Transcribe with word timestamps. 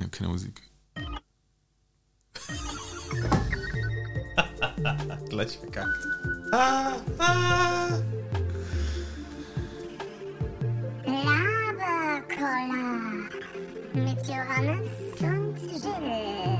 Ich 0.00 0.04
habe 0.04 0.16
keine 0.16 0.30
Musik. 0.30 0.62
Gleich 5.28 5.58
verkackt. 5.58 6.06
Laberkoller 11.04 13.28
mit 13.92 14.26
Johannes 14.26 14.88
und 15.20 15.58
Jill. 15.70 16.59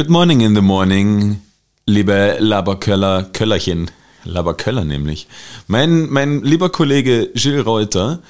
Good 0.00 0.08
morning 0.08 0.40
in 0.40 0.54
the 0.54 0.62
morning, 0.62 1.42
liebe 1.84 2.38
Laberköller, 2.40 3.24
Köllerchen. 3.34 3.90
Laberköller 4.24 4.82
nämlich. 4.82 5.28
Mein, 5.66 6.08
mein 6.08 6.40
lieber 6.40 6.70
Kollege 6.70 7.30
Gilles 7.34 7.66
Reuter 7.66 8.20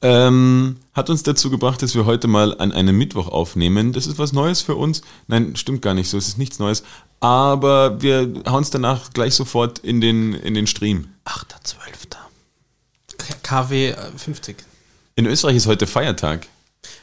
ähm, 0.00 0.76
hat 0.94 1.10
uns 1.10 1.22
dazu 1.22 1.50
gebracht, 1.50 1.82
dass 1.82 1.94
wir 1.94 2.06
heute 2.06 2.28
mal 2.28 2.58
an 2.58 2.72
einem 2.72 2.96
Mittwoch 2.96 3.28
aufnehmen. 3.28 3.92
Das 3.92 4.06
ist 4.06 4.18
was 4.18 4.32
Neues 4.32 4.62
für 4.62 4.74
uns. 4.74 5.02
Nein, 5.26 5.54
stimmt 5.54 5.82
gar 5.82 5.92
nicht 5.92 6.08
so, 6.08 6.16
es 6.16 6.28
ist 6.28 6.38
nichts 6.38 6.58
Neues. 6.58 6.82
Aber 7.20 8.00
wir 8.00 8.32
hauen 8.48 8.62
es 8.62 8.70
danach 8.70 9.12
gleich 9.12 9.34
sofort 9.34 9.80
in 9.80 10.00
den, 10.00 10.32
in 10.32 10.54
den 10.54 10.66
Stream. 10.66 11.08
8.12. 11.26 12.16
KW 13.42 13.94
50. 14.16 14.56
In 15.16 15.26
Österreich 15.26 15.56
ist 15.56 15.66
heute 15.66 15.86
Feiertag. 15.86 16.48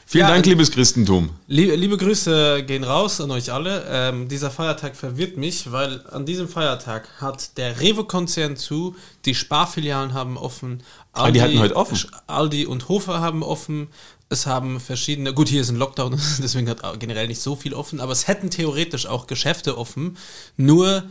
Vielen 0.05 0.25
Ja, 0.25 0.31
Dank, 0.31 0.45
liebes 0.45 0.71
Christentum. 0.71 1.29
Liebe, 1.47 1.75
liebe 1.75 1.95
Grüße 1.95 2.63
gehen 2.63 2.83
raus 2.83 3.21
an 3.21 3.29
euch 3.29 3.51
alle. 3.51 3.85
Ähm, 3.87 4.27
dieser 4.27 4.49
Feiertag 4.49 4.95
verwirrt 4.95 5.37
mich, 5.37 5.71
weil 5.71 6.03
an 6.07 6.25
diesem 6.25 6.47
Feiertag 6.47 7.07
hat 7.21 7.57
der 7.57 7.79
Rewe-Konzern 7.79 8.57
zu, 8.57 8.95
die 9.25 9.35
Sparfilialen 9.35 10.13
haben 10.13 10.37
offen. 10.37 10.81
Ah, 11.13 11.29
die 11.29 11.41
hatten 11.41 11.59
heute 11.59 11.75
offen. 11.75 11.99
Aldi 12.25 12.65
und 12.65 12.89
Hofer 12.89 13.19
haben 13.19 13.43
offen. 13.43 13.87
Es 14.29 14.45
haben 14.45 14.79
verschiedene, 14.79 15.33
gut, 15.33 15.47
hier 15.47 15.61
ist 15.61 15.69
ein 15.69 15.77
Lockdown, 15.77 16.19
deswegen 16.41 16.69
hat 16.69 16.81
generell 16.99 17.27
nicht 17.27 17.41
so 17.41 17.55
viel 17.55 17.73
offen, 17.73 17.99
aber 17.99 18.11
es 18.11 18.27
hätten 18.27 18.49
theoretisch 18.49 19.05
auch 19.05 19.27
Geschäfte 19.27 19.77
offen. 19.77 20.17
Nur 20.57 21.03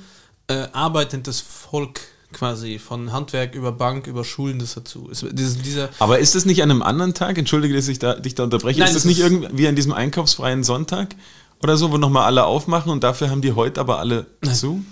äh, 0.48 0.66
arbeitendes 0.72 1.40
Volk 1.40 2.00
quasi 2.32 2.78
von 2.78 3.12
Handwerk 3.12 3.54
über 3.54 3.72
Bank 3.72 4.06
über 4.06 4.24
Schulen 4.24 4.58
das 4.58 4.74
dazu. 4.74 5.08
Es, 5.10 5.24
dieser, 5.32 5.88
Aber 5.98 6.18
ist 6.18 6.34
das 6.34 6.44
nicht 6.44 6.62
an 6.62 6.70
einem 6.70 6.82
anderen 6.82 7.14
Tag? 7.14 7.38
Entschuldige, 7.38 7.74
dass 7.74 7.88
ich 7.88 7.98
da, 7.98 8.14
dich 8.14 8.34
da 8.34 8.44
unterbreche. 8.44 8.78
Nein, 8.80 8.88
ist 8.88 8.94
das 8.94 9.02
das 9.04 9.08
nicht 9.08 9.20
ist- 9.20 9.30
irgendwie 9.32 9.66
an 9.68 9.76
diesem 9.76 9.92
einkaufsfreien 9.92 10.62
Sonntag 10.64 11.14
oder 11.62 11.76
so, 11.76 11.90
wo 11.90 11.96
nochmal 11.98 12.24
alle 12.24 12.44
aufmachen 12.44 12.92
und 12.92 13.02
dafür 13.02 13.30
haben 13.30 13.40
die 13.42 13.52
heute 13.52 13.80
aber 13.80 13.98
alle 13.98 14.26
zu? 14.52 14.84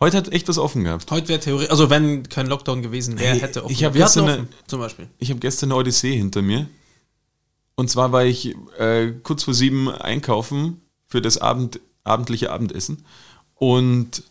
Heute 0.00 0.16
hat 0.18 0.32
echt 0.32 0.46
was 0.46 0.58
offen 0.58 0.84
gehabt. 0.84 1.10
Heute 1.10 1.26
wäre 1.28 1.40
theoretisch, 1.40 1.70
also 1.70 1.90
wenn 1.90 2.28
kein 2.28 2.46
Lockdown 2.46 2.82
gewesen 2.82 3.18
wäre, 3.18 3.30
Hey, 3.32 3.40
hätte 3.40 3.64
offen. 3.64 3.72
ich 3.72 3.82
hab 3.82 3.94
Wir 3.94 4.02
jetzt 4.02 4.16
hatten 4.16 4.26
so 4.26 4.32
eine- 4.32 4.42
offen, 4.42 4.48
zum 4.68 4.78
Beispiel. 4.80 5.08
Ich 5.18 5.30
habe 5.30 5.40
gestern 5.40 5.72
eine 5.72 5.80
Odyssee 5.80 6.16
hinter 6.16 6.40
mir. 6.42 6.68
Und 7.74 7.88
zwar 7.90 8.12
war 8.12 8.24
ich 8.24 8.54
äh, 8.78 9.12
kurz 9.22 9.44
vor 9.44 9.54
sieben 9.54 9.88
einkaufen 9.90 10.80
für 11.06 11.20
das 11.22 11.38
Abend, 11.38 11.80
abendliche 12.04 12.50
Abendessen 12.50 13.04
und 13.56 14.22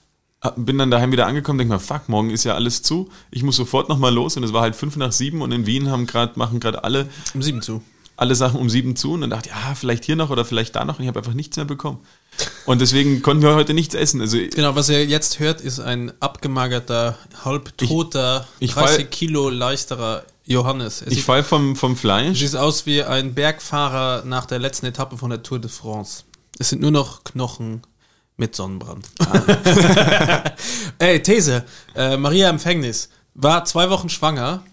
bin 0.55 0.77
dann 0.77 0.91
daheim 0.91 1.11
wieder 1.11 1.25
angekommen, 1.25 1.57
denke 1.59 1.73
mal, 1.73 1.79
fuck, 1.79 2.07
morgen 2.09 2.29
ist 2.29 2.43
ja 2.43 2.53
alles 2.55 2.81
zu. 2.83 3.09
Ich 3.31 3.43
muss 3.43 3.55
sofort 3.55 3.89
nochmal 3.89 4.13
los 4.13 4.37
und 4.37 4.43
es 4.43 4.53
war 4.53 4.61
halt 4.61 4.75
fünf 4.75 4.95
nach 4.95 5.11
sieben 5.11 5.41
und 5.41 5.51
in 5.51 5.65
Wien 5.65 5.89
haben 5.89 6.05
grad, 6.05 6.37
machen 6.37 6.59
gerade 6.59 6.83
alle 6.83 7.07
Um 7.33 7.41
sieben 7.41 7.61
zu. 7.61 7.81
alle 8.17 8.35
Sachen 8.35 8.59
um 8.59 8.69
sieben 8.69 8.95
zu 8.95 9.13
und 9.13 9.21
dann 9.21 9.29
dachte 9.31 9.49
ich, 9.49 9.55
ja, 9.55 9.73
vielleicht 9.75 10.05
hier 10.05 10.15
noch 10.15 10.29
oder 10.29 10.45
vielleicht 10.45 10.75
da 10.75 10.85
noch 10.85 10.97
und 10.99 11.03
ich 11.03 11.07
habe 11.07 11.19
einfach 11.19 11.33
nichts 11.33 11.57
mehr 11.57 11.65
bekommen. 11.65 11.99
Und 12.65 12.81
deswegen 12.81 13.21
konnten 13.23 13.41
wir 13.43 13.55
heute 13.55 13.73
nichts 13.73 13.95
essen. 13.95 14.21
Also 14.21 14.37
Genau, 14.37 14.75
was 14.75 14.89
ihr 14.89 15.05
jetzt 15.05 15.39
hört, 15.39 15.59
ist 15.61 15.79
ein 15.79 16.11
abgemagerter, 16.19 17.17
halbtoter, 17.43 18.47
Ich- 18.59 18.69
ich 18.69 18.73
30 18.75 18.95
fall- 18.95 19.05
Kilo 19.05 19.49
leichterer 19.49 20.23
Johannes. 20.45 21.01
Er 21.01 21.11
ich 21.11 21.23
fall 21.23 21.43
vom, 21.43 21.75
vom 21.75 21.95
Fleisch. 21.97 22.39
sieht 22.39 22.55
aus 22.55 22.85
wie 22.85 23.03
ein 23.03 23.33
Bergfahrer 23.33 24.23
nach 24.25 24.45
der 24.45 24.59
letzten 24.59 24.85
Etappe 24.85 25.17
von 25.17 25.29
der 25.29 25.43
Tour 25.43 25.59
de 25.59 25.69
France. 25.69 26.23
Es 26.59 26.69
sind 26.69 26.81
nur 26.81 26.91
noch 26.91 27.23
Knochen 27.23 27.81
mit 28.37 28.55
Sonnenbrand. 28.55 29.09
Ey, 30.99 31.21
These. 31.21 31.65
Äh, 31.95 32.17
Maria 32.17 32.49
Empfängnis 32.49 33.09
war 33.33 33.65
zwei 33.65 33.89
Wochen 33.89 34.09
schwanger. 34.09 34.63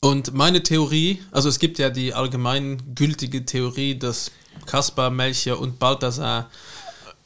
Und 0.00 0.32
meine 0.32 0.62
Theorie, 0.62 1.22
also 1.30 1.48
es 1.48 1.58
gibt 1.58 1.78
ja 1.78 1.90
die 1.90 2.14
allgemein 2.14 2.94
gültige 2.94 3.44
Theorie, 3.44 3.98
dass 3.98 4.30
Kaspar, 4.66 5.10
Melchior 5.10 5.58
und 5.58 5.78
Balthasar 5.78 6.50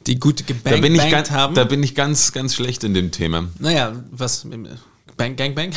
die 0.07 0.19
gute 0.19 0.43
Da 0.43 0.77
bin, 0.77 0.95
ich 0.95 1.09
ganz, 1.09 1.31
haben. 1.31 1.55
da 1.55 1.63
bin 1.63 1.81
ich 1.81 1.95
ganz, 1.95 2.33
ganz 2.33 2.55
schlecht 2.55 2.83
in 2.83 2.93
dem 2.93 3.11
Thema. 3.11 3.47
Naja, 3.59 4.03
was? 4.11 4.45
Bang, 5.15 5.35
Gangbang? 5.35 5.71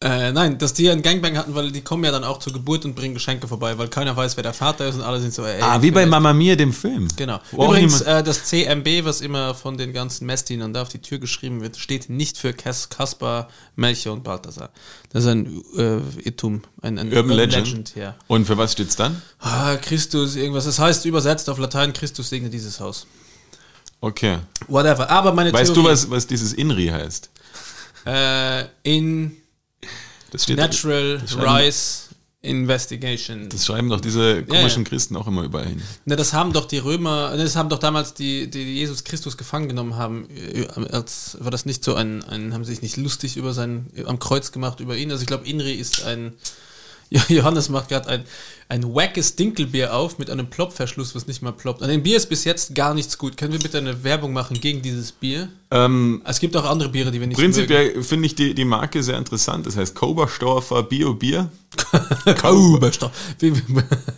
Äh, 0.00 0.30
nein, 0.30 0.58
dass 0.58 0.74
die 0.74 0.88
einen 0.88 1.02
Gangbang 1.02 1.36
hatten, 1.36 1.56
weil 1.56 1.72
die 1.72 1.80
kommen 1.80 2.04
ja 2.04 2.12
dann 2.12 2.22
auch 2.22 2.38
zur 2.38 2.52
Geburt 2.52 2.84
und 2.84 2.94
bringen 2.94 3.14
Geschenke 3.14 3.48
vorbei, 3.48 3.78
weil 3.78 3.88
keiner 3.88 4.16
weiß, 4.16 4.36
wer 4.36 4.44
der 4.44 4.52
Vater 4.52 4.86
ist 4.86 4.94
und 4.94 5.02
alle 5.02 5.20
sind 5.20 5.34
so, 5.34 5.44
ey. 5.44 5.60
Ah, 5.60 5.82
wie 5.82 5.90
bei 5.90 6.06
Mama 6.06 6.32
Mia, 6.32 6.54
dem 6.54 6.72
Film. 6.72 7.08
Genau. 7.16 7.40
Wo 7.50 7.64
auch 7.64 7.70
Übrigens, 7.70 8.02
äh, 8.02 8.22
das 8.22 8.44
CMB, 8.44 9.04
was 9.04 9.20
immer 9.20 9.56
von 9.56 9.76
den 9.76 9.92
ganzen 9.92 10.26
Messdienern 10.26 10.72
da 10.72 10.82
auf 10.82 10.88
die 10.88 11.00
Tür 11.00 11.18
geschrieben 11.18 11.62
wird, 11.62 11.76
steht 11.78 12.10
nicht 12.10 12.38
für 12.38 12.52
Kas 12.52 12.90
Kaspar, 12.90 13.48
Melchior 13.74 14.14
und 14.14 14.22
Balthasar. 14.22 14.70
Das 15.10 15.24
ist 15.24 15.30
ein 15.30 15.64
äh, 15.76 15.98
Irrtum, 16.22 16.62
ein, 16.80 16.96
ein 16.96 17.12
Urban 17.12 17.36
Legend. 17.36 17.96
ja. 17.96 18.14
Und 18.28 18.44
für 18.44 18.56
was 18.56 18.74
steht's 18.74 18.94
dann? 18.94 19.20
Ah, 19.40 19.74
Christus, 19.76 20.36
irgendwas. 20.36 20.64
Das 20.66 20.78
heißt 20.78 21.06
übersetzt 21.06 21.50
auf 21.50 21.58
Latein, 21.58 21.92
Christus 21.92 22.28
segne 22.28 22.50
dieses 22.50 22.78
Haus. 22.78 23.08
Okay. 24.00 24.38
Whatever. 24.68 25.10
Aber 25.10 25.32
meine 25.32 25.52
Weißt 25.52 25.74
Theorie, 25.74 25.86
du, 25.88 25.92
was, 25.92 26.08
was 26.08 26.28
dieses 26.28 26.52
INRI 26.52 26.86
heißt? 26.86 27.30
Äh, 28.06 28.66
in 28.84 29.36
Das 30.30 30.44
steht 30.44 30.56
Natural 30.58 31.20
schreiben- 31.26 31.48
Rice 31.48 32.04
Investigation. 32.40 33.48
Das 33.48 33.66
schreiben 33.66 33.88
doch 33.88 34.00
diese 34.00 34.44
komischen 34.44 34.84
ja. 34.84 34.88
Christen 34.88 35.16
auch 35.16 35.26
immer 35.26 35.42
überall 35.42 35.66
hin. 35.66 35.82
Ne, 36.04 36.14
das 36.14 36.32
haben 36.32 36.52
doch 36.52 36.66
die 36.66 36.78
Römer, 36.78 37.36
das 37.36 37.56
haben 37.56 37.68
doch 37.68 37.80
damals 37.80 38.14
die, 38.14 38.48
die 38.48 38.62
Jesus 38.62 39.02
Christus 39.04 39.36
gefangen 39.36 39.68
genommen 39.68 39.96
haben. 39.96 40.28
äh, 40.30 40.66
Als, 40.92 41.36
war 41.40 41.50
das 41.50 41.66
nicht 41.66 41.82
so 41.82 41.94
ein, 41.94 42.22
ein, 42.24 42.54
haben 42.54 42.64
sie 42.64 42.72
sich 42.74 42.82
nicht 42.82 42.96
lustig 42.96 43.36
über 43.36 43.52
sein, 43.52 43.90
am 44.06 44.18
Kreuz 44.20 44.52
gemacht 44.52 44.78
über 44.80 44.96
ihn? 44.96 45.10
Also 45.10 45.22
ich 45.22 45.26
glaube, 45.26 45.46
Inri 45.48 45.72
ist 45.74 46.04
ein, 46.04 46.34
Johannes 47.28 47.68
macht 47.70 47.88
gerade 47.88 48.08
ein, 48.08 48.24
ein 48.68 48.82
wackes 48.94 49.34
Dinkelbier 49.36 49.94
auf 49.94 50.18
mit 50.18 50.28
einem 50.28 50.48
Plopverschluss, 50.48 51.14
was 51.14 51.26
nicht 51.26 51.40
mal 51.40 51.52
ploppt. 51.52 51.82
An 51.82 51.88
dem 51.88 52.02
Bier 52.02 52.16
ist 52.18 52.28
bis 52.28 52.44
jetzt 52.44 52.74
gar 52.74 52.92
nichts 52.92 53.16
gut. 53.16 53.36
Können 53.36 53.52
wir 53.52 53.58
bitte 53.60 53.78
eine 53.78 54.04
Werbung 54.04 54.32
machen 54.34 54.60
gegen 54.60 54.82
dieses 54.82 55.12
Bier? 55.12 55.48
Ähm, 55.70 56.20
Es 56.26 56.38
gibt 56.38 56.54
auch 56.56 56.64
andere 56.64 56.90
Biere, 56.90 57.10
die 57.10 57.18
wir 57.20 57.26
nicht 57.26 57.38
prinzipiell 57.38 58.02
finde 58.02 58.26
ich 58.26 58.34
die, 58.34 58.54
die 58.54 58.64
Marke 58.66 59.02
sehr 59.02 59.16
interessant. 59.16 59.66
Das 59.66 59.76
heißt 59.76 59.94
Koberstorfer 59.94 60.82
Bio 60.82 61.14
Bier. 61.14 61.50
Kauberstoff. 62.36 63.12
Wie- 63.38 63.56
wie- 63.56 63.62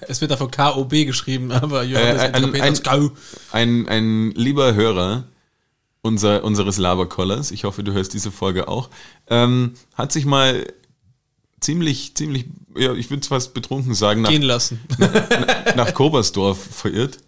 Es 0.09 0.21
wird 0.21 0.31
da 0.31 0.37
von 0.37 0.51
KOB 0.51 0.91
geschrieben, 1.07 1.53
aber 1.53 1.83
Johannes 1.85 2.23
Äh, 2.23 2.27
ein- 2.33 2.61
ein- 2.61 2.83
Kau. 2.83 3.11
Ein, 3.53 3.89
ein 3.89 4.31
lieber 4.33 4.75
Hörer 4.75 5.25
unser, 6.03 6.45
unseres 6.45 6.79
Laberkollers, 6.79 7.51
ich 7.51 7.65
hoffe, 7.65 7.85
du 7.85 7.93
hörst 7.93 8.15
diese 8.15 8.31
Folge 8.31 8.69
auch, 8.69 8.89
ähm, 9.29 9.75
hat 9.95 10.13
sich 10.13 10.25
mal 10.25 10.67
ziemlich, 11.61 12.15
ziemlich, 12.15 12.47
ja, 12.77 12.95
ich 12.95 13.11
würde 13.11 13.23
es 13.23 13.29
fast 13.29 13.55
betrunken 13.55 13.95
sagen, 13.95 14.23
nach, 14.23 14.31
Gehen 14.31 14.43
lassen. 14.43 14.81
nach 15.77 15.95
Kobersdorf 15.95 16.59
verirrt. 16.59 17.19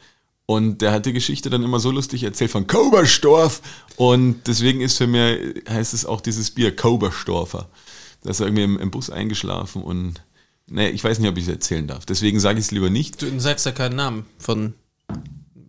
Und 0.46 0.82
der 0.82 0.92
hat 0.92 1.06
die 1.06 1.12
Geschichte 1.12 1.50
dann 1.50 1.62
immer 1.62 1.80
so 1.80 1.90
lustig 1.90 2.24
erzählt 2.24 2.50
von 2.50 2.66
Kobersdorf. 2.66 3.62
Und 3.96 4.42
deswegen 4.46 4.80
ist 4.80 4.98
für 4.98 5.06
mich, 5.06 5.62
heißt 5.68 5.94
es 5.94 6.04
auch 6.04 6.20
dieses 6.20 6.50
Bier 6.50 6.74
Kobersdorfer. 6.74 7.68
Da 8.22 8.30
ist 8.30 8.40
er 8.40 8.46
irgendwie 8.46 8.64
im, 8.64 8.78
im 8.78 8.90
Bus 8.90 9.10
eingeschlafen 9.10 9.82
und, 9.82 10.22
ne, 10.68 10.90
ich 10.90 11.02
weiß 11.02 11.18
nicht, 11.18 11.28
ob 11.28 11.36
ich 11.36 11.44
es 11.44 11.50
erzählen 11.50 11.86
darf. 11.86 12.06
Deswegen 12.06 12.40
sage 12.40 12.58
ich 12.58 12.66
es 12.66 12.70
lieber 12.70 12.90
nicht. 12.90 13.22
Du 13.22 13.40
sagst 13.40 13.66
ja 13.66 13.72
keinen 13.72 13.96
Namen 13.96 14.26
von. 14.38 14.74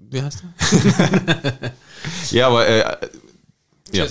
Wie 0.10 0.22
heißt 0.22 0.44
er? 0.44 1.74
Ja, 2.32 2.48
aber, 2.48 2.68
äh, 2.68 2.80
ja. 3.94 4.06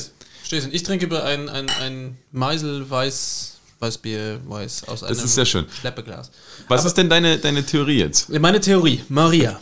Cheers. 0.49 0.69
Ich 0.71 0.83
trinke 0.83 1.07
über 1.07 1.25
ein, 1.25 1.49
ein, 1.49 1.69
ein 1.81 2.19
Meisel-Weiß. 2.31 3.59
Weißbier, 3.83 4.41
weiß 4.47 4.89
aus 4.89 5.03
einem 5.03 5.13
ist 5.13 5.35
sehr 5.35 5.45
schön. 5.45 5.67
Schleppeglas. 5.81 6.31
Was 6.69 6.85
ist 6.85 6.95
denn 6.95 7.11
deine, 7.11 7.39
deine 7.39 7.67
Theorie 7.67 7.99
jetzt? 7.99 8.29
Meine 8.31 8.61
Theorie, 8.61 9.03
Maria 9.09 9.61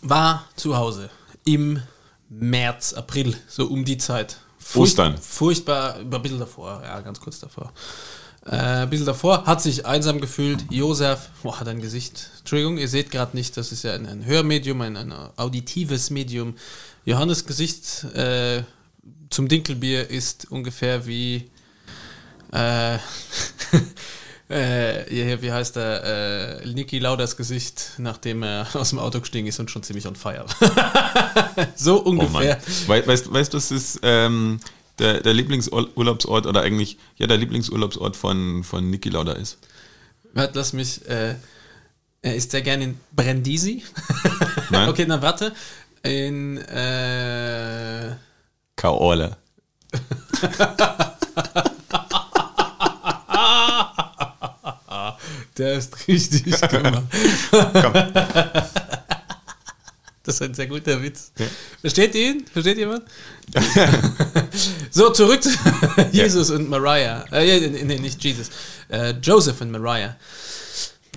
war 0.00 0.48
zu 0.56 0.76
Hause 0.76 1.10
im 1.44 1.80
März, 2.28 2.94
April, 2.94 3.36
so 3.46 3.66
um 3.66 3.84
die 3.84 3.98
Zeit. 3.98 4.38
Ostern. 4.74 5.18
Furchtbar, 5.18 6.00
über 6.00 6.16
ein 6.16 6.22
bisschen 6.22 6.38
davor, 6.38 6.80
ja, 6.82 7.00
ganz 7.00 7.20
kurz 7.20 7.38
davor. 7.38 7.72
Äh, 8.46 8.56
ein 8.56 8.90
bisschen 8.90 9.06
davor 9.06 9.44
hat 9.44 9.60
sich 9.60 9.84
einsam 9.84 10.20
gefühlt. 10.20 10.64
Josef, 10.70 11.28
boah, 11.42 11.60
hat 11.60 11.68
ein 11.68 11.80
Gesicht. 11.80 12.30
Entschuldigung, 12.38 12.78
ihr 12.78 12.88
seht 12.88 13.10
gerade 13.10 13.36
nicht, 13.36 13.56
das 13.56 13.70
ist 13.70 13.84
ja 13.84 13.92
ein, 13.92 14.06
ein 14.06 14.24
Hörmedium, 14.24 14.80
ein, 14.80 14.96
ein 14.96 15.12
auditives 15.36 16.10
Medium. 16.10 16.54
Johannes 17.04 17.44
Gesicht 17.44 18.04
äh, 18.14 18.62
zum 19.30 19.48
Dinkelbier 19.48 20.08
ist 20.08 20.50
ungefähr 20.50 21.06
wie 21.06 21.50
äh, 22.52 22.94
äh, 24.48 25.42
wie 25.42 25.52
heißt 25.52 25.76
er, 25.76 26.60
äh, 26.62 26.66
Niki 26.66 26.98
Lauders 26.98 27.36
Gesicht, 27.36 27.92
nachdem 27.98 28.42
er 28.42 28.66
aus 28.74 28.90
dem 28.90 28.98
Auto 28.98 29.20
gestiegen 29.20 29.46
ist 29.46 29.58
und 29.60 29.70
schon 29.70 29.82
ziemlich 29.82 30.06
on 30.06 30.16
fire 30.16 30.44
war. 30.60 31.68
so 31.74 32.04
Oh 32.04 32.10
ungefähr. 32.10 32.58
We 32.86 33.06
weißt, 33.06 33.32
weißt 33.32 33.52
du, 33.52 33.56
das 33.56 33.70
ist 33.70 34.00
ähm, 34.02 34.60
der, 34.98 35.20
der 35.20 35.34
Lieblingsurlaubsort 35.34 36.46
oder 36.46 36.62
eigentlich, 36.62 36.98
ja, 37.16 37.26
der 37.26 37.38
Lieblingsurlaubsort 37.38 38.16
von, 38.16 38.62
von 38.64 38.90
Niki 38.90 39.08
Lauda 39.08 39.32
ist? 39.32 39.58
Warte, 40.34 40.58
lass 40.58 40.72
mich, 40.72 41.06
äh, 41.08 41.34
er 42.22 42.34
ist 42.36 42.50
sehr 42.50 42.62
gerne 42.62 42.84
in 42.84 43.00
Brindisi. 43.14 43.82
Nein? 44.70 44.88
okay, 44.88 45.06
dann 45.06 45.22
warte. 45.22 45.52
In, 46.02 46.58
äh, 46.58 48.16
Kaorle. 48.76 49.36
Der 55.58 55.74
ist 55.74 56.08
richtig 56.08 56.60
gemacht. 56.70 57.04
Komm. 57.50 57.92
Das 60.24 60.36
ist 60.36 60.42
ein 60.42 60.54
sehr 60.54 60.68
guter 60.68 61.02
Witz. 61.02 61.32
Versteht 61.80 62.14
ihr 62.14 62.30
ihn? 62.30 62.46
Versteht 62.46 62.78
jemand? 62.78 63.02
so, 64.90 65.10
zurück 65.10 65.42
zu 65.42 65.50
Jesus 66.12 66.50
und 66.50 66.68
Mariah. 66.68 67.24
Äh, 67.32 67.68
nee, 67.68 67.98
nicht 67.98 68.22
Jesus. 68.22 68.50
Äh, 68.88 69.14
Joseph 69.20 69.60
und 69.60 69.72
Mariah. 69.72 70.16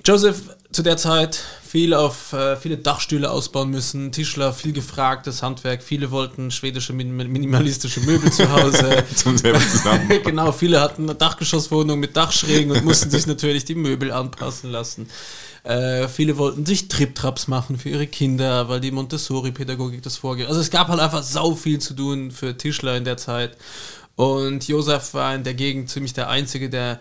Joseph 0.06 0.42
zu 0.70 0.84
der 0.84 0.96
Zeit 0.96 1.42
viel 1.66 1.92
auf 1.92 2.32
äh, 2.32 2.56
viele 2.56 2.76
Dachstühle 2.76 3.28
ausbauen 3.28 3.70
müssen, 3.70 4.12
Tischler, 4.12 4.52
viel 4.52 4.72
gefragtes 4.72 5.42
Handwerk, 5.42 5.82
viele 5.82 6.12
wollten 6.12 6.52
schwedische 6.52 6.92
min 6.92 7.16
minimalistische 7.16 7.98
Möbel 8.02 8.30
zu 8.30 8.48
Hause. 8.48 9.04
Zum 9.16 9.36
selber 9.36 9.58
zusammen. 9.58 10.08
genau, 10.24 10.52
viele 10.52 10.80
hatten 10.80 11.02
eine 11.02 11.16
Dachgeschosswohnung 11.16 11.98
mit 11.98 12.16
Dachschrägen 12.16 12.70
und 12.70 12.84
mussten 12.84 13.10
sich 13.10 13.26
natürlich 13.26 13.64
die 13.64 13.74
Möbel 13.74 14.12
anpassen 14.12 14.70
lassen. 14.70 15.08
Äh, 15.64 16.06
viele 16.06 16.38
wollten 16.38 16.64
sich 16.64 16.86
Triptraps 16.86 17.48
machen 17.48 17.76
für 17.76 17.88
ihre 17.88 18.06
Kinder, 18.06 18.68
weil 18.68 18.78
die 18.78 18.92
Montessori-Pädagogik 18.92 20.04
das 20.04 20.18
vorgeht. 20.18 20.46
Also 20.46 20.60
es 20.60 20.70
gab 20.70 20.86
halt 20.86 21.00
einfach 21.00 21.24
sau 21.24 21.56
viel 21.56 21.80
zu 21.80 21.94
tun 21.94 22.30
für 22.30 22.56
Tischler 22.56 22.96
in 22.96 23.04
der 23.04 23.16
Zeit. 23.16 23.56
Und 24.14 24.68
Josef 24.68 25.14
war 25.14 25.34
in 25.34 25.42
der 25.42 25.54
Gegend 25.54 25.90
ziemlich 25.90 26.14
der 26.14 26.28
Einzige, 26.28 26.70
der 26.70 27.00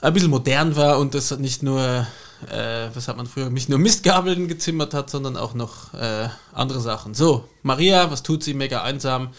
ein 0.00 0.12
bisschen 0.12 0.30
modern 0.30 0.76
war 0.76 1.00
und 1.00 1.14
das 1.14 1.36
nicht 1.38 1.64
nur, 1.64 2.06
äh, 2.50 2.88
was 2.94 3.08
hat 3.08 3.16
man 3.16 3.26
früher, 3.26 3.50
nicht 3.50 3.68
nur 3.68 3.78
Mistgabeln 3.78 4.48
gezimmert 4.48 4.94
hat, 4.94 5.10
sondern 5.10 5.36
auch 5.36 5.54
noch 5.54 5.94
äh, 5.94 6.28
andere 6.52 6.80
Sachen. 6.80 7.14
So, 7.14 7.48
Maria, 7.62 8.10
was 8.10 8.22
tut 8.22 8.42
sie? 8.42 8.54
Mega 8.54 8.82
einsam. 8.82 9.30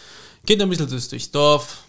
Geht 0.46 0.62
ein 0.62 0.70
bisschen 0.70 0.90
durchs 0.90 1.32
Dorf, 1.32 1.84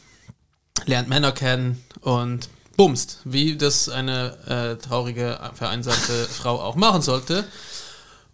lernt 0.87 1.09
Männer 1.09 1.33
kennen 1.33 1.85
und 2.01 2.49
bumst, 2.77 3.19
wie 3.25 3.57
das 3.57 3.89
eine 3.89 4.37
äh, 4.47 4.83
traurige, 4.83 5.39
vereinsamte 5.55 6.25
Frau 6.31 6.61
auch 6.61 6.77
machen 6.77 7.03
sollte. 7.03 7.45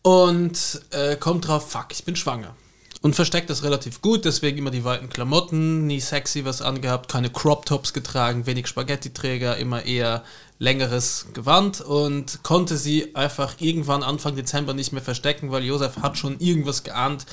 Und 0.02 0.82
äh, 0.90 1.17
kommt 1.17 1.49
drauf, 1.49 1.70
fuck, 1.70 1.87
ich 1.90 2.05
bin 2.05 2.14
schwanger. 2.14 2.55
Und 3.02 3.14
versteckt 3.14 3.50
das 3.50 3.62
relativ 3.62 4.00
gut, 4.02 4.25
deswegen 4.25 4.58
immer 4.58 4.70
die 4.70 4.84
weiten 4.84 5.08
Klamotten, 5.08 5.87
nie 5.87 6.00
sexy 6.00 6.44
was 6.44 6.62
angehabt, 6.62 7.11
keine 7.11 7.31
Crop-Tops 7.31 7.93
getragen, 7.93 8.46
wenig 8.46 8.67
Spaghetti-Träger, 8.69 9.56
immer 9.58 9.84
eher 9.84 10.25
längeres 10.58 11.26
Gewand 11.35 11.81
und 11.81 12.43
konnte 12.43 12.76
sie 12.76 13.14
einfach 13.14 13.56
irgendwann 13.61 14.03
Anfang 14.03 14.37
Dezember 14.37 14.75
nicht 14.75 14.93
mehr 14.93 15.03
verstecken, 15.03 15.50
weil 15.50 15.64
Josef 15.64 15.99
hat 15.99 16.17
schon 16.19 16.38
irgendwas 16.41 16.82
geahnt. 16.82 17.26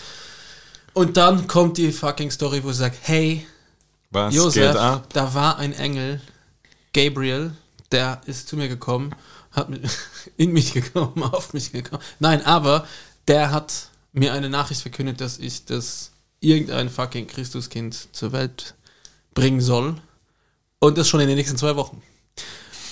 Und 0.94 1.18
dann 1.18 1.48
kommt 1.48 1.78
die 1.78 1.92
fucking 1.92 2.32
Story, 2.32 2.64
wo 2.64 2.72
sie 2.72 2.80
sagt, 2.80 2.98
hey, 3.02 3.46
Was 4.12 4.36
Josef, 4.36 4.74
da 4.74 5.34
war 5.34 5.58
ein 5.58 5.74
Engel, 5.74 6.22
Gabriel, 6.94 7.56
der 7.92 8.22
ist 8.26 8.48
zu 8.48 8.58
mir 8.58 8.68
gekommen, 8.68 9.16
hat 9.52 9.70
in 10.38 10.52
mich 10.52 10.74
gekommen, 10.74 11.24
auf 11.32 11.54
mich 11.54 11.72
gekommen. 11.72 12.04
Nein, 12.20 12.46
aber 12.46 12.88
der 13.28 13.52
hat 13.52 13.90
mir 14.12 14.34
eine 14.34 14.50
Nachricht 14.50 14.82
verkündet, 14.82 15.22
dass 15.22 15.40
ich 15.40 15.66
das 15.66 16.12
irgendein 16.40 16.90
fucking 16.90 17.28
Christuskind 17.28 18.10
zur 18.12 18.32
Welt 18.34 18.76
bringen 19.34 19.62
soll. 19.62 19.96
Und 20.80 20.98
das 20.98 21.08
schon 21.08 21.22
in 21.22 21.28
den 21.28 21.38
nächsten 21.38 21.58
zwei 21.58 21.78
Wochen. 21.78 22.02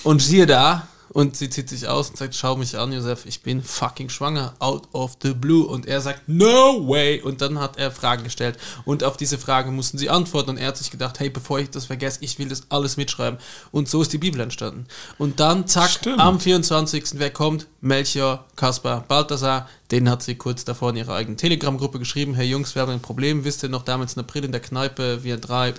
Und 0.04 0.20
siehe 0.20 0.46
da, 0.46 0.88
und 1.12 1.36
sie 1.36 1.50
zieht 1.50 1.68
sich 1.68 1.86
aus 1.88 2.08
und 2.08 2.16
sagt, 2.16 2.34
schau 2.34 2.56
mich 2.56 2.78
an, 2.78 2.90
Josef, 2.90 3.26
ich 3.26 3.42
bin 3.42 3.62
fucking 3.62 4.08
schwanger, 4.08 4.54
out 4.60 4.88
of 4.92 5.18
the 5.22 5.34
blue. 5.34 5.66
Und 5.66 5.86
er 5.86 6.00
sagt, 6.00 6.22
no 6.26 6.88
way. 6.88 7.20
Und 7.20 7.42
dann 7.42 7.60
hat 7.60 7.76
er 7.76 7.90
Fragen 7.90 8.24
gestellt. 8.24 8.58
Und 8.86 9.04
auf 9.04 9.18
diese 9.18 9.36
Fragen 9.36 9.76
mussten 9.76 9.98
sie 9.98 10.08
antworten. 10.08 10.50
Und 10.50 10.56
er 10.56 10.68
hat 10.68 10.78
sich 10.78 10.90
gedacht, 10.90 11.20
hey, 11.20 11.28
bevor 11.28 11.60
ich 11.60 11.68
das 11.68 11.84
vergesse, 11.84 12.18
ich 12.22 12.38
will 12.38 12.48
das 12.48 12.62
alles 12.70 12.96
mitschreiben. 12.96 13.38
Und 13.72 13.90
so 13.90 14.00
ist 14.00 14.12
die 14.14 14.18
Bibel 14.18 14.40
entstanden. 14.40 14.86
Und 15.18 15.38
dann, 15.38 15.66
zack, 15.66 15.90
Stimmt. 15.90 16.18
am 16.18 16.40
24. 16.40 17.04
Wer 17.14 17.30
kommt? 17.30 17.66
Melchior, 17.82 18.46
Kaspar, 18.56 19.04
Balthasar. 19.06 19.68
Den 19.90 20.08
hat 20.08 20.22
sie 20.22 20.36
kurz 20.36 20.64
davor 20.64 20.90
in 20.90 20.96
ihrer 20.96 21.14
eigenen 21.14 21.36
Telegram-Gruppe 21.36 21.98
geschrieben. 21.98 22.34
Hey 22.34 22.48
Jungs, 22.48 22.74
wir 22.74 22.80
haben 22.80 22.92
ein 22.92 23.00
Problem. 23.00 23.44
Wisst 23.44 23.62
ihr 23.62 23.68
noch 23.68 23.82
damals 23.82 24.14
in 24.14 24.20
April 24.20 24.44
in 24.44 24.52
der 24.52 24.62
Kneipe, 24.62 25.22
wir 25.24 25.36
drei, 25.36 25.74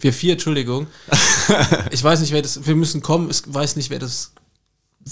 wir 0.00 0.12
vier, 0.12 0.32
Entschuldigung. 0.34 0.86
Ich 1.90 2.02
weiß 2.02 2.20
nicht, 2.20 2.32
wer 2.32 2.42
das, 2.42 2.66
wir 2.66 2.74
müssen 2.76 3.02
kommen, 3.02 3.30
ich 3.30 3.42
weiß 3.46 3.76
nicht, 3.76 3.90
wer 3.90 3.98
das, 3.98 4.32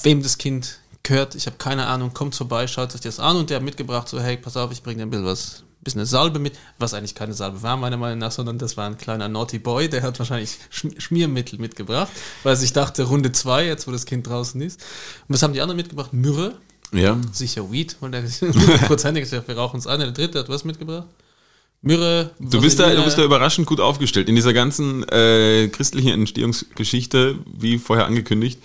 wem 0.02 0.22
das 0.22 0.38
Kind 0.38 0.78
gehört. 1.02 1.34
Ich 1.34 1.46
habe 1.46 1.56
keine 1.58 1.86
Ahnung, 1.86 2.14
kommt 2.14 2.34
vorbei, 2.34 2.66
schaut 2.66 2.92
sich 2.92 3.00
das 3.00 3.18
an 3.20 3.36
und 3.36 3.50
der 3.50 3.56
hat 3.56 3.64
mitgebracht, 3.64 4.08
so, 4.08 4.20
hey, 4.20 4.36
pass 4.36 4.56
auf, 4.56 4.70
ich 4.72 4.82
bringe 4.82 4.98
dir 4.98 5.02
ein 5.02 5.10
bisschen 5.10 5.26
was, 5.26 5.64
bisschen 5.82 6.00
eine 6.00 6.06
Salbe 6.06 6.38
mit, 6.38 6.54
was 6.78 6.94
eigentlich 6.94 7.14
keine 7.14 7.32
Salbe 7.34 7.62
war, 7.62 7.76
meiner 7.76 7.96
Meinung 7.96 8.18
nach, 8.18 8.30
sondern 8.32 8.58
das 8.58 8.76
war 8.76 8.86
ein 8.86 8.96
kleiner 8.98 9.28
Naughty 9.28 9.58
Boy, 9.58 9.88
der 9.88 10.02
hat 10.02 10.18
wahrscheinlich 10.18 10.56
Schm- 10.72 10.98
Schmiermittel 11.00 11.58
mitgebracht, 11.58 12.10
weil 12.42 12.54
sich 12.56 12.72
dachte, 12.72 13.04
Runde 13.04 13.32
zwei, 13.32 13.66
jetzt 13.66 13.86
wo 13.88 13.90
das 13.92 14.06
Kind 14.06 14.26
draußen 14.26 14.60
ist. 14.60 14.80
Und 15.26 15.34
was 15.34 15.42
haben 15.42 15.52
die 15.54 15.60
anderen 15.60 15.76
mitgebracht? 15.78 16.12
Myrrhe, 16.12 16.54
Ja. 16.92 17.18
sicher 17.32 17.70
Weed, 17.72 17.96
weil 18.00 18.10
der 18.12 18.22
ja, 19.32 19.48
wir 19.48 19.56
rauchen 19.56 19.76
uns 19.76 19.86
an, 19.86 20.00
der 20.00 20.12
dritte 20.12 20.38
hat 20.38 20.48
was 20.48 20.64
mitgebracht? 20.64 21.06
Myrrhe, 21.82 22.30
Du 22.38 22.60
bist, 22.60 22.78
da, 22.78 22.94
du 22.94 23.02
bist 23.04 23.16
da 23.16 23.24
überraschend 23.24 23.66
gut 23.66 23.80
aufgestellt. 23.80 24.28
In 24.28 24.34
dieser 24.34 24.52
ganzen 24.52 25.08
äh, 25.08 25.68
christlichen 25.68 26.10
Entstehungsgeschichte, 26.10 27.38
wie 27.46 27.78
vorher 27.78 28.06
angekündigt, 28.06 28.60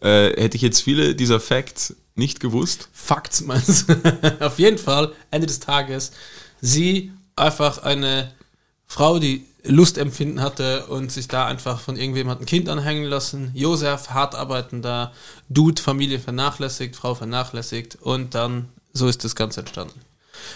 äh, 0.00 0.28
hätte 0.40 0.56
ich 0.56 0.62
jetzt 0.62 0.80
viele 0.80 1.14
dieser 1.16 1.40
Facts 1.40 1.96
nicht 2.14 2.38
gewusst. 2.38 2.88
Facts 2.92 3.40
meinst 3.46 3.88
du? 3.88 3.94
Auf 4.40 4.58
jeden 4.58 4.78
Fall, 4.78 5.12
Ende 5.32 5.48
des 5.48 5.58
Tages, 5.58 6.12
sie 6.60 7.12
einfach 7.34 7.82
eine 7.82 8.32
Frau, 8.86 9.18
die 9.18 9.44
Lustempfinden 9.64 10.40
hatte 10.40 10.86
und 10.86 11.12
sich 11.12 11.28
da 11.28 11.46
einfach 11.46 11.80
von 11.80 11.96
irgendwem 11.96 12.30
hat 12.30 12.40
ein 12.40 12.46
Kind 12.46 12.68
anhängen 12.68 13.04
lassen. 13.04 13.50
Josef, 13.54 14.10
hart 14.10 14.34
arbeitender 14.34 15.12
Dude, 15.48 15.82
Familie 15.82 16.18
vernachlässigt, 16.18 16.96
Frau 16.96 17.14
vernachlässigt 17.14 17.98
und 18.00 18.34
dann, 18.34 18.68
so 18.92 19.08
ist 19.08 19.24
das 19.24 19.34
Ganze 19.34 19.60
entstanden. 19.60 20.00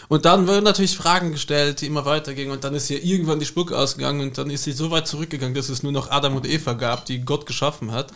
Und 0.09 0.25
dann 0.25 0.47
wurden 0.47 0.65
natürlich 0.65 0.97
Fragen 0.97 1.33
gestellt, 1.33 1.81
die 1.81 1.87
immer 1.87 2.05
weitergingen 2.05 2.53
und 2.53 2.65
dann 2.65 2.75
ist 2.75 2.91
ihr 2.91 3.03
irgendwann 3.03 3.39
die 3.41 3.47
Spucke 3.47 3.77
ausgegangen 3.77 4.21
und 4.21 4.39
dann 4.39 4.51
ist 4.51 4.65
sie 4.65 4.73
so 4.73 4.91
weit 4.91 5.07
zurückgegangen, 5.09 5.55
dass 5.55 5.69
es 5.69 5.83
nur 5.83 5.93
noch 5.93 6.11
Adam 6.11 6.37
und 6.37 6.47
Eva 6.47 6.73
gab, 6.75 7.07
die 7.07 7.21
Gott 7.25 7.47
geschaffen 7.47 7.93
hat. 7.93 8.13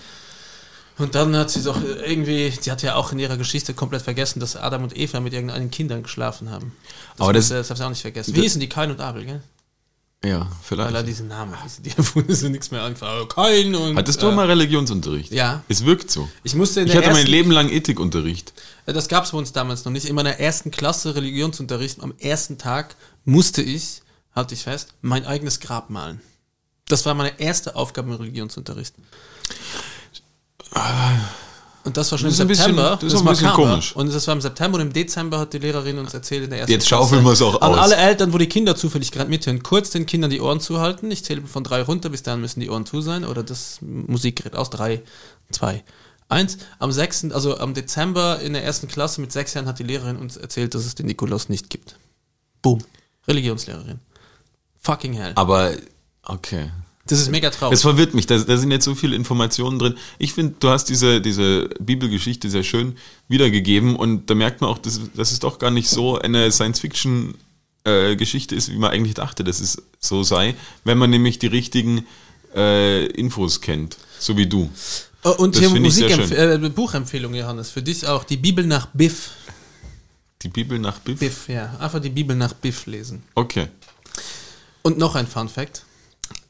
Und 0.98 1.14
dann 1.14 1.36
hat 1.36 1.48
sie 1.50 1.62
doch 1.62 1.80
irgendwie, 1.80 2.52
sie 2.60 2.72
hat 2.72 2.82
ja 2.82 2.96
auch 2.96 3.12
in 3.12 3.20
ihrer 3.20 3.36
Geschichte 3.36 3.72
komplett 3.72 4.02
vergessen, 4.02 4.40
dass 4.40 4.56
Adam 4.56 4.82
und 4.82 4.96
Eva 4.96 5.20
mit 5.20 5.32
irgendeinen 5.32 5.70
Kindern 5.70 6.02
geschlafen 6.02 6.50
haben. 6.50 6.72
Das 7.16 7.20
Aber 7.24 7.32
das- 7.32 7.44
muss- 7.44 7.58
das 7.58 7.70
hat 7.70 7.76
sie 7.76 7.84
auch 7.84 7.88
nicht 7.90 8.02
vergessen. 8.02 8.34
Wie 8.34 8.40
hießen 8.42 8.60
die 8.60 8.68
Kain 8.68 8.90
und 8.90 9.00
Abel, 9.00 9.24
gell? 9.24 9.40
Ja, 10.24 10.40
Weil 10.40 10.80
er 10.80 10.86
vielleicht. 10.88 11.08
diesen 11.08 11.28
Namen, 11.28 11.54
hießen, 11.62 11.84
die 11.84 11.90
erfunden 11.96 12.34
sind 12.34 12.50
nichts 12.52 12.72
mehr 12.72 12.82
angefangen. 12.82 13.28
Kain 13.28 13.74
und. 13.76 13.96
Hattest 13.96 14.20
du 14.20 14.26
äh, 14.28 14.34
mal 14.34 14.46
Religionsunterricht? 14.46 15.30
Ja. 15.30 15.62
Es 15.68 15.84
wirkt 15.84 16.10
so. 16.10 16.28
Ich 16.42 16.56
musste 16.56 16.80
in 16.80 16.88
Ich 16.88 16.96
hatte 16.96 17.10
mein 17.12 17.26
Leben 17.26 17.52
lang 17.52 17.68
Ethikunterricht. 17.68 18.52
Äh, 18.86 18.92
Das 18.92 19.06
gab 19.08 19.24
es 19.24 19.30
bei 19.30 19.38
uns 19.38 19.52
damals 19.52 19.84
noch 19.84 19.92
nicht. 19.92 20.06
In 20.06 20.16
meiner 20.16 20.40
ersten 20.40 20.72
Klasse 20.72 21.14
Religionsunterricht, 21.14 22.02
am 22.02 22.14
ersten 22.18 22.58
Tag, 22.58 22.96
musste 23.24 23.62
ich, 23.62 24.02
halte 24.34 24.54
ich 24.54 24.64
fest, 24.64 24.94
mein 25.02 25.24
eigenes 25.24 25.60
Grab 25.60 25.88
malen. 25.88 26.20
Das 26.88 27.06
war 27.06 27.14
meine 27.14 27.38
erste 27.38 27.76
Aufgabe 27.76 28.08
im 28.10 28.16
Religionsunterricht. 28.16 28.94
Und 31.88 31.96
das 31.96 32.10
war 32.12 32.18
schon 32.18 32.28
Das 32.28 32.38
im 32.38 32.44
ein 32.44 32.48
bisschen- 32.48 32.64
September. 32.66 32.98
das 33.00 33.12
ist 33.14 33.18
ein 33.20 33.24
bisschen 33.26 33.46
makaber. 33.46 33.68
komisch. 33.70 33.96
Und 33.96 34.12
das 34.12 34.26
war 34.26 34.34
im 34.34 34.40
September 34.42 34.76
und 34.76 34.82
im 34.82 34.92
Dezember 34.92 35.38
hat 35.38 35.52
die 35.54 35.58
Lehrerin 35.58 35.98
uns 35.98 36.12
erzählt 36.12 36.44
in 36.44 36.50
der 36.50 36.58
ersten 36.60 36.72
Jetzt 36.72 36.86
schaufeln 36.88 37.24
wir 37.24 37.32
es 37.32 37.40
auch 37.42 37.60
An 37.62 37.72
aus. 37.72 37.78
alle 37.78 37.96
Eltern, 37.96 38.32
wo 38.32 38.38
die 38.38 38.46
Kinder 38.48 38.76
zufällig 38.76 39.10
gerade 39.10 39.30
mithören, 39.30 39.62
kurz 39.62 39.90
den 39.90 40.04
Kindern 40.06 40.30
die 40.30 40.40
Ohren 40.40 40.60
zuhalten. 40.60 41.10
Ich 41.10 41.24
zähle 41.24 41.42
von 41.46 41.64
drei 41.64 41.80
runter, 41.82 42.10
bis 42.10 42.22
dahin 42.22 42.40
müssen 42.42 42.60
die 42.60 42.68
Ohren 42.68 42.84
zu 42.86 43.00
sein. 43.00 43.24
Oder 43.24 43.42
das 43.42 43.78
Musikgerät 43.80 44.54
aus. 44.54 44.68
Drei, 44.70 45.00
zwei, 45.50 45.82
eins. 46.28 46.58
Am 46.78 46.92
6., 46.92 47.32
also 47.32 47.58
am 47.58 47.72
Dezember 47.72 48.38
in 48.40 48.52
der 48.52 48.62
ersten 48.64 48.86
Klasse 48.86 49.20
mit 49.22 49.32
sechs 49.32 49.54
Jahren 49.54 49.66
hat 49.66 49.78
die 49.78 49.84
Lehrerin 49.84 50.16
uns 50.16 50.36
erzählt, 50.36 50.74
dass 50.74 50.84
es 50.84 50.94
den 50.94 51.06
Nikolaus 51.06 51.48
nicht 51.48 51.70
gibt. 51.70 51.96
Boom. 52.60 52.84
Religionslehrerin. 53.26 54.00
Fucking 54.80 55.14
hell. 55.14 55.32
Aber, 55.36 55.72
okay. 56.22 56.70
Das 57.08 57.20
ist 57.20 57.30
mega 57.30 57.50
traurig. 57.50 57.72
Das 57.72 57.82
verwirrt 57.82 58.14
mich, 58.14 58.26
da, 58.26 58.38
da 58.38 58.56
sind 58.56 58.70
jetzt 58.70 58.84
so 58.84 58.94
viele 58.94 59.16
Informationen 59.16 59.78
drin. 59.78 59.96
Ich 60.18 60.34
finde, 60.34 60.54
du 60.60 60.68
hast 60.68 60.84
diese, 60.84 61.20
diese 61.20 61.68
Bibelgeschichte 61.80 62.50
sehr 62.50 62.62
schön 62.62 62.96
wiedergegeben 63.28 63.96
und 63.96 64.30
da 64.30 64.34
merkt 64.34 64.60
man 64.60 64.70
auch, 64.70 64.78
dass, 64.78 65.00
dass 65.14 65.32
es 65.32 65.40
doch 65.40 65.58
gar 65.58 65.70
nicht 65.70 65.88
so 65.88 66.18
eine 66.18 66.52
Science-Fiction-Geschichte 66.52 68.54
ist, 68.54 68.70
wie 68.70 68.78
man 68.78 68.90
eigentlich 68.90 69.14
dachte, 69.14 69.42
dass 69.42 69.60
es 69.60 69.82
so 69.98 70.22
sei, 70.22 70.54
wenn 70.84 70.98
man 70.98 71.10
nämlich 71.10 71.38
die 71.38 71.48
richtigen 71.48 72.06
äh, 72.54 73.06
Infos 73.06 73.60
kennt, 73.60 73.96
so 74.18 74.36
wie 74.36 74.46
du. 74.46 74.70
Oh, 75.24 75.34
und 75.38 75.54
Das 75.54 75.60
hier 75.60 75.80
Musik 75.80 76.10
äh, 76.10 76.58
Buchempfehlung, 76.68 77.34
Johannes. 77.34 77.70
Für 77.70 77.82
dich 77.82 78.06
auch 78.06 78.24
die 78.24 78.36
Bibel 78.36 78.66
nach 78.66 78.86
Biff. 78.92 79.30
Die 80.42 80.48
Bibel 80.48 80.78
nach 80.78 80.98
Biff? 81.00 81.18
Biff, 81.18 81.48
ja. 81.48 81.74
Einfach 81.80 82.00
die 82.00 82.10
Bibel 82.10 82.36
nach 82.36 82.52
Biff 82.52 82.86
lesen. 82.86 83.22
Okay. 83.34 83.68
Und 84.82 84.98
noch 84.98 85.16
ein 85.16 85.26
Fun 85.26 85.48
Fact. 85.48 85.82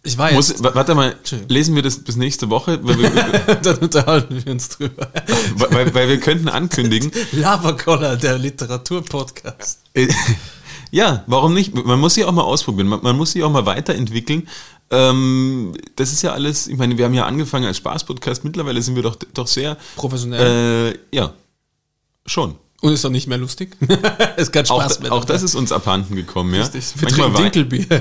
Ich 0.08 0.16
war 0.16 0.32
Muss, 0.32 0.62
warte 0.62 0.94
mal, 0.94 1.14
lesen 1.48 1.74
wir 1.74 1.82
das 1.82 1.98
bis 1.98 2.16
nächste 2.16 2.48
Woche? 2.48 2.78
Weil 2.82 2.98
wir, 2.98 3.56
dann 3.62 3.76
unterhalten 3.76 4.42
wir 4.42 4.52
uns 4.52 4.70
drüber. 4.70 5.08
weil, 5.56 5.94
weil 5.94 6.08
wir 6.08 6.18
könnten 6.18 6.48
ankündigen, 6.48 7.10
Lavakoller, 7.32 8.16
der 8.16 8.38
Literaturpodcast. 8.38 9.80
Äh, 9.94 10.08
Ja, 10.90 11.24
warum 11.26 11.52
nicht? 11.52 11.74
Man 11.74 12.00
muss 12.00 12.14
sie 12.14 12.24
auch 12.24 12.32
mal 12.32 12.42
ausprobieren. 12.44 12.88
Man, 12.88 13.02
man 13.02 13.16
muss 13.16 13.32
sie 13.32 13.42
auch 13.44 13.50
mal 13.50 13.66
weiterentwickeln. 13.66 14.48
Ähm, 14.90 15.74
das 15.96 16.12
ist 16.14 16.22
ja 16.22 16.32
alles, 16.32 16.66
ich 16.66 16.78
meine, 16.78 16.96
wir 16.96 17.04
haben 17.04 17.12
ja 17.12 17.26
angefangen 17.26 17.66
als 17.66 17.76
Spaß-Podcast. 17.76 18.42
Mittlerweile 18.44 18.80
sind 18.80 18.94
wir 18.96 19.02
doch, 19.02 19.16
doch 19.34 19.46
sehr, 19.46 19.76
Professionell. 19.96 20.94
äh, 20.94 20.98
ja, 21.14 21.34
schon. 22.24 22.54
Und 22.80 22.92
ist 22.92 23.04
doch 23.04 23.10
nicht 23.10 23.26
mehr 23.26 23.36
lustig. 23.36 23.76
ist 24.38 24.52
kein 24.52 24.66
Auch, 24.70 24.80
Spaß 24.80 25.00
mehr. 25.00 25.12
auch 25.12 25.26
das 25.26 25.42
ist 25.42 25.54
uns 25.56 25.72
abhanden 25.72 26.16
gekommen, 26.16 26.54
ja. 26.54 26.62
Richtig. 26.62 26.84
Wir 26.94 27.02
Manchmal 27.02 27.32
trinken 27.34 27.68
Dinkelbier. 27.68 28.00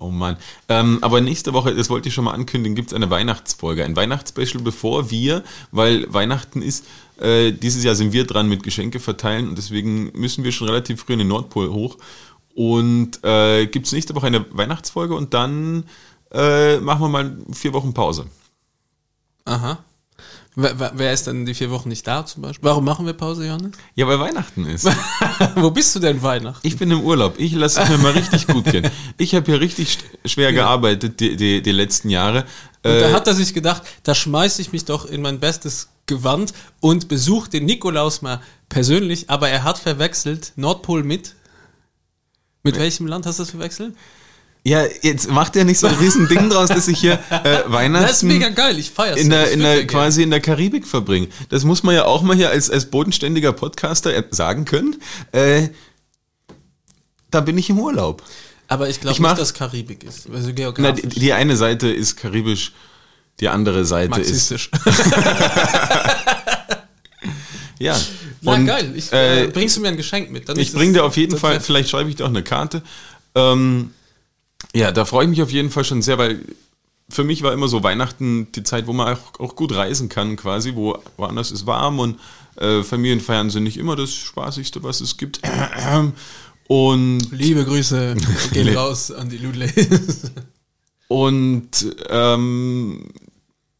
Oh 0.00 0.08
Mann. 0.08 0.38
Ähm, 0.70 0.98
aber 1.02 1.20
nächste 1.20 1.52
Woche, 1.52 1.74
das 1.74 1.90
wollte 1.90 2.08
ich 2.08 2.14
schon 2.14 2.24
mal 2.24 2.32
ankündigen, 2.32 2.74
gibt 2.74 2.88
es 2.88 2.94
eine 2.94 3.10
Weihnachtsfolge, 3.10 3.84
ein 3.84 3.94
Weihnachtsspecial, 3.96 4.62
bevor 4.62 5.10
wir, 5.10 5.44
weil 5.72 6.10
Weihnachten 6.10 6.62
ist, 6.62 6.86
äh, 7.18 7.52
dieses 7.52 7.84
Jahr 7.84 7.94
sind 7.94 8.14
wir 8.14 8.26
dran 8.26 8.48
mit 8.48 8.62
Geschenke 8.62 8.98
verteilen 8.98 9.50
und 9.50 9.58
deswegen 9.58 10.10
müssen 10.18 10.42
wir 10.42 10.52
schon 10.52 10.68
relativ 10.68 11.02
früh 11.02 11.12
in 11.12 11.18
den 11.18 11.28
Nordpol 11.28 11.68
hoch. 11.70 11.98
Und 12.54 13.22
äh, 13.24 13.66
gibt 13.66 13.86
es 13.86 13.92
nächste 13.92 14.14
Woche 14.14 14.26
eine 14.26 14.46
Weihnachtsfolge 14.56 15.14
und 15.14 15.34
dann 15.34 15.84
äh, 16.32 16.78
machen 16.78 17.02
wir 17.02 17.08
mal 17.10 17.36
vier 17.52 17.74
Wochen 17.74 17.92
Pause. 17.92 18.24
Aha. 19.44 19.84
Wer, 20.62 21.12
ist 21.12 21.26
denn 21.26 21.46
die 21.46 21.54
vier 21.54 21.70
Wochen 21.70 21.88
nicht 21.88 22.06
da 22.06 22.26
zum 22.26 22.42
Beispiel? 22.42 22.68
Warum 22.68 22.84
machen 22.84 23.06
wir 23.06 23.12
Pause, 23.14 23.46
Johannes? 23.46 23.72
Ja, 23.94 24.06
weil 24.06 24.20
Weihnachten 24.20 24.66
ist. 24.66 24.88
Wo 25.56 25.70
bist 25.70 25.94
du 25.94 26.00
denn 26.00 26.22
Weihnachten? 26.22 26.66
Ich 26.66 26.76
bin 26.76 26.90
im 26.90 27.00
Urlaub. 27.00 27.34
Ich 27.38 27.52
lasse 27.52 27.80
es 27.80 27.88
mir 27.88 27.98
mal 27.98 28.12
richtig 28.12 28.46
gut 28.46 28.64
gehen. 28.64 28.88
Ich 29.16 29.34
habe 29.34 29.46
hier 29.46 29.60
richtig 29.60 29.98
schwer 30.24 30.52
gearbeitet 30.52 31.20
die, 31.20 31.36
die, 31.36 31.62
die 31.62 31.72
letzten 31.72 32.10
Jahre. 32.10 32.44
Und 32.82 32.90
Äh, 32.90 33.00
da 33.00 33.12
hat 33.12 33.26
er 33.26 33.34
sich 33.34 33.54
gedacht, 33.54 33.82
da 34.02 34.14
schmeiße 34.14 34.60
ich 34.62 34.72
mich 34.72 34.84
doch 34.84 35.06
in 35.06 35.22
mein 35.22 35.40
bestes 35.40 35.88
Gewand 36.06 36.52
und 36.80 37.08
besuche 37.08 37.48
den 37.50 37.66
Nikolaus 37.66 38.20
mal 38.20 38.40
persönlich, 38.68 39.30
aber 39.30 39.48
er 39.48 39.64
hat 39.64 39.78
verwechselt 39.78 40.52
Nordpol 40.56 41.04
mit. 41.04 41.34
Mit 42.62 42.78
welchem 42.78 43.06
Land 43.06 43.26
hast 43.26 43.38
du 43.38 43.44
das 43.44 43.50
verwechselt? 43.50 43.94
Ja, 44.62 44.84
jetzt 45.02 45.30
macht 45.30 45.56
er 45.56 45.64
nicht 45.64 45.78
so 45.78 45.86
ein 45.86 45.94
riesen 45.94 46.28
Ding 46.28 46.50
draus, 46.50 46.68
dass 46.68 46.86
ich 46.86 46.98
hier 46.98 47.18
äh, 47.30 47.60
Weihnachten 47.66 48.06
Das 48.06 48.18
ist 48.18 48.22
mega 48.24 48.50
geil, 48.50 48.78
ich 48.78 48.90
feiere 48.90 49.16
in 49.16 49.30
der, 49.30 49.50
in 49.52 49.60
der, 49.60 49.86
quasi 49.86 50.22
in 50.22 50.30
der 50.30 50.40
Karibik 50.40 50.86
verbringe. 50.86 51.28
Das 51.48 51.64
muss 51.64 51.82
man 51.82 51.94
ja 51.94 52.04
auch 52.04 52.22
mal 52.22 52.36
hier 52.36 52.50
als, 52.50 52.70
als 52.70 52.86
bodenständiger 52.86 53.52
Podcaster 53.52 54.14
äh, 54.14 54.22
sagen 54.30 54.66
können. 54.66 54.96
Äh, 55.32 55.68
da 57.30 57.40
bin 57.40 57.56
ich 57.56 57.70
im 57.70 57.78
Urlaub. 57.78 58.22
Aber 58.68 58.88
ich 58.88 59.00
glaube 59.00 59.20
nicht, 59.20 59.38
dass 59.38 59.54
Karibik 59.54 60.04
ist. 60.04 60.28
Also 60.30 60.52
Na, 60.76 60.92
die, 60.92 61.08
die 61.08 61.32
eine 61.32 61.56
Seite 61.56 61.88
ist 61.88 62.16
karibisch, 62.16 62.72
die 63.40 63.48
andere 63.48 63.84
Seite 63.84 64.20
ist. 64.20 64.50
marxistisch. 64.50 64.70
Ja. 67.80 67.98
Na 68.42 68.52
Und, 68.52 68.66
geil, 68.66 68.92
ich, 68.94 69.10
äh, 69.12 69.44
äh, 69.44 69.46
bringst 69.48 69.76
du 69.76 69.80
mir 69.80 69.88
ein 69.88 69.96
Geschenk 69.96 70.30
mit? 70.30 70.48
Ich 70.50 70.68
ist 70.68 70.74
bringe 70.74 70.92
dir 70.92 71.04
auf 71.04 71.16
jeden 71.16 71.36
Fall, 71.36 71.60
vielleicht 71.60 71.88
schreibe 71.88 72.10
ich 72.10 72.16
dir 72.16 72.24
auch 72.24 72.28
eine 72.28 72.42
Karte. 72.42 72.82
Ähm, 73.34 73.92
ja, 74.74 74.92
da 74.92 75.04
freue 75.04 75.24
ich 75.24 75.30
mich 75.30 75.42
auf 75.42 75.50
jeden 75.50 75.70
Fall 75.70 75.84
schon 75.84 76.02
sehr, 76.02 76.18
weil 76.18 76.40
für 77.08 77.24
mich 77.24 77.42
war 77.42 77.52
immer 77.52 77.68
so 77.68 77.82
Weihnachten 77.82 78.50
die 78.52 78.62
Zeit, 78.62 78.86
wo 78.86 78.92
man 78.92 79.14
auch, 79.14 79.40
auch 79.40 79.56
gut 79.56 79.74
reisen 79.74 80.08
kann, 80.08 80.36
quasi, 80.36 80.74
wo 80.74 80.98
woanders 81.16 81.50
ist 81.50 81.66
warm 81.66 81.98
und 81.98 82.20
äh, 82.56 82.82
Familienfeiern 82.82 83.50
sind 83.50 83.64
nicht 83.64 83.76
immer 83.76 83.96
das 83.96 84.14
Spaßigste, 84.14 84.82
was 84.82 85.00
es 85.00 85.16
gibt. 85.16 85.40
Und, 86.68 87.32
Liebe 87.32 87.64
Grüße 87.64 88.14
gehen 88.52 88.76
raus 88.76 89.10
an 89.10 89.28
die 89.28 89.38
Ludleys. 89.38 90.30
und 91.08 91.68
ähm, 92.08 93.08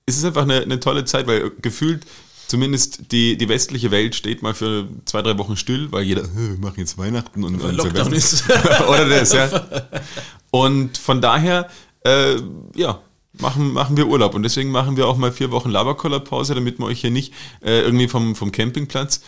es 0.06 0.16
ist 0.16 0.24
einfach 0.24 0.42
eine, 0.42 0.62
eine 0.62 0.80
tolle 0.80 1.04
Zeit, 1.04 1.28
weil 1.28 1.52
gefühlt 1.62 2.04
zumindest 2.50 3.12
die, 3.12 3.38
die 3.38 3.48
westliche 3.48 3.90
Welt 3.92 4.16
steht 4.16 4.42
mal 4.42 4.54
für 4.54 4.88
zwei, 5.04 5.22
drei 5.22 5.38
Wochen 5.38 5.56
still, 5.56 5.90
weil 5.92 6.02
jeder, 6.02 6.24
"Äh, 6.24 6.50
wir 6.50 6.58
machen 6.58 6.80
jetzt 6.80 6.98
Weihnachten 6.98 7.44
und, 7.44 7.62
und 7.62 7.76
Lockdown 7.76 8.12
Silvester." 8.12 8.54
ist. 8.54 8.80
Oder 8.88 9.08
das, 9.08 9.32
ja. 9.32 9.48
Und 10.50 10.98
von 10.98 11.20
daher, 11.20 11.68
äh, 12.04 12.36
ja, 12.74 13.00
machen, 13.38 13.72
machen 13.72 13.96
wir 13.96 14.08
Urlaub. 14.08 14.34
Und 14.34 14.42
deswegen 14.42 14.70
machen 14.70 14.96
wir 14.96 15.06
auch 15.06 15.16
mal 15.16 15.30
vier 15.30 15.52
Wochen 15.52 15.70
Laberkoller-Pause, 15.70 16.56
damit 16.56 16.80
wir 16.80 16.86
euch 16.86 17.00
hier 17.00 17.12
nicht 17.12 17.32
äh, 17.64 17.82
irgendwie 17.82 18.08
vom, 18.08 18.34
vom 18.34 18.50
Campingplatz, 18.50 19.22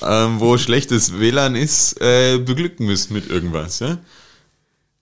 ähm, 0.00 0.40
wo 0.40 0.56
schlechtes 0.56 1.18
WLAN 1.18 1.54
ist, 1.56 2.00
äh, 2.00 2.38
beglücken 2.38 2.86
müssen 2.86 3.12
mit 3.12 3.28
irgendwas. 3.28 3.80
Ja? 3.80 3.98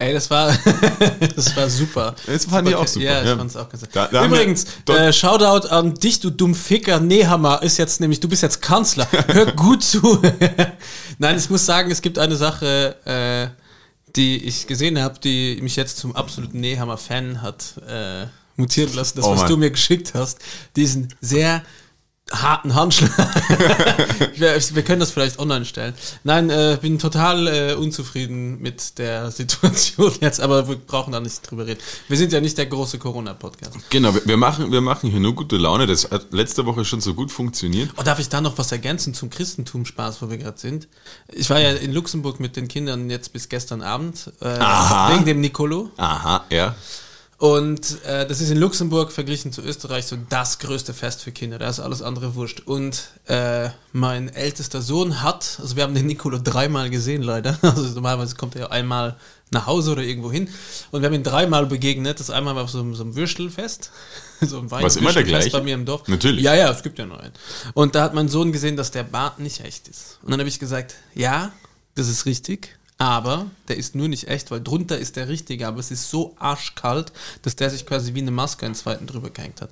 Ey, 0.03 0.13
das 0.13 0.29
war, 0.31 0.53
das 1.37 1.57
war 1.57 1.69
super. 1.71 2.15
Das 2.27 2.45
fand 2.47 2.69
ich 2.69 2.75
Super, 2.75 2.83
auch 2.83 2.89
super, 2.89 3.05
Ja, 3.07 3.21
ich 3.23 3.29
ja. 3.29 3.37
fand's 3.37 3.57
auch 3.57 3.69
ganz 3.69 3.83
Da- 3.93 4.09
da 4.09 4.25
Übrigens, 4.27 4.67
äh, 4.89 5.13
Shoutout 5.13 5.69
an 5.69 5.95
dich, 5.95 6.19
du 6.21 6.31
Dummficker. 6.31 6.99
Nehammer 7.01 7.63
ist 7.63 7.79
jetzt 7.79 8.01
nämlich, 8.01 8.19
du 8.21 8.29
bist 8.29 8.43
jetzt 8.43 8.61
Kanzler. 8.61 9.07
Hör 9.29 9.47
gut 9.57 9.85
zu. 9.85 10.21
Nein, 11.19 11.37
ich 11.39 11.49
muss 11.51 11.65
sagen, 11.67 11.91
es 11.91 12.03
gibt 12.03 12.19
eine 12.19 12.37
Sache, 12.37 12.97
äh, 13.05 13.63
die 14.17 14.45
ich 14.45 14.67
gesehen 14.67 15.01
habe, 15.01 15.19
die 15.21 15.59
mich 15.63 15.77
jetzt 15.77 15.99
zum 15.99 16.15
absoluten 16.17 16.61
Nehammer-Fan 16.61 17.41
hat 17.43 17.75
äh, 17.89 18.27
mutieren 18.57 18.93
lassen. 18.95 19.17
Das, 19.17 19.25
Oh 19.25 19.31
was 19.33 19.41
Mann. 19.41 19.49
du 19.51 19.57
mir 19.57 19.71
geschickt 19.71 20.13
hast, 20.15 20.39
diesen 20.77 21.15
sehr 21.21 21.63
harten 22.33 22.75
Handschlag. 22.75 23.11
wir, 24.37 24.83
können 24.83 25.01
das 25.01 25.11
vielleicht 25.11 25.39
online 25.39 25.65
stellen. 25.65 25.95
Nein, 26.25 26.51
äh, 26.51 26.79
bin 26.81 26.99
total 26.99 27.47
äh, 27.47 27.75
unzufrieden 27.75 28.61
mit 28.61 28.99
der 28.99 29.31
Situation 29.31 30.13
jetzt, 30.21 30.41
aber 30.41 30.69
wir 30.69 30.77
brauchen 30.77 31.13
da 31.13 31.21
nicht 31.21 31.51
drüber 31.51 31.67
reden. 31.67 31.81
Wir 32.09 32.17
sind 32.17 32.33
ja 32.33 32.41
nicht 32.41 32.59
der 32.59 32.67
große 32.67 32.99
Corona-Podcast. 32.99 33.77
Genau, 33.91 34.15
wir, 34.15 34.23
wir, 34.25 34.37
machen, 34.37 34.73
wir 34.73 34.81
machen 34.81 35.11
hier 35.11 35.21
nur 35.21 35.35
gute 35.35 35.57
Laune. 35.57 35.87
Das 35.87 36.11
hat 36.11 36.33
letzte 36.33 36.67
Woche 36.67 36.85
schon 36.85 37.01
so 37.01 37.15
gut 37.15 37.31
funktioniert. 37.31 37.91
Oh, 37.97 38.03
darf 38.03 38.19
ich 38.19 38.29
da 38.29 38.41
noch 38.41 38.59
was 38.59 38.73
ergänzen 38.73 39.15
zum 39.15 39.31
Christentum-Spaß, 39.31 40.23
wo 40.23 40.31
wir 40.31 40.39
gerade 40.39 40.59
sind? 40.59 40.89
Ich 41.29 41.51
war 41.51 41.61
ja 41.61 41.73
in 41.73 41.93
Luxemburg 41.93 42.41
mit 42.41 42.57
den 42.57 42.69
Kindern 42.69 43.11
jetzt 43.11 43.33
bis 43.33 43.49
gestern 43.49 43.83
Abend, 43.83 44.33
äh, 44.41 44.49
Aha. 44.49 45.13
wegen 45.13 45.25
dem 45.25 45.41
Nicolo. 45.41 45.91
Aha, 45.97 46.45
ja. 46.51 46.75
Und 47.43 48.05
äh, 48.05 48.25
das 48.25 48.41
ist 48.41 48.51
in 48.51 48.59
Luxemburg 48.59 49.11
verglichen 49.11 49.51
zu 49.51 49.63
Österreich 49.63 50.07
so 50.07 50.17
das 50.29 50.61
größte 50.61 50.95
Fest 50.95 51.25
für 51.25 51.33
Kinder. 51.33 51.59
Da 51.59 51.69
ist 51.69 51.81
alles 51.81 52.01
andere 52.01 52.37
wurscht. 52.37 52.61
Und 52.61 53.09
äh, 53.27 53.69
mein 53.93 54.29
ältester 54.29 54.81
Sohn 54.81 55.23
hat, 55.25 55.59
also 55.61 55.75
wir 55.75 55.83
haben 55.83 55.93
den 55.93 56.07
Nicolo 56.07 56.39
dreimal 56.39 56.89
gesehen 56.89 57.21
leider. 57.23 57.59
Also 57.63 57.83
normalerweise 57.95 58.37
kommt 58.37 58.55
er 58.55 58.61
ja 58.61 58.71
einmal 58.71 59.17
nach 59.51 59.67
Hause 59.67 59.91
oder 59.91 60.03
irgendwo 60.05 60.31
hin. 60.31 60.49
Und 60.93 61.03
wir 61.03 61.09
haben 61.09 61.15
ihn 61.15 61.25
dreimal 61.25 61.67
begegnet. 61.67 62.21
Das 62.21 62.31
einmal 62.31 62.55
war 62.55 62.63
auf 62.63 62.71
so, 62.71 62.79
einem- 62.79 62.95
so 62.95 63.03
einem 63.03 63.17
Würstelfest. 63.17 63.91
So 64.45 64.59
ein 64.59 64.71
Wein- 64.73 64.85
Was 64.85 64.95
immer 64.97 65.13
der 65.13 65.23
gleiche? 65.25 65.51
bei 65.51 65.63
mir 65.63 65.75
im 65.75 65.85
Dorf. 65.85 66.07
Natürlich. 66.09 66.43
Ja, 66.45 66.55
ja, 66.55 66.71
es 66.71 66.83
gibt 66.85 66.99
ja 67.01 67.07
nur 67.07 67.19
einen. 67.21 67.33
Und 67.75 67.97
da 67.97 68.03
hat 68.03 68.13
mein 68.15 68.29
Sohn 68.29 68.51
gesehen, 68.53 68.77
dass 68.77 68.91
der 68.93 69.03
Bart 69.05 69.39
nicht 69.41 69.65
echt 69.65 69.87
ist. 69.89 70.19
Und 70.23 70.31
dann 70.31 70.39
habe 70.41 70.49
ich 70.49 70.59
gesagt, 70.61 70.95
ja, 71.15 71.51
das 71.97 72.09
ist 72.09 72.25
richtig. 72.27 72.77
Aber 72.99 73.47
der 73.69 73.77
ist 73.79 73.95
nur 73.95 74.07
nicht 74.09 74.29
echt, 74.29 74.51
weil 74.51 74.61
drunter 74.61 74.97
ist 74.99 75.17
der 75.17 75.29
richtige, 75.29 75.67
aber 75.67 75.81
es 75.81 75.91
ist 75.91 76.09
so 76.09 76.37
arschkalt, 76.39 77.13
dass 77.43 77.57
der 77.57 77.71
sich 77.71 77.85
quasi 77.85 78.15
wie 78.15 78.21
eine 78.21 78.31
Maske 78.31 78.65
einen 78.67 78.75
zweiten 78.77 79.07
drüber 79.07 79.31
gehängt 79.31 79.61
hat. 79.61 79.71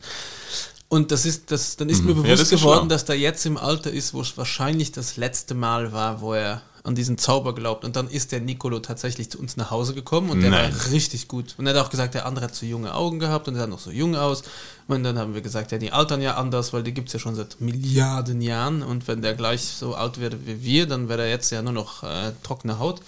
Und 0.89 1.13
das 1.13 1.25
ist, 1.25 1.53
das, 1.53 1.77
dann 1.77 1.89
ist 1.89 2.03
mir 2.03 2.15
bewusst 2.15 2.27
Mhm. 2.33 2.37
das 2.39 2.51
geworden, 2.51 2.89
dass 2.89 3.05
der 3.05 3.17
jetzt 3.17 3.47
im 3.47 3.57
Alter 3.57 3.93
ist, 3.93 4.13
wo 4.15 4.23
es 4.23 4.37
wahrscheinlich 4.37 4.91
das 4.91 5.17
letzte 5.17 5.55
Mal 5.55 5.93
war, 5.93 6.21
wo 6.21 6.35
er 6.35 6.63
an 6.83 6.95
diesen 6.95 7.19
Zauber 7.19 7.55
glaubt. 7.55 7.85
Und 7.85 7.97
dann 7.97 8.09
ist 8.09 8.33
der 8.33 8.41
Nicolo 8.41 8.81
tatsächlich 8.81 9.31
zu 9.31 9.39
uns 9.39 9.57
nach 9.57 9.71
Hause 9.71 9.95
gekommen 9.95 10.31
und 10.31 10.41
der 10.41 10.51
Nein. 10.51 10.73
war 10.73 10.91
richtig 10.93 11.29
gut. 11.29 11.55
Und 11.59 11.67
er 11.67 11.75
hat 11.75 11.85
auch 11.85 11.91
gesagt, 11.91 12.15
der 12.15 12.27
andere 12.27 12.47
hat 12.47 12.55
zu 12.55 12.67
junge 12.67 12.95
Augen 12.95 13.19
gehabt 13.19 13.49
und 13.49 13.55
er 13.55 13.63
sah 13.63 13.67
noch 13.67 13.79
so 13.79 13.91
jung 13.91 14.17
aus. 14.17 14.43
Und 14.89 15.05
dann 15.05 15.19
haben 15.19 15.35
wir 15.35 15.41
gesagt, 15.41 15.73
ja, 15.73 15.79
die 15.79 15.93
altern 15.93 16.21
ja 16.21 16.37
anders, 16.37 16.73
weil 16.73 16.83
die 16.83 16.95
gibt 16.95 17.09
es 17.09 17.15
ja 17.15 17.21
schon 17.21 17.35
seit 17.35 17.61
Milliarden 17.61 18.41
Jahren. 18.41 18.83
Und 18.83 19.09
wenn 19.09 19.23
der 19.23 19.35
gleich 19.35 19.63
so 19.63 19.95
alt 19.95 20.21
wäre 20.21 20.47
wie 20.47 20.63
wir, 20.63 20.87
dann 20.87 21.09
wäre 21.09 21.23
er 21.23 21.29
jetzt 21.29 21.51
ja 21.51 21.63
nur 21.63 21.73
noch 21.73 22.03
äh, 22.03 22.33
trockene 22.43 22.79
Haut. 22.79 23.01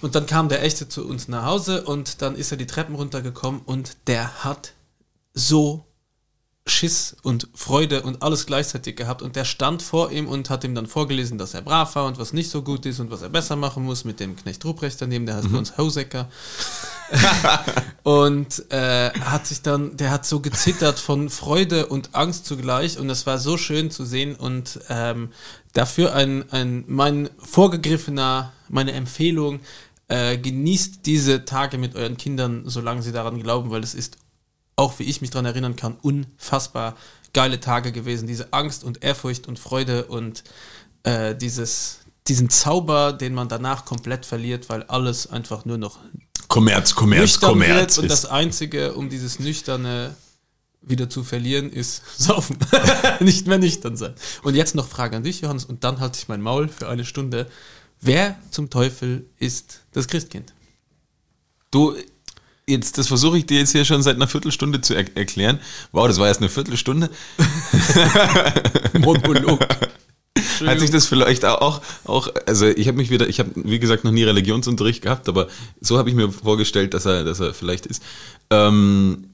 Und 0.00 0.14
dann 0.14 0.26
kam 0.26 0.48
der 0.48 0.62
Echte 0.62 0.88
zu 0.88 1.06
uns 1.06 1.28
nach 1.28 1.44
Hause 1.44 1.82
und 1.82 2.22
dann 2.22 2.36
ist 2.36 2.52
er 2.52 2.56
die 2.56 2.66
Treppen 2.66 2.94
runtergekommen 2.94 3.62
und 3.64 3.96
der 4.06 4.44
hat 4.44 4.72
so 5.34 5.87
Schiss 6.68 7.16
und 7.22 7.48
Freude 7.54 8.02
und 8.02 8.22
alles 8.22 8.46
gleichzeitig 8.46 8.96
gehabt. 8.96 9.22
Und 9.22 9.36
der 9.36 9.44
stand 9.44 9.82
vor 9.82 10.10
ihm 10.10 10.26
und 10.26 10.50
hat 10.50 10.64
ihm 10.64 10.74
dann 10.74 10.86
vorgelesen, 10.86 11.38
dass 11.38 11.54
er 11.54 11.62
brav 11.62 11.94
war 11.94 12.06
und 12.06 12.18
was 12.18 12.32
nicht 12.32 12.50
so 12.50 12.62
gut 12.62 12.86
ist 12.86 13.00
und 13.00 13.10
was 13.10 13.22
er 13.22 13.28
besser 13.28 13.56
machen 13.56 13.84
muss 13.84 14.04
mit 14.04 14.20
dem 14.20 14.36
Knecht 14.36 14.64
Ruprecht 14.64 15.00
daneben, 15.00 15.26
der 15.26 15.36
heißt 15.36 15.50
bei 15.50 15.58
uns 15.58 15.76
Hausecker. 15.78 16.28
und 18.02 18.70
äh, 18.70 19.10
hat 19.20 19.46
sich 19.46 19.62
dann, 19.62 19.96
der 19.96 20.10
hat 20.10 20.26
so 20.26 20.40
gezittert 20.40 20.98
von 20.98 21.30
Freude 21.30 21.86
und 21.86 22.14
Angst 22.14 22.46
zugleich. 22.46 22.98
Und 22.98 23.08
das 23.08 23.26
war 23.26 23.38
so 23.38 23.56
schön 23.56 23.90
zu 23.90 24.04
sehen. 24.04 24.34
Und 24.34 24.80
ähm, 24.88 25.32
dafür 25.72 26.14
ein, 26.14 26.50
ein 26.52 26.84
mein 26.86 27.30
vorgegriffener, 27.38 28.52
meine 28.68 28.92
Empfehlung, 28.92 29.60
äh, 30.08 30.38
genießt 30.38 31.06
diese 31.06 31.44
Tage 31.44 31.78
mit 31.78 31.94
euren 31.94 32.16
Kindern, 32.16 32.62
solange 32.66 33.02
sie 33.02 33.12
daran 33.12 33.42
glauben, 33.42 33.70
weil 33.70 33.82
es 33.82 33.94
ist, 33.94 34.16
auch 34.78 34.98
wie 34.98 35.04
ich 35.04 35.20
mich 35.20 35.30
daran 35.30 35.46
erinnern 35.46 35.76
kann, 35.76 35.96
unfassbar 36.00 36.96
geile 37.32 37.60
Tage 37.60 37.92
gewesen. 37.92 38.28
Diese 38.28 38.52
Angst 38.52 38.84
und 38.84 39.02
Ehrfurcht 39.02 39.48
und 39.48 39.58
Freude 39.58 40.04
und 40.06 40.44
äh, 41.02 41.34
dieses, 41.34 41.98
diesen 42.28 42.48
Zauber, 42.48 43.12
den 43.12 43.34
man 43.34 43.48
danach 43.48 43.84
komplett 43.84 44.24
verliert, 44.24 44.68
weil 44.68 44.84
alles 44.84 45.26
einfach 45.26 45.64
nur 45.64 45.78
noch 45.78 45.98
Kommerz, 46.46 46.94
Kommerz, 46.94 47.40
Kommerz. 47.40 47.98
und 47.98 48.10
das 48.10 48.24
Einzige, 48.24 48.94
um 48.94 49.10
dieses 49.10 49.38
Nüchterne 49.38 50.14
wieder 50.80 51.10
zu 51.10 51.24
verlieren, 51.24 51.70
ist 51.70 52.02
saufen. 52.16 52.56
Nicht 53.20 53.48
mehr 53.48 53.58
nüchtern 53.58 53.96
sein. 53.96 54.14
Und 54.42 54.54
jetzt 54.54 54.76
noch 54.76 54.88
Frage 54.88 55.16
an 55.16 55.24
dich, 55.24 55.40
Johannes, 55.40 55.64
und 55.64 55.82
dann 55.82 55.98
halte 55.98 56.18
ich 56.18 56.28
mein 56.28 56.40
Maul 56.40 56.68
für 56.68 56.88
eine 56.88 57.04
Stunde. 57.04 57.50
Wer 58.00 58.38
zum 58.52 58.70
Teufel 58.70 59.28
ist 59.38 59.80
das 59.92 60.06
Christkind? 60.06 60.54
Du, 61.72 61.96
jetzt, 62.68 62.98
das 62.98 63.08
versuche 63.08 63.38
ich 63.38 63.46
dir 63.46 63.58
jetzt 63.58 63.72
hier 63.72 63.84
schon 63.84 64.02
seit 64.02 64.16
einer 64.16 64.28
Viertelstunde 64.28 64.80
zu 64.80 64.94
er 64.94 65.04
erklären. 65.16 65.58
Wow, 65.92 66.06
das 66.06 66.18
war 66.18 66.28
erst 66.28 66.40
eine 66.40 66.48
Viertelstunde. 66.48 67.10
Monolog. 68.98 69.60
Hat 70.66 70.80
sich 70.80 70.90
das 70.90 71.06
vielleicht 71.06 71.44
auch, 71.44 71.82
auch 72.04 72.28
also 72.46 72.66
ich 72.66 72.86
habe 72.88 72.96
mich 72.96 73.10
wieder, 73.10 73.28
ich 73.28 73.40
habe 73.40 73.50
wie 73.56 73.78
gesagt 73.78 74.04
noch 74.04 74.12
nie 74.12 74.22
Religionsunterricht 74.22 75.02
gehabt, 75.02 75.28
aber 75.28 75.48
so 75.80 75.98
habe 75.98 76.10
ich 76.10 76.14
mir 76.14 76.30
vorgestellt, 76.30 76.94
dass 76.94 77.06
er, 77.06 77.24
dass 77.24 77.40
er 77.40 77.54
vielleicht 77.54 77.86
ist. 77.86 78.02
Ähm, 78.50 79.30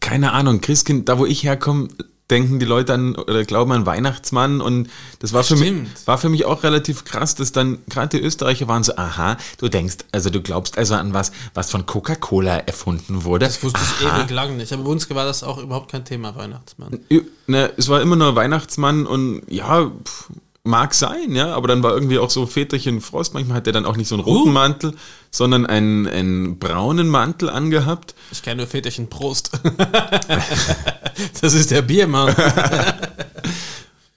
keine 0.00 0.32
Ahnung, 0.32 0.60
Christkind, 0.60 1.08
da 1.08 1.18
wo 1.18 1.26
ich 1.26 1.42
herkomme, 1.42 1.88
denken 2.30 2.58
die 2.58 2.66
Leute 2.66 2.94
an 2.94 3.16
oder 3.16 3.44
glauben 3.44 3.72
an 3.72 3.86
Weihnachtsmann 3.86 4.60
und 4.60 4.88
das 5.18 5.32
war 5.32 5.44
für 5.44 5.56
mich 5.56 5.68
Stimmt. 5.68 6.06
war 6.06 6.18
für 6.18 6.28
mich 6.28 6.44
auch 6.44 6.62
relativ 6.62 7.04
krass, 7.04 7.34
dass 7.34 7.52
dann 7.52 7.78
gerade 7.88 8.18
die 8.18 8.24
Österreicher 8.24 8.68
waren 8.68 8.82
so, 8.82 8.96
aha, 8.96 9.36
du 9.58 9.68
denkst, 9.68 9.98
also 10.12 10.30
du 10.30 10.40
glaubst 10.40 10.78
also 10.78 10.94
an 10.94 11.12
was, 11.12 11.32
was 11.54 11.70
von 11.70 11.86
Coca-Cola 11.86 12.58
erfunden 12.58 13.24
wurde. 13.24 13.46
Das 13.46 13.62
wusste 13.62 13.80
ich 14.00 14.06
Aha. 14.06 14.20
ewig 14.20 14.30
lang 14.30 14.56
nicht. 14.56 14.72
Aber 14.72 14.84
bei 14.84 14.90
uns 14.90 15.08
war 15.10 15.24
das 15.24 15.42
auch 15.42 15.58
überhaupt 15.58 15.90
kein 15.90 16.04
Thema, 16.04 16.34
Weihnachtsmann. 16.36 17.00
Ne, 17.46 17.72
es 17.76 17.88
war 17.88 18.00
immer 18.00 18.16
nur 18.16 18.36
Weihnachtsmann 18.36 19.06
und 19.06 19.42
ja, 19.48 19.90
pf, 20.04 20.30
mag 20.62 20.94
sein, 20.94 21.34
ja, 21.34 21.54
aber 21.54 21.68
dann 21.68 21.82
war 21.82 21.94
irgendwie 21.94 22.18
auch 22.18 22.30
so 22.30 22.46
Väterchen 22.46 23.00
Frost. 23.00 23.34
Manchmal 23.34 23.58
hat 23.58 23.66
er 23.66 23.72
dann 23.72 23.86
auch 23.86 23.96
nicht 23.96 24.08
so 24.08 24.14
einen 24.14 24.24
roten 24.24 24.50
Uh. 24.50 24.52
Mantel, 24.52 24.94
sondern 25.30 25.66
einen, 25.66 26.06
einen 26.06 26.58
braunen 26.58 27.08
Mantel 27.08 27.48
angehabt. 27.48 28.14
Ich 28.30 28.42
kenne 28.42 28.58
nur 28.58 28.66
Väterchen 28.66 29.08
Prost. 29.08 29.52
das 31.40 31.54
ist 31.54 31.70
der 31.70 31.82
Biermann. 31.82 32.34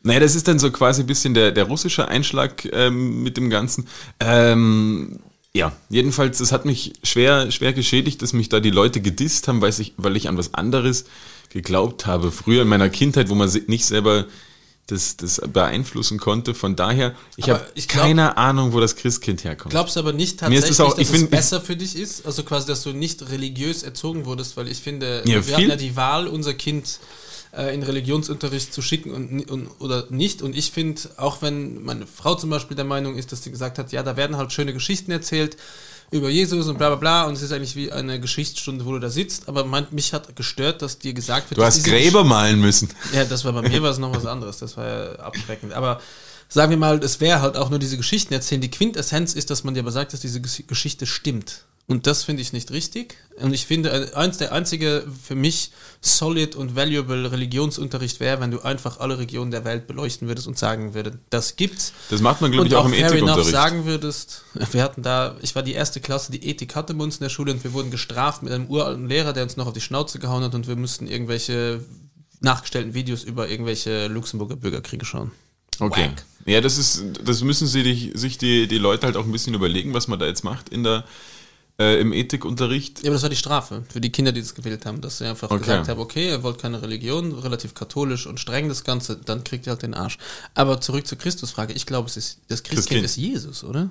Naja, 0.06 0.20
das 0.20 0.36
ist 0.36 0.50
dann 0.50 0.60
so 0.60 0.70
quasi 0.70 1.02
ein 1.04 1.08
bisschen 1.08 1.34
der, 1.34 1.54
der 1.54 1.64
russische 1.64 2.10
Einschlag 2.10 2.68
ähm, 2.74 3.24
mit 3.24 3.38
dem 3.38 3.50
Ganzen. 3.50 3.88
Ähm, 4.20 5.22
ja, 5.54 5.72
jedenfalls, 5.90 6.40
das 6.40 6.52
hat 6.52 6.66
mich 6.66 6.92
schwer, 7.04 7.52
schwer 7.52 7.72
geschädigt, 7.72 8.22
dass 8.22 8.34
mich 8.34 8.50
da 8.50 8.60
die 8.60 8.70
Leute 8.70 9.00
gedisst 9.00 9.48
haben, 9.48 9.62
weil 9.62 9.70
ich, 9.80 9.94
weil 9.96 10.18
ich 10.18 10.28
an 10.28 10.38
was 10.38 10.56
anderes 10.56 11.06
geglaubt 11.52 12.06
habe. 12.06 12.34
Früher 12.34 12.64
in 12.64 12.68
meiner 12.68 12.90
Kindheit, 12.90 13.30
wo 13.30 13.36
man 13.36 13.50
nicht 13.68 13.86
selber 13.86 14.26
das, 14.88 15.16
das 15.18 15.42
beeinflussen 15.52 16.20
konnte. 16.20 16.54
Von 16.54 16.76
daher, 16.76 17.16
ich 17.38 17.50
habe 17.50 17.66
keine 17.88 18.38
Ahnung, 18.38 18.74
wo 18.74 18.80
das 18.80 18.96
Christkind 18.96 19.44
herkommt. 19.44 19.72
Glaubst 19.72 19.96
du 19.96 20.02
aber 20.02 20.12
nicht 20.14 20.40
tatsächlich, 20.42 20.72
es 20.72 20.80
auch- 20.82 20.90
dass 20.92 21.00
ich 21.00 21.10
es 21.10 21.16
find- 21.18 21.32
besser 21.32 21.62
für 21.62 21.76
dich 21.76 21.96
ist? 21.96 22.26
Also 22.26 22.44
quasi, 22.44 22.68
dass 22.68 22.84
du 22.84 22.92
nicht 22.92 23.30
religiös 23.30 23.84
erzogen 23.84 24.26
wurdest, 24.26 24.58
weil 24.58 24.68
ich 24.68 24.80
finde, 24.80 25.24
Ja, 25.26 25.46
wir 25.46 25.56
hatten 25.56 25.70
ja 25.70 25.76
die 25.78 25.96
Wahl, 25.96 26.28
unser 26.28 26.54
Kind 26.54 27.00
äh, 27.56 27.74
in 27.74 27.84
Religionsunterricht 27.84 28.74
zu 28.74 28.82
schicken 28.82 29.12
und, 29.12 29.50
und 29.50 29.68
oder 29.80 30.08
nicht. 30.10 30.42
Und 30.42 30.56
ich 30.56 30.72
finde, 30.72 31.02
auch 31.18 31.42
wenn 31.42 31.84
meine 31.84 32.06
Frau 32.08 32.36
zum 32.36 32.50
Beispiel 32.50 32.76
der 32.76 32.86
Meinung 32.86 33.16
ist, 33.16 33.32
dass 33.32 33.44
sie 33.44 33.52
gesagt 33.52 33.78
hat, 33.78 33.92
ja, 33.92 34.04
da 34.04 34.18
werden 34.18 34.38
halt 34.38 34.52
schöne 34.52 34.74
Geschichten 34.74 35.12
erzählt 35.12 35.56
über 36.14 36.30
Jesus 36.30 36.68
und 36.68 36.78
bla 36.78 36.90
bla 36.90 36.96
bla 36.96 37.24
und 37.24 37.34
es 37.34 37.42
ist 37.42 37.52
eigentlich 37.52 37.76
wie 37.76 37.92
eine 37.92 38.20
Geschichtsstunde, 38.20 38.86
wo 38.86 38.92
du 38.92 39.00
da 39.00 39.10
sitzt, 39.10 39.50
aber 39.50 39.66
mein, 39.66 39.88
mich 39.92 40.14
hat 40.14 40.36
gestört, 40.36 40.82
dass 40.82 41.00
dir 41.00 41.14
gesagt 41.14 41.50
wird, 41.50 41.58
du 41.58 41.64
hast 41.64 41.84
Gräber 41.84 42.24
malen 42.24 42.62
müssen. 42.62 42.90
ja, 43.14 43.26
das 43.26 43.44
war 43.44 43.54
bei 43.54 43.68
mir 43.68 43.82
war 43.84 43.90
es 43.90 43.98
noch 43.98 44.16
was 44.16 44.26
anderes, 44.26 44.60
das 44.60 44.78
war 44.78 44.88
ja 44.88 45.16
abschreckend. 45.16 45.74
Aber 45.74 46.00
sagen 46.50 46.70
wir 46.72 46.78
mal, 46.78 47.04
es 47.04 47.20
wäre 47.20 47.42
halt 47.42 47.58
auch 47.58 47.70
nur 47.70 47.80
diese 47.80 47.98
Geschichten 47.98 48.34
erzählen. 48.34 48.62
Die 48.62 48.72
Quintessenz 48.72 49.34
ist, 49.34 49.50
dass 49.50 49.64
man 49.64 49.74
dir 49.74 49.82
aber 49.82 49.92
sagt, 49.92 50.14
dass 50.14 50.20
diese 50.22 50.40
Ges- 50.40 50.66
Geschichte 50.68 51.06
stimmt. 51.06 51.66
Und 51.86 52.08
das 52.08 52.24
finde 52.24 52.42
ich 52.42 52.54
nicht 52.54 52.72
richtig. 52.72 53.18
Und 53.42 53.54
ich 53.54 53.66
finde, 53.66 53.90
äh, 53.90 54.14
eins 54.16 54.38
der 54.38 54.54
einzige 54.54 55.06
für 55.22 55.36
mich 55.36 55.72
solid 56.00 56.56
und 56.56 56.78
valuable 56.78 57.30
Religionsunterricht 57.30 58.22
wäre, 58.22 58.40
wenn 58.40 58.52
du 58.52 58.62
einfach 58.62 59.02
alle 59.02 59.18
Regionen 59.20 59.52
der 59.52 59.66
Welt 59.66 59.86
beleuchten 59.86 60.30
würdest 60.30 60.48
und 60.48 60.58
sagen 60.58 60.94
würdest, 60.94 61.18
das 61.30 61.58
gibt's. 61.58 61.92
Das 62.10 62.22
macht 62.22 62.40
man, 62.40 62.54
glaube 62.54 62.68
ich, 62.70 62.76
auch 62.76 62.84
auch 62.84 62.86
im 62.86 62.94
Ethikunterricht. 62.94 63.50
sagen 63.52 63.86
würdest, 63.86 64.44
wir 64.72 64.82
hatten 64.82 65.02
da, 65.02 65.36
ich 65.42 65.56
war 65.56 65.64
die 65.64 65.74
erste 65.74 66.00
Klasse, 66.00 66.32
die 66.32 66.46
Ethik 66.48 66.74
hatte 66.76 66.94
bei 66.94 67.04
uns 67.04 67.18
in 67.18 67.24
der 67.24 67.30
Schule 67.30 67.52
und 67.52 67.62
wir 67.66 67.74
wurden 67.74 67.92
gestraft 67.92 68.44
mit 68.44 68.54
einem 68.54 68.68
uralten 68.68 69.10
Lehrer, 69.10 69.34
der 69.34 69.44
uns 69.44 69.58
noch 69.58 69.68
auf 69.68 69.74
die 69.74 69.82
Schnauze 69.82 70.20
gehauen 70.20 70.44
hat 70.44 70.56
und 70.56 70.70
wir 70.70 70.78
mussten 70.78 71.06
irgendwelche 71.08 71.84
nachgestellten 72.40 72.94
Videos 72.94 73.24
über 73.24 73.50
irgendwelche 73.50 74.08
Luxemburger 74.08 74.56
Bürgerkriege 74.56 75.04
schauen. 75.06 75.32
Okay. 75.80 76.10
Wack. 76.10 76.26
Ja, 76.46 76.60
das 76.62 76.78
ist, 76.78 77.04
das 77.24 77.42
müssen 77.42 77.68
sie 77.68 77.84
dich, 77.84 78.12
sich 78.16 78.38
die, 78.38 78.68
die 78.68 78.78
Leute 78.78 79.06
halt 79.06 79.16
auch 79.16 79.26
ein 79.26 79.32
bisschen 79.32 79.54
überlegen, 79.54 79.94
was 79.94 80.08
man 80.08 80.20
da 80.20 80.26
jetzt 80.26 80.44
macht 80.44 80.70
in 80.70 80.84
der, 80.84 81.06
äh, 81.80 82.00
im 82.02 82.12
Ethikunterricht. 82.12 83.00
Ja, 83.02 83.06
aber 83.10 83.14
das 83.14 83.24
war 83.24 83.30
die 83.30 83.36
Strafe 83.38 83.84
für 83.90 84.02
die 84.02 84.12
Kinder, 84.12 84.32
die 84.34 84.42
das 84.42 84.54
gewählt 84.54 84.86
haben, 84.86 85.00
dass 85.00 85.20
sie 85.20 85.26
einfach 85.26 85.50
Okay. 85.50 85.62
gesagt 85.62 85.88
haben, 85.88 86.00
okay, 86.02 86.30
ihr 86.30 86.44
wollt 86.44 86.60
keine 86.62 86.82
Religion, 86.82 87.32
relativ 87.32 87.74
katholisch 87.74 88.28
und 88.28 88.40
streng 88.40 88.68
das 88.68 88.84
Ganze, 88.84 89.16
dann 89.16 89.44
kriegt 89.44 89.66
ihr 89.68 89.72
halt 89.72 89.84
den 89.84 89.94
Arsch. 89.94 90.18
Aber 90.54 90.82
zurück 90.82 91.08
zur 91.08 91.18
Christusfrage, 91.18 91.74
ich 91.74 91.86
glaube, 91.86 92.10
es 92.10 92.18
ist, 92.18 92.40
das 92.50 92.62
Christkind 92.64 93.02
Christkind. 93.02 93.06
ist 93.06 93.16
Jesus, 93.16 93.64
oder? 93.64 93.90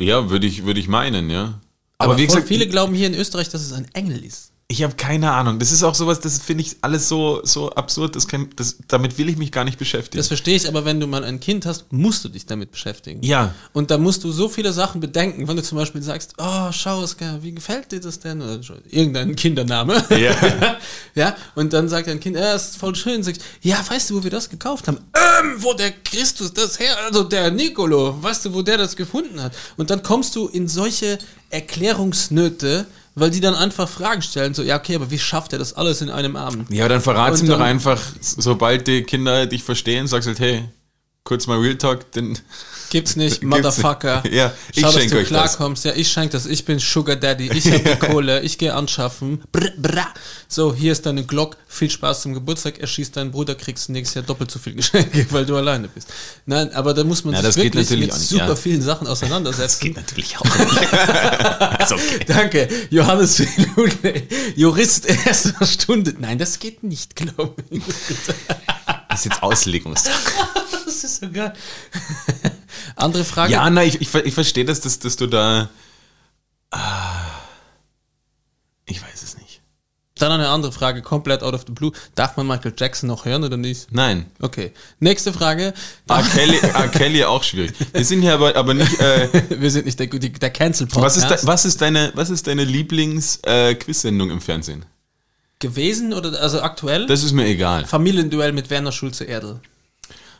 Ja, 0.00 0.28
würde 0.30 0.46
ich, 0.48 0.64
würde 0.64 0.80
ich 0.80 0.88
meinen, 0.88 1.30
ja. 1.30 1.60
Aber, 1.98 2.12
Aber, 2.12 2.18
wie 2.18 2.26
gesagt, 2.26 2.48
viele 2.48 2.66
glauben 2.66 2.94
hier 2.94 3.06
in 3.06 3.14
Österreich, 3.14 3.48
dass 3.48 3.62
es 3.62 3.72
ein 3.72 3.86
Engel 3.94 4.24
ist. 4.24 4.50
Ich 4.66 4.82
habe 4.82 4.94
keine 4.94 5.30
Ahnung. 5.30 5.58
Das 5.58 5.72
ist 5.72 5.82
auch 5.82 5.94
sowas, 5.94 6.20
das 6.20 6.38
finde 6.38 6.62
ich 6.62 6.76
alles 6.80 7.06
so, 7.08 7.40
so 7.44 7.70
absurd. 7.72 8.16
Das 8.16 8.26
kann, 8.26 8.48
das, 8.56 8.78
damit 8.88 9.18
will 9.18 9.28
ich 9.28 9.36
mich 9.36 9.52
gar 9.52 9.64
nicht 9.64 9.78
beschäftigen. 9.78 10.16
Das 10.16 10.28
verstehe 10.28 10.56
ich, 10.56 10.66
aber 10.66 10.86
wenn 10.86 11.00
du 11.00 11.06
mal 11.06 11.22
ein 11.22 11.38
Kind 11.38 11.66
hast, 11.66 11.92
musst 11.92 12.24
du 12.24 12.30
dich 12.30 12.46
damit 12.46 12.70
beschäftigen. 12.70 13.22
Ja. 13.22 13.54
Und 13.74 13.90
da 13.90 13.98
musst 13.98 14.24
du 14.24 14.32
so 14.32 14.48
viele 14.48 14.72
Sachen 14.72 15.02
bedenken, 15.02 15.46
wenn 15.48 15.56
du 15.56 15.62
zum 15.62 15.76
Beispiel 15.76 16.02
sagst, 16.02 16.34
oh, 16.38 16.72
schau, 16.72 17.02
Oskar, 17.02 17.42
wie 17.42 17.52
gefällt 17.52 17.92
dir 17.92 18.00
das 18.00 18.20
denn? 18.20 18.40
Oder 18.40 18.58
irgendein 18.90 19.36
Kindername. 19.36 20.02
Ja. 20.10 20.78
ja, 21.14 21.36
und 21.54 21.72
dann 21.74 21.90
sagt 21.90 22.08
ein 22.08 22.18
Kind, 22.18 22.36
ja, 22.36 22.54
ist 22.54 22.78
voll 22.78 22.94
schön. 22.94 23.22
Sagst, 23.22 23.42
ja, 23.60 23.78
weißt 23.86 24.10
du, 24.10 24.16
wo 24.16 24.24
wir 24.24 24.30
das 24.30 24.48
gekauft 24.48 24.88
haben? 24.88 24.98
Ähm, 25.14 25.56
wo 25.58 25.74
der 25.74 25.92
Christus 25.92 26.54
das 26.54 26.78
her, 26.78 26.96
also 27.06 27.22
der 27.24 27.50
Nicolo, 27.50 28.16
weißt 28.22 28.46
du, 28.46 28.54
wo 28.54 28.62
der 28.62 28.78
das 28.78 28.96
gefunden 28.96 29.42
hat? 29.42 29.52
Und 29.76 29.90
dann 29.90 30.02
kommst 30.02 30.34
du 30.36 30.48
in 30.48 30.68
solche 30.68 31.18
Erklärungsnöte, 31.50 32.86
weil 33.14 33.30
die 33.30 33.40
dann 33.40 33.54
einfach 33.54 33.88
Fragen 33.88 34.22
stellen, 34.22 34.54
so, 34.54 34.62
ja, 34.62 34.76
okay, 34.76 34.96
aber 34.96 35.10
wie 35.10 35.18
schafft 35.18 35.52
er 35.52 35.58
das 35.58 35.72
alles 35.74 36.00
in 36.00 36.10
einem 36.10 36.36
Abend? 36.36 36.70
ja, 36.70 36.88
dann 36.88 37.00
verrat's 37.00 37.42
ihm 37.42 37.48
doch 37.48 37.60
einfach, 37.60 38.00
sobald 38.20 38.86
die 38.86 39.02
Kinder 39.02 39.46
dich 39.46 39.62
verstehen, 39.62 40.06
sagst 40.06 40.26
halt, 40.28 40.40
hey, 40.40 40.64
kurz 41.24 41.46
mal 41.46 41.58
Real 41.58 41.76
Talk, 41.76 42.10
denn 42.12 42.38
Gibt's 42.90 43.16
nicht, 43.16 43.40
Gibt's 43.40 43.56
Motherfucker. 43.56 44.20
nicht. 44.24 44.34
Ja, 44.34 44.52
ich 44.72 44.80
Schau, 44.82 44.92
dass 44.92 45.06
du 45.06 45.16
euch 45.16 45.22
das. 45.22 45.28
klarkommst. 45.28 45.84
Ja, 45.86 45.92
ich 45.94 46.08
schenk 46.12 46.32
das. 46.32 46.44
Ich 46.44 46.66
bin 46.66 46.78
Sugar 46.78 47.16
Daddy. 47.16 47.50
Ich 47.50 47.64
habe 47.66 47.78
die 47.82 47.96
Kohle. 48.06 48.42
Ich 48.42 48.58
gehe 48.58 48.74
anschaffen. 48.74 49.42
Brr, 49.50 49.70
brr. 49.78 50.06
So, 50.48 50.74
hier 50.74 50.92
ist 50.92 51.06
deine 51.06 51.24
Glock. 51.24 51.56
Viel 51.66 51.88
Spaß 51.90 52.20
zum 52.22 52.34
Geburtstag. 52.34 52.78
Erschießt 52.78 53.16
deinen 53.16 53.30
Bruder, 53.30 53.54
kriegst 53.54 53.88
nächstes 53.88 54.16
Jahr 54.16 54.24
doppelt 54.24 54.50
so 54.50 54.58
viel 54.58 54.74
Geschenke, 54.74 55.26
weil 55.30 55.46
du 55.46 55.56
alleine 55.56 55.88
bist. 55.88 56.08
Nein, 56.44 56.70
aber 56.74 56.92
da 56.92 57.04
muss 57.04 57.24
man 57.24 57.32
Ja, 57.32 57.40
sich 57.40 57.46
das 57.48 57.54
geht 57.56 57.74
wirklich 57.74 57.90
mit 57.90 58.00
nicht, 58.12 58.14
super 58.14 58.48
ja. 58.48 58.56
vielen 58.56 58.82
Sachen 58.82 59.06
auseinandersetzen. 59.06 59.92
natürlich 59.94 60.36
auch 60.36 60.44
nicht. 60.44 60.92
okay. 61.90 62.24
Danke, 62.26 62.68
Johannes 62.90 63.38
Lule, 63.76 64.22
Jurist 64.56 65.06
erster 65.06 65.64
Stunde. 65.64 66.14
Nein, 66.18 66.36
das 66.36 66.58
geht 66.58 66.82
nicht, 66.82 67.16
glaube 67.16 67.54
ich. 67.70 67.82
Das 69.08 69.20
ist 69.20 69.24
jetzt 69.24 69.42
Auslegungssache. 69.42 70.12
Das 70.86 71.04
ist 71.04 71.20
so 71.20 71.30
geil. 71.30 71.52
Andere 72.96 73.24
Frage. 73.24 73.52
Ja, 73.52 73.68
nein, 73.70 73.88
ich, 73.88 74.00
ich, 74.00 74.14
ich 74.14 74.34
verstehe 74.34 74.64
das, 74.64 74.80
dass, 74.80 74.98
dass 74.98 75.16
du 75.16 75.26
da. 75.26 75.70
Ah, 76.70 77.10
ich 78.86 79.02
weiß 79.02 79.22
es 79.22 79.36
nicht. 79.38 79.60
Dann 80.16 80.32
eine 80.32 80.48
andere 80.48 80.70
Frage, 80.70 81.02
komplett 81.02 81.42
out 81.42 81.54
of 81.54 81.64
the 81.66 81.72
blue. 81.72 81.92
Darf 82.14 82.36
man 82.36 82.46
Michael 82.46 82.72
Jackson 82.76 83.08
noch 83.08 83.24
hören 83.24 83.42
oder 83.42 83.56
nicht? 83.56 83.92
Nein. 83.92 84.26
Okay. 84.40 84.72
Nächste 85.00 85.32
Frage. 85.32 85.74
R. 86.08 86.22
Kelly, 86.22 86.58
R. 86.58 86.88
Kelly 86.88 87.24
auch 87.24 87.42
schwierig. 87.42 87.72
Wir 87.92 88.04
sind 88.04 88.22
hier 88.22 88.34
aber, 88.34 88.54
aber 88.54 88.74
nicht. 88.74 89.00
Äh, 89.00 89.28
Wir 89.60 89.70
sind 89.70 89.86
nicht 89.86 89.98
der, 89.98 90.06
der 90.06 90.50
cancel 90.50 90.86
was, 90.92 91.16
ist 91.16 91.22
podcast 91.24 91.42
de, 91.42 91.48
was 91.48 91.64
ist 91.64 91.80
deine, 91.80 92.12
was 92.14 92.30
ist 92.30 92.46
deine 92.46 92.64
Lieblings-Quiz-Sendung 92.64 94.30
im 94.30 94.40
Fernsehen? 94.40 94.84
gewesen 95.60 96.12
oder 96.12 96.40
also 96.40 96.60
aktuell? 96.60 97.06
Das 97.06 97.22
ist 97.22 97.32
mir 97.32 97.46
egal. 97.46 97.86
Familienduell 97.86 98.52
mit 98.52 98.70
Werner 98.70 98.92
Schulze-Erdl. 98.92 99.60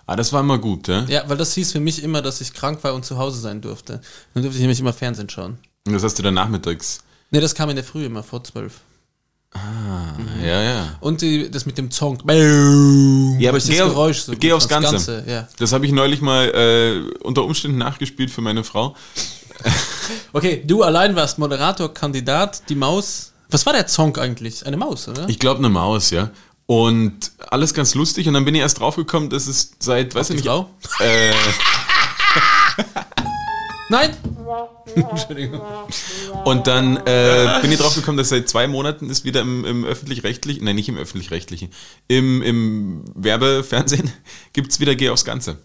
Ah, 0.06 0.16
das 0.16 0.32
war 0.32 0.40
immer 0.40 0.58
gut, 0.58 0.88
ja? 0.88 1.04
Ja, 1.08 1.24
weil 1.28 1.36
das 1.36 1.54
hieß 1.54 1.72
für 1.72 1.80
mich 1.80 2.02
immer, 2.02 2.20
dass 2.20 2.40
ich 2.40 2.52
krank 2.52 2.84
war 2.84 2.94
und 2.94 3.04
zu 3.04 3.16
Hause 3.18 3.40
sein 3.40 3.60
durfte. 3.60 4.00
Dann 4.34 4.42
durfte 4.42 4.56
ich 4.56 4.62
nämlich 4.62 4.80
immer 4.80 4.92
Fernsehen 4.92 5.30
schauen. 5.30 5.58
Und 5.86 5.92
das 5.94 6.02
hast 6.02 6.18
du 6.18 6.22
dann 6.22 6.34
nachmittags. 6.34 7.00
Ne, 7.30 7.40
das 7.40 7.54
kam 7.54 7.70
in 7.70 7.76
der 7.76 7.84
Früh 7.84 8.04
immer 8.04 8.22
vor 8.22 8.44
zwölf. 8.44 8.80
Ja, 10.42 10.62
ja. 10.62 10.96
Und 11.00 11.22
die, 11.22 11.50
das 11.50 11.64
mit 11.64 11.78
dem 11.78 11.90
Zong. 11.90 12.18
Ja, 13.38 13.50
aber 13.50 13.58
das 13.58 13.68
geh, 13.68 13.80
auf, 13.80 13.90
Geräusch 13.90 14.18
so 14.22 14.32
geh 14.36 14.52
aufs 14.52 14.68
Ganze. 14.68 14.92
das 14.92 15.26
ja. 15.26 15.48
Das 15.58 15.72
habe 15.72 15.86
ich 15.86 15.92
neulich 15.92 16.20
mal 16.20 16.48
äh, 16.48 17.24
unter 17.24 17.44
Umständen 17.44 17.78
nachgespielt 17.78 18.30
für 18.30 18.40
meine 18.40 18.64
Frau. 18.64 18.96
Okay, 20.32 20.62
du 20.66 20.82
allein 20.82 21.14
warst 21.14 21.38
Moderator, 21.38 21.94
Kandidat, 21.94 22.68
die 22.68 22.74
Maus. 22.74 23.32
Was 23.50 23.64
war 23.64 23.72
der 23.72 23.86
Song 23.88 24.16
eigentlich? 24.16 24.66
Eine 24.66 24.76
Maus, 24.76 25.08
oder? 25.08 25.28
Ich 25.28 25.38
glaube 25.38 25.58
eine 25.58 25.68
Maus, 25.68 26.10
ja. 26.10 26.30
Und 26.66 27.32
alles 27.50 27.74
ganz 27.74 27.94
lustig. 27.94 28.26
Und 28.26 28.34
dann 28.34 28.44
bin 28.44 28.54
ich 28.54 28.60
erst 28.62 28.80
draufgekommen, 28.80 29.28
dass 29.30 29.46
es 29.46 29.72
seit, 29.78 30.14
weiß 30.14 30.30
ich 30.30 30.36
nicht, 30.36 30.46
Frau? 30.46 30.70
äh, 31.00 31.32
Nein! 33.90 34.16
Entschuldigung. 34.94 35.60
Und 36.44 36.66
dann 36.66 36.96
äh, 37.06 37.58
bin 37.62 37.70
ich 37.70 37.78
drauf 37.78 37.94
gekommen, 37.94 38.16
dass 38.16 38.30
seit 38.30 38.48
zwei 38.48 38.66
Monaten 38.66 39.10
ist 39.10 39.24
wieder 39.24 39.42
im, 39.42 39.64
im 39.64 39.84
öffentlich-rechtlichen, 39.84 40.64
nein, 40.64 40.76
nicht 40.76 40.88
im 40.88 40.96
öffentlich-rechtlichen, 40.96 41.70
im, 42.08 42.42
im 42.42 43.04
Werbefernsehen 43.14 44.10
gibt's 44.52 44.80
wieder 44.80 44.94
Geh 44.94 45.10
aufs 45.10 45.24
Ganze. 45.24 45.58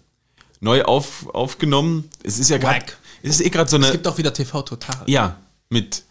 Neu 0.59 0.83
auf, 0.83 1.33
aufgenommen. 1.33 2.09
Es 2.23 2.39
ist 2.39 2.49
ja 2.49 2.57
gerade, 2.57 2.85
es 3.23 3.39
ist 3.39 3.45
eh 3.45 3.49
gerade 3.49 3.69
so 3.69 3.77
Es 3.77 3.83
eine, 3.83 3.91
gibt 3.93 4.07
auch 4.07 4.17
wieder 4.17 4.33
TV 4.33 4.61
Total. 4.63 5.03
ja, 5.07 5.37
mit 5.69 6.03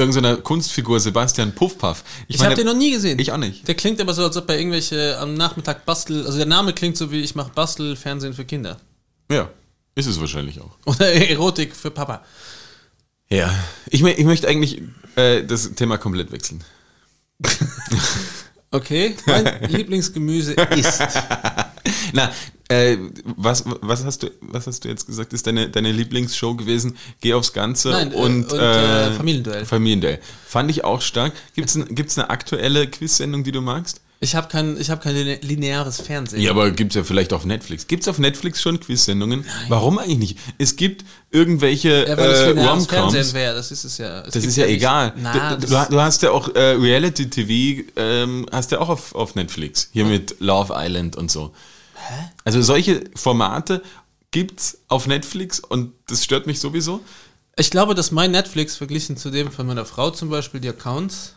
irgendeiner 0.00 0.36
Kunstfigur 0.36 0.98
Sebastian 0.98 1.52
Puffpaff. 1.52 2.02
Ich 2.26 2.42
habe 2.42 2.54
den 2.54 2.66
noch 2.66 2.74
nie 2.74 2.90
gesehen. 2.90 3.18
Ich 3.18 3.30
auch 3.30 3.36
nicht. 3.36 3.68
Der 3.68 3.74
klingt 3.74 4.00
aber 4.00 4.14
so, 4.14 4.24
als 4.24 4.36
ob 4.36 4.48
er 4.48 4.58
irgendwelche 4.58 5.18
am 5.18 5.34
Nachmittag 5.34 5.84
bastel. 5.84 6.26
Also 6.26 6.38
der 6.38 6.46
Name 6.46 6.72
klingt 6.72 6.96
so 6.96 7.12
wie 7.12 7.20
ich 7.20 7.34
mache 7.34 7.52
Bastel-Fernsehen 7.54 8.34
für 8.34 8.44
Kinder. 8.44 8.78
Ja, 9.30 9.50
ist 9.94 10.06
es 10.06 10.18
wahrscheinlich 10.18 10.60
auch. 10.60 10.76
Oder 10.86 11.12
Erotik 11.12 11.76
für 11.76 11.90
Papa. 11.90 12.24
Ja, 13.28 13.54
ich, 13.86 14.02
ich 14.02 14.24
möchte 14.24 14.48
eigentlich 14.48 14.82
äh, 15.14 15.44
das 15.44 15.74
Thema 15.74 15.98
komplett 15.98 16.32
wechseln. 16.32 16.64
Okay, 18.72 19.16
mein 19.26 19.62
Lieblingsgemüse 19.68 20.52
ist. 20.52 21.02
Na, 22.12 22.30
äh, 22.68 22.96
was, 23.36 23.64
was, 23.80 24.04
hast 24.04 24.22
du, 24.22 24.30
was 24.40 24.66
hast 24.66 24.84
du 24.84 24.88
jetzt 24.88 25.06
gesagt, 25.06 25.32
ist 25.32 25.46
deine, 25.46 25.68
deine 25.68 25.90
Lieblingsshow 25.92 26.54
gewesen? 26.54 26.96
Geh 27.20 27.34
aufs 27.34 27.52
Ganze 27.52 27.90
Nein, 27.90 28.12
äh, 28.12 28.16
und, 28.16 28.52
und, 28.52 28.58
äh, 28.58 29.12
Familienduell. 29.12 29.64
Familienduell. 29.66 30.18
Fand 30.46 30.70
ich 30.70 30.84
auch 30.84 31.00
stark. 31.02 31.32
Gibt's 31.54 31.74
ein, 31.74 31.86
gibt's 31.94 32.16
eine 32.18 32.30
aktuelle 32.30 32.86
Quiz-Sendung, 32.88 33.42
die 33.44 33.52
du 33.52 33.60
magst? 33.60 34.00
Ich 34.22 34.34
habe 34.34 34.48
kein, 34.48 34.78
ich 34.78 34.90
hab 34.90 35.02
kein 35.02 35.14
line- 35.14 35.38
lineares 35.40 35.98
Fernsehen. 36.02 36.42
Ja, 36.42 36.50
aber 36.50 36.70
gibt's 36.72 36.94
ja 36.94 37.02
vielleicht 37.04 37.32
auf 37.32 37.46
Netflix. 37.46 37.86
Gibt's 37.86 38.06
auf 38.06 38.18
Netflix 38.18 38.60
schon 38.60 38.78
Quiz-Sendungen? 38.78 39.46
Warum 39.68 39.98
eigentlich 39.98 40.18
nicht? 40.18 40.38
Es 40.58 40.76
gibt 40.76 41.06
irgendwelche 41.30 42.06
Ja, 42.06 42.18
weil 42.18 42.30
äh, 42.58 42.66
Romcoms. 42.68 43.14
das 43.14 43.70
ist 43.72 43.84
es 43.84 43.96
ja. 43.96 44.18
Es 44.20 44.24
Das 44.26 44.32
gibt 44.34 44.44
ist 44.46 44.56
ja, 44.56 44.66
nicht- 44.66 44.74
egal. 44.76 45.14
Na, 45.16 45.56
du, 45.56 45.66
du, 45.66 45.86
du 45.90 46.00
hast 46.02 46.22
ja 46.22 46.32
auch 46.32 46.54
äh, 46.54 46.60
Reality-TV, 46.72 47.82
ähm, 47.96 48.44
hast 48.52 48.70
ja 48.72 48.80
auch 48.80 48.90
auf, 48.90 49.14
auf 49.14 49.34
Netflix. 49.36 49.88
Hier 49.92 50.04
mit 50.04 50.36
Love 50.40 50.74
Island 50.76 51.16
und 51.16 51.30
so. 51.30 51.52
Hä? 52.08 52.30
Also 52.44 52.62
solche 52.62 53.04
Formate 53.14 53.82
gibt's 54.30 54.78
auf 54.88 55.06
Netflix 55.06 55.60
und 55.60 55.92
das 56.06 56.24
stört 56.24 56.46
mich 56.46 56.60
sowieso. 56.60 57.00
ich 57.56 57.70
glaube, 57.70 57.94
dass 57.94 58.10
mein 58.10 58.30
Netflix 58.30 58.76
verglichen 58.76 59.16
zu 59.16 59.30
dem 59.30 59.50
von 59.50 59.66
meiner 59.66 59.84
Frau 59.84 60.10
zum 60.10 60.30
Beispiel, 60.30 60.60
die 60.60 60.68
Accounts, 60.68 61.34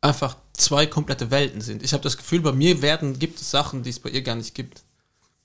einfach 0.00 0.36
zwei 0.52 0.86
komplette 0.86 1.30
Welten 1.30 1.60
sind. 1.60 1.82
Ich 1.82 1.92
habe 1.92 2.02
das 2.02 2.16
Gefühl, 2.16 2.40
bei 2.40 2.52
mir 2.52 2.82
werden, 2.82 3.18
gibt 3.18 3.40
es 3.40 3.50
Sachen, 3.50 3.82
die 3.82 3.90
es 3.90 3.98
bei 3.98 4.10
ihr 4.10 4.22
gar 4.22 4.34
nicht 4.34 4.54
gibt. 4.54 4.82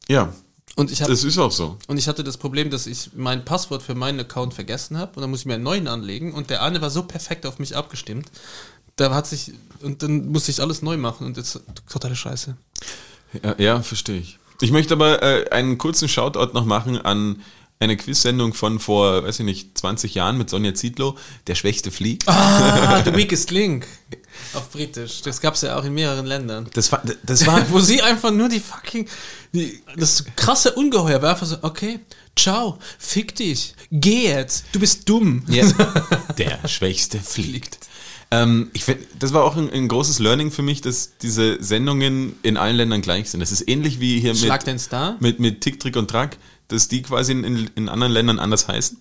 Ja, 0.10 0.34
Und 0.76 0.92
ich 0.92 1.02
habe 1.02 1.12
das 1.12 1.24
ist 1.24 1.38
auch 1.38 1.52
so. 1.52 1.78
Und 1.88 1.98
ich 1.98 2.08
hatte 2.08 2.24
das 2.24 2.38
Problem, 2.38 2.70
dass 2.70 2.86
ich 2.86 3.12
mein 3.16 3.46
Passwort 3.46 3.82
für 3.82 3.96
meinen 3.96 4.20
Account 4.20 4.54
vergessen 4.54 4.98
habe 4.98 5.14
und 5.16 5.22
dann 5.22 5.30
muss 5.30 5.42
ich 5.42 5.46
mir 5.46 5.54
einen 5.54 5.64
neuen 5.64 5.88
anlegen 5.88 6.34
und 6.34 6.50
der 6.50 6.62
eine 6.62 6.82
war 6.82 6.90
so 6.90 7.04
perfekt 7.04 7.46
auf 7.46 7.60
mich 7.60 7.76
abgestimmt. 7.76 8.30
Da 8.98 9.14
hat 9.14 9.28
sich, 9.28 9.54
und 9.82 10.04
dann 10.04 10.28
musste 10.32 10.52
ich 10.52 10.62
alles 10.62 10.82
neu 10.82 10.98
machen 10.98 11.26
und 11.26 11.38
jetzt 11.38 11.62
totale 11.90 12.16
Scheiße. 12.16 12.58
Ja, 13.44 13.56
ja 13.58 13.82
verstehe 13.82 14.20
ich. 14.20 14.39
Ich 14.62 14.72
möchte 14.72 14.94
aber 14.94 15.24
äh, 15.24 15.50
einen 15.52 15.78
kurzen 15.78 16.10
Shoutout 16.10 16.54
noch 16.54 16.66
machen 16.66 16.98
an 16.98 17.42
eine 17.80 17.96
Quiz-Sendung 17.96 18.54
von 18.54 18.80
vor, 18.80 19.24
weiß 19.24 19.40
ich 19.40 19.46
nicht, 19.46 19.78
20 19.78 20.14
Jahren 20.14 20.38
mit 20.38 20.50
Sonja 20.50 20.74
Zietlow, 20.74 21.18
Der 21.48 21.56
Schwächste 21.56 21.92
fliegt. 21.92 22.28
Ah, 22.28 23.02
The 23.06 23.16
Weakest 23.16 23.52
Link. 23.52 23.88
Auf 24.54 24.70
Britisch. 24.70 25.22
Das 25.22 25.40
gab 25.40 25.54
es 25.54 25.62
ja 25.62 25.78
auch 25.78 25.86
in 25.86 25.94
mehreren 25.94 26.26
Ländern. 26.26 26.68
Das 26.74 26.92
war, 26.92 27.02
das 27.24 27.48
war 27.48 27.64
Wo 27.72 27.80
sie 27.80 28.02
einfach 28.02 28.32
nur 28.32 28.50
die 28.50 28.60
fucking, 28.60 29.08
die, 29.54 29.82
das 29.96 30.26
krasse 30.36 30.74
Ungeheuer 30.74 31.22
war 31.22 31.32
einfach 31.32 31.48
so, 31.48 31.56
okay, 31.62 32.02
ciao, 32.36 32.80
fick 32.98 33.36
dich, 33.36 33.76
geh 33.92 34.28
jetzt, 34.28 34.66
du 34.74 34.80
bist 34.80 35.08
dumm. 35.08 35.44
Ja, 35.48 35.66
der 36.38 36.68
Schwächste 36.68 37.20
fliegt. 37.20 37.80
Ähm, 38.32 38.70
ich 38.74 38.84
find, 38.84 39.00
das 39.18 39.34
war 39.34 39.44
auch 39.44 39.58
ein, 39.58 39.72
ein 39.72 39.88
großes 39.88 40.20
Learning 40.20 40.52
für 40.52 40.62
mich, 40.62 40.82
dass 40.82 41.18
diese 41.18 41.62
Sendungen 41.64 42.36
in 42.44 42.58
allen 42.58 42.76
Ländern 42.76 43.02
gleich 43.02 43.30
sind. 43.32 43.40
Das 43.40 43.52
ist 43.52 43.68
ähnlich 43.68 44.00
wie 44.00 44.20
hier 44.20 44.36
Schlag 44.36 44.62
mit, 44.62 44.68
den 44.68 44.80
Star. 44.80 45.18
mit, 45.20 45.40
mit 45.40 45.62
Tick, 45.62 45.80
Trick 45.80 45.96
und 45.96 46.10
Track, 46.10 46.38
dass 46.68 46.88
die 46.88 47.02
quasi 47.02 47.32
in, 47.32 47.70
in, 47.76 47.90
anderen 47.90 48.14
Ländern 48.14 48.38
anders 48.38 48.68
heißen. 48.68 49.00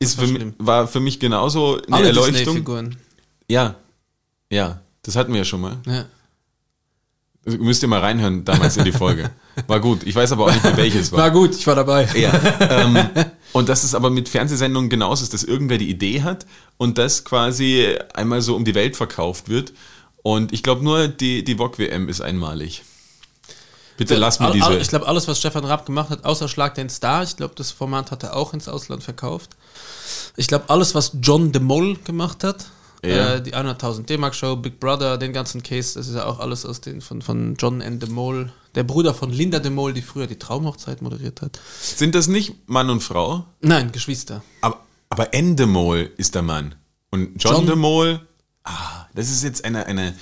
Ist 0.00 0.18
war 0.18 0.24
für, 0.24 0.32
mi- 0.32 0.36
schlimm. 0.36 0.54
war 0.58 0.88
für 0.88 1.00
mich 1.00 1.20
genauso 1.20 1.80
eine 1.86 1.96
Alle 1.96 2.08
Erleuchtung. 2.08 2.34
Disney-Figuren. 2.34 2.96
Ja, 3.48 3.76
ja, 4.50 4.80
das 5.02 5.14
hatten 5.14 5.32
wir 5.32 5.38
ja 5.38 5.44
schon 5.44 5.60
mal. 5.60 5.78
Ja. 5.86 6.06
Also, 7.46 7.58
müsst 7.58 7.82
ihr 7.82 7.88
mal 7.88 8.00
reinhören 8.00 8.44
damals 8.44 8.76
in 8.76 8.84
die 8.84 8.92
Folge. 8.92 9.30
War 9.66 9.80
gut. 9.80 10.02
Ich 10.04 10.14
weiß 10.14 10.32
aber 10.32 10.44
auch 10.44 10.52
nicht 10.52 10.62
mehr 10.62 10.76
welches 10.76 11.10
war. 11.10 11.18
War 11.20 11.30
gut, 11.30 11.54
ich 11.56 11.66
war 11.66 11.74
dabei. 11.74 12.08
Ja, 12.14 12.32
ähm, 12.60 12.96
und 13.52 13.68
dass 13.68 13.84
es 13.84 13.94
aber 13.94 14.10
mit 14.10 14.28
Fernsehsendungen 14.28 14.90
genauso 14.90 15.22
ist, 15.22 15.34
dass 15.34 15.44
irgendwer 15.44 15.78
die 15.78 15.88
Idee 15.88 16.22
hat 16.22 16.46
und 16.76 16.98
das 16.98 17.24
quasi 17.24 17.96
einmal 18.14 18.42
so 18.42 18.54
um 18.54 18.64
die 18.64 18.74
Welt 18.74 18.96
verkauft 18.96 19.48
wird. 19.48 19.72
Und 20.22 20.52
ich 20.52 20.62
glaube 20.62 20.84
nur, 20.84 21.08
die, 21.08 21.44
die 21.44 21.56
VOG-WM 21.56 22.08
ist 22.08 22.20
einmalig. 22.20 22.82
Bitte 23.96 24.14
lass 24.14 24.38
mir 24.38 24.52
diese. 24.52 24.78
Ich 24.78 24.88
glaube, 24.88 25.08
alles, 25.08 25.26
was 25.26 25.38
Stefan 25.38 25.64
Raab 25.64 25.84
gemacht 25.84 26.10
hat, 26.10 26.24
außer 26.24 26.48
Schlag 26.48 26.74
den 26.76 26.88
Star, 26.88 27.24
ich 27.24 27.36
glaube, 27.36 27.54
das 27.56 27.72
Format 27.72 28.12
hat 28.12 28.22
er 28.22 28.36
auch 28.36 28.54
ins 28.54 28.68
Ausland 28.68 29.02
verkauft. 29.02 29.50
Ich 30.36 30.46
glaube, 30.46 30.66
alles, 30.68 30.94
was 30.94 31.12
John 31.20 31.50
de 31.50 31.60
Mol 31.60 31.96
gemacht 32.04 32.44
hat, 32.44 32.66
Ja. 33.04 33.34
äh, 33.34 33.42
die 33.42 33.54
100.000 33.54 34.06
D-Mark 34.06 34.34
Show, 34.34 34.56
Big 34.56 34.80
Brother, 34.80 35.18
den 35.18 35.32
ganzen 35.32 35.62
Case, 35.62 35.94
das 35.98 36.08
ist 36.08 36.14
ja 36.16 36.26
auch 36.26 36.40
alles 36.40 36.66
aus 36.66 36.80
den 36.80 37.00
von, 37.00 37.22
von 37.22 37.54
John 37.56 37.80
N. 37.80 38.00
de 38.00 38.08
Mol, 38.08 38.52
der 38.74 38.82
Bruder 38.82 39.14
von 39.14 39.30
Linda 39.30 39.60
de 39.60 39.70
Mol, 39.70 39.92
die 39.92 40.02
früher 40.02 40.26
die 40.26 40.38
Traumhochzeit 40.38 41.00
moderiert 41.00 41.40
hat. 41.42 41.60
Sind 41.80 42.14
das 42.16 42.26
nicht 42.26 42.54
Mann 42.68 42.90
und 42.90 43.00
Frau? 43.00 43.44
Nein, 43.60 43.92
Geschwister. 43.92 44.42
Aber, 44.62 44.84
aber 45.10 45.32
Endemol 45.32 46.10
ist 46.16 46.34
der 46.34 46.42
Mann. 46.42 46.74
Und 47.10 47.42
John, 47.42 47.54
John- 47.54 47.66
de 47.66 47.76
Mol, 47.76 48.20
ah, 48.64 49.06
das 49.14 49.30
ist 49.30 49.44
jetzt 49.44 49.64
eine, 49.64 49.86
eine, 49.86 50.14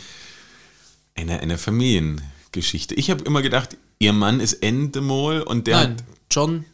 eine, 1.15 1.41
eine 1.41 1.57
Familiengeschichte. 1.59 2.95
Ich 2.95 3.11
habe 3.11 3.25
immer 3.25 3.43
gedacht, 3.43 3.77
ihr 3.99 4.13
Mann 4.13 4.41
ist 4.41 4.55
Endemol 4.63 5.41
und 5.41 5.67
der 5.67 5.77
Nein, 5.77 5.91
hat 5.93 6.05
John, 6.31 6.65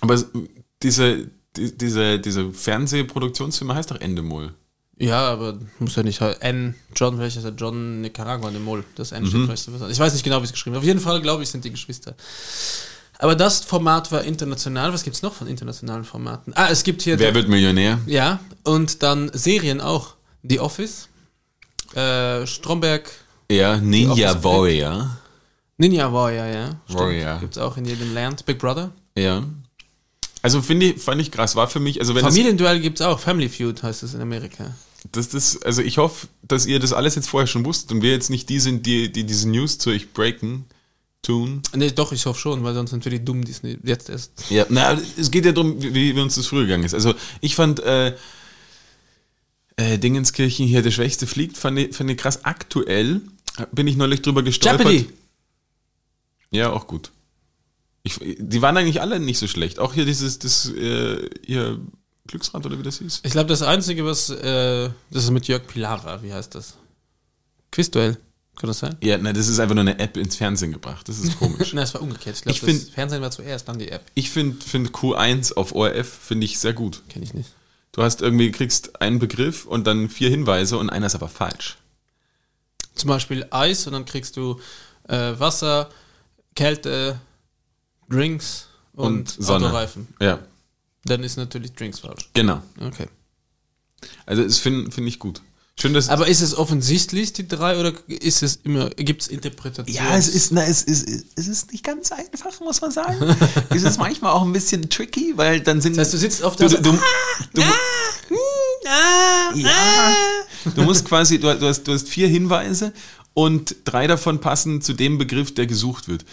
Aber 0.00 0.14
es- 0.14 0.26
diese, 0.82 1.28
die, 1.56 1.76
diese, 1.76 2.18
diese 2.18 2.50
Fernsehproduktionsfirma 2.52 3.74
heißt 3.74 3.90
doch 3.90 4.00
Endemol. 4.00 4.54
Ja, 4.98 5.28
aber 5.28 5.58
muss 5.78 5.96
ja 5.96 6.02
nicht, 6.02 6.20
N, 6.20 6.74
John, 6.94 7.18
welcher 7.18 7.38
ist 7.38 7.44
der? 7.44 7.52
John 7.52 8.00
Nicaragua 8.00 8.50
de 8.50 8.60
Mol, 8.60 8.84
das 8.96 9.12
N 9.12 9.26
steht, 9.26 9.48
weißt 9.48 9.68
du 9.68 9.80
was? 9.80 9.90
Ich 9.90 9.98
weiß 9.98 10.12
nicht 10.12 10.24
genau, 10.24 10.40
wie 10.40 10.44
es 10.44 10.52
geschrieben 10.52 10.74
ist. 10.74 10.80
Auf 10.80 10.84
jeden 10.84 11.00
Fall, 11.00 11.20
glaube 11.20 11.42
ich, 11.42 11.48
sind 11.50 11.64
die 11.64 11.70
Geschwister. 11.70 12.14
Aber 13.20 13.34
das 13.34 13.60
Format 13.64 14.12
war 14.12 14.22
international. 14.22 14.92
Was 14.92 15.02
gibt 15.02 15.16
es 15.16 15.22
noch 15.22 15.34
von 15.34 15.48
internationalen 15.48 16.04
Formaten? 16.04 16.52
Ah, 16.54 16.68
es 16.70 16.84
gibt 16.84 17.02
hier 17.02 17.18
Wer 17.18 17.34
wird 17.34 17.48
Millionär? 17.48 17.98
Ja, 18.06 18.38
und 18.64 19.02
dann 19.02 19.30
Serien 19.34 19.80
auch. 19.80 20.14
The 20.44 20.60
Office, 20.60 21.08
äh, 21.94 22.46
Stromberg, 22.46 23.10
Ja, 23.50 23.76
Ninja 23.76 24.42
Warrior. 24.44 25.18
Ninja 25.78 26.12
Warrior, 26.12 26.46
ja. 26.46 26.80
Warrior. 26.88 27.38
Gibt 27.40 27.56
es 27.56 27.62
auch 27.62 27.76
in 27.76 27.84
jedem 27.84 28.14
Land. 28.14 28.46
Big 28.46 28.58
Brother. 28.58 28.92
Ja. 29.16 29.42
Also 30.42 30.62
finde 30.62 30.86
ich, 30.86 31.02
fand 31.02 31.20
ich 31.20 31.30
krass. 31.32 31.56
War 31.56 31.66
für 31.68 31.80
mich, 31.80 31.98
also 32.00 32.14
wenn 32.14 32.22
Familienduell 32.22 32.78
gibt 32.80 33.00
es 33.00 33.06
auch. 33.06 33.18
Family 33.18 33.48
Feud 33.48 33.82
heißt 33.82 34.04
es 34.04 34.14
in 34.14 34.20
Amerika. 34.20 34.72
Das, 35.12 35.28
das, 35.28 35.62
also 35.62 35.82
ich 35.82 35.98
hoffe, 35.98 36.28
dass 36.42 36.66
ihr 36.66 36.80
das 36.80 36.92
alles 36.92 37.14
jetzt 37.14 37.28
vorher 37.28 37.46
schon 37.46 37.64
wusstet 37.64 37.92
und 37.92 38.02
wir 38.02 38.10
jetzt 38.10 38.30
nicht 38.30 38.48
die 38.48 38.60
sind, 38.60 38.86
die, 38.86 39.12
die 39.12 39.24
diese 39.24 39.48
News 39.48 39.78
zu 39.78 39.90
euch 39.90 40.12
breaken, 40.12 40.64
tun. 41.22 41.62
Nee, 41.74 41.90
doch, 41.90 42.12
ich 42.12 42.26
hoffe 42.26 42.40
schon, 42.40 42.64
weil 42.64 42.74
sonst 42.74 42.90
sind 42.90 43.04
wir 43.04 43.10
die 43.10 43.24
dumm, 43.24 43.44
die 43.44 43.52
es 43.52 43.60
jetzt 43.82 44.08
erst. 44.08 44.50
Ja, 44.50 44.66
na, 44.68 44.98
es 45.16 45.30
geht 45.30 45.44
ja 45.44 45.52
darum, 45.52 45.82
wie, 45.82 46.14
wie 46.14 46.20
uns 46.20 46.36
das 46.36 46.46
früher 46.46 46.62
gegangen 46.62 46.84
ist. 46.84 46.94
Also 46.94 47.14
ich 47.40 47.54
fand 47.54 47.80
äh, 47.80 48.14
äh, 49.76 49.98
Dingenskirchen 49.98 50.66
hier, 50.66 50.82
der 50.82 50.90
Schwächste 50.90 51.26
fliegt, 51.26 51.56
fand 51.58 51.78
ich, 51.78 51.94
fand 51.94 52.10
ich 52.10 52.16
krass. 52.16 52.44
Aktuell 52.44 53.20
bin 53.72 53.86
ich 53.86 53.96
neulich 53.96 54.22
drüber 54.22 54.42
gestolpert. 54.42 54.90
Jeopardy! 54.90 55.12
Ja, 56.50 56.72
auch 56.72 56.86
gut. 56.86 57.10
Ich, 58.04 58.18
die 58.38 58.62
waren 58.62 58.76
eigentlich 58.76 59.00
alle 59.00 59.20
nicht 59.20 59.38
so 59.38 59.46
schlecht. 59.46 59.80
Auch 59.80 59.92
hier 59.92 60.06
dieses, 60.06 60.38
das, 60.38 60.70
äh, 60.70 61.28
hier 61.44 61.78
Glücksrad 62.28 62.64
oder 62.64 62.78
wie 62.78 62.82
das 62.82 62.98
hieß. 62.98 63.20
Ich 63.24 63.32
glaube, 63.32 63.48
das 63.48 63.62
Einzige, 63.62 64.04
was, 64.04 64.30
äh, 64.30 64.90
das 65.10 65.24
ist 65.24 65.30
mit 65.30 65.48
Jörg 65.48 65.66
Pilara, 65.66 66.22
wie 66.22 66.32
heißt 66.32 66.54
das? 66.54 66.74
Quizduell. 67.72 68.18
Kann 68.58 68.68
das 68.68 68.80
sein? 68.80 68.96
Ja, 69.00 69.16
nein, 69.18 69.34
das 69.34 69.46
ist 69.46 69.60
einfach 69.60 69.76
nur 69.76 69.82
eine 69.82 69.98
App 70.00 70.16
ins 70.16 70.34
Fernsehen 70.34 70.72
gebracht. 70.72 71.08
Das 71.08 71.20
ist 71.20 71.38
komisch. 71.38 71.72
Nein, 71.74 71.84
es 71.84 71.94
war 71.94 72.02
umgekehrt. 72.02 72.36
Ich 72.36 72.42
glaube, 72.42 72.72
das 72.72 72.88
Fernsehen 72.88 73.22
war 73.22 73.30
zuerst, 73.30 73.68
dann 73.68 73.78
die 73.78 73.88
App. 73.88 74.02
ich 74.14 74.30
finde 74.30 74.64
find 74.64 74.90
Q1 74.90 75.54
auf 75.54 75.76
ORF 75.76 76.08
finde 76.08 76.44
ich 76.44 76.58
sehr 76.58 76.72
gut. 76.72 77.02
Kenne 77.08 77.24
ich 77.24 77.34
nicht. 77.34 77.50
du 77.92 78.02
hast 78.02 78.20
irgendwie, 78.20 78.50
kriegst 78.50 79.00
einen 79.00 79.20
Begriff 79.20 79.64
und 79.64 79.86
dann 79.86 80.08
vier 80.08 80.28
Hinweise 80.28 80.76
und 80.76 80.90
einer 80.90 81.06
ist 81.06 81.14
aber 81.14 81.28
falsch. 81.28 81.78
Zum 82.96 83.06
Beispiel 83.06 83.46
Eis 83.50 83.86
und 83.86 83.92
dann 83.92 84.04
kriegst 84.04 84.36
du 84.36 84.58
äh, 85.04 85.38
Wasser, 85.38 85.88
Kälte, 86.56 87.20
Drinks 88.10 88.66
und, 88.92 89.06
Und 89.06 89.28
Sonne. 89.30 89.66
Autoreifen. 89.66 90.08
Ja, 90.20 90.40
Dann 91.04 91.22
ist 91.22 91.36
natürlich 91.36 91.72
Drinks 91.72 92.00
falsch. 92.00 92.30
genau. 92.34 92.62
Okay. 92.80 93.06
Also 94.26 94.44
das 94.44 94.58
finde 94.58 94.90
find 94.90 95.08
ich 95.08 95.18
gut. 95.18 95.42
Schön, 95.80 95.94
dass 95.94 96.08
Aber 96.08 96.26
ist 96.26 96.40
es 96.40 96.56
offensichtlich, 96.56 97.32
die 97.34 97.46
drei, 97.46 97.78
oder 97.78 97.92
ist 98.08 98.42
es 98.42 98.56
immer, 98.64 98.90
gibt 98.90 99.22
es 99.22 99.28
Interpretationen? 99.28 99.94
Ja, 99.94 100.16
es 100.16 100.26
ist, 100.26 100.50
na, 100.50 100.64
es 100.64 100.82
ist, 100.82 101.08
es 101.36 101.46
ist 101.46 101.70
nicht 101.70 101.84
ganz 101.84 102.10
einfach, 102.10 102.58
muss 102.60 102.80
man 102.80 102.90
sagen. 102.90 103.36
es 103.70 103.84
ist 103.84 103.98
manchmal 103.98 104.32
auch 104.32 104.42
ein 104.42 104.52
bisschen 104.52 104.90
tricky, 104.90 105.34
weil 105.36 105.60
dann 105.60 105.80
sind. 105.80 105.96
Das 105.96 106.06
heißt, 106.06 106.14
du 106.14 106.18
sitzt 106.18 106.42
auf 106.42 106.56
der 106.56 106.68
du, 106.68 106.82
du, 106.82 106.98
du, 107.54 107.62
ja, 108.84 110.16
du 110.74 110.82
musst 110.82 111.04
quasi, 111.04 111.38
du, 111.38 111.56
du, 111.56 111.68
hast, 111.68 111.84
du 111.84 111.92
hast 111.92 112.08
vier 112.08 112.26
Hinweise 112.26 112.92
und 113.34 113.76
drei 113.84 114.08
davon 114.08 114.40
passen 114.40 114.82
zu 114.82 114.94
dem 114.94 115.16
Begriff, 115.16 115.54
der 115.54 115.68
gesucht 115.68 116.08
wird. 116.08 116.24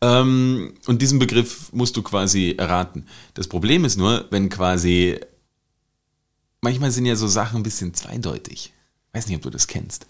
Ähm, 0.00 0.74
und 0.86 1.00
diesen 1.02 1.18
Begriff 1.18 1.72
musst 1.72 1.96
du 1.96 2.02
quasi 2.02 2.54
erraten. 2.58 3.06
Das 3.34 3.48
Problem 3.48 3.84
ist 3.84 3.96
nur, 3.96 4.26
wenn 4.30 4.48
quasi, 4.48 5.18
manchmal 6.60 6.90
sind 6.90 7.06
ja 7.06 7.16
so 7.16 7.26
Sachen 7.26 7.58
ein 7.58 7.62
bisschen 7.62 7.94
zweideutig. 7.94 8.72
Weiß 9.12 9.26
nicht, 9.26 9.36
ob 9.36 9.42
du 9.42 9.50
das 9.50 9.66
kennst. 9.66 10.06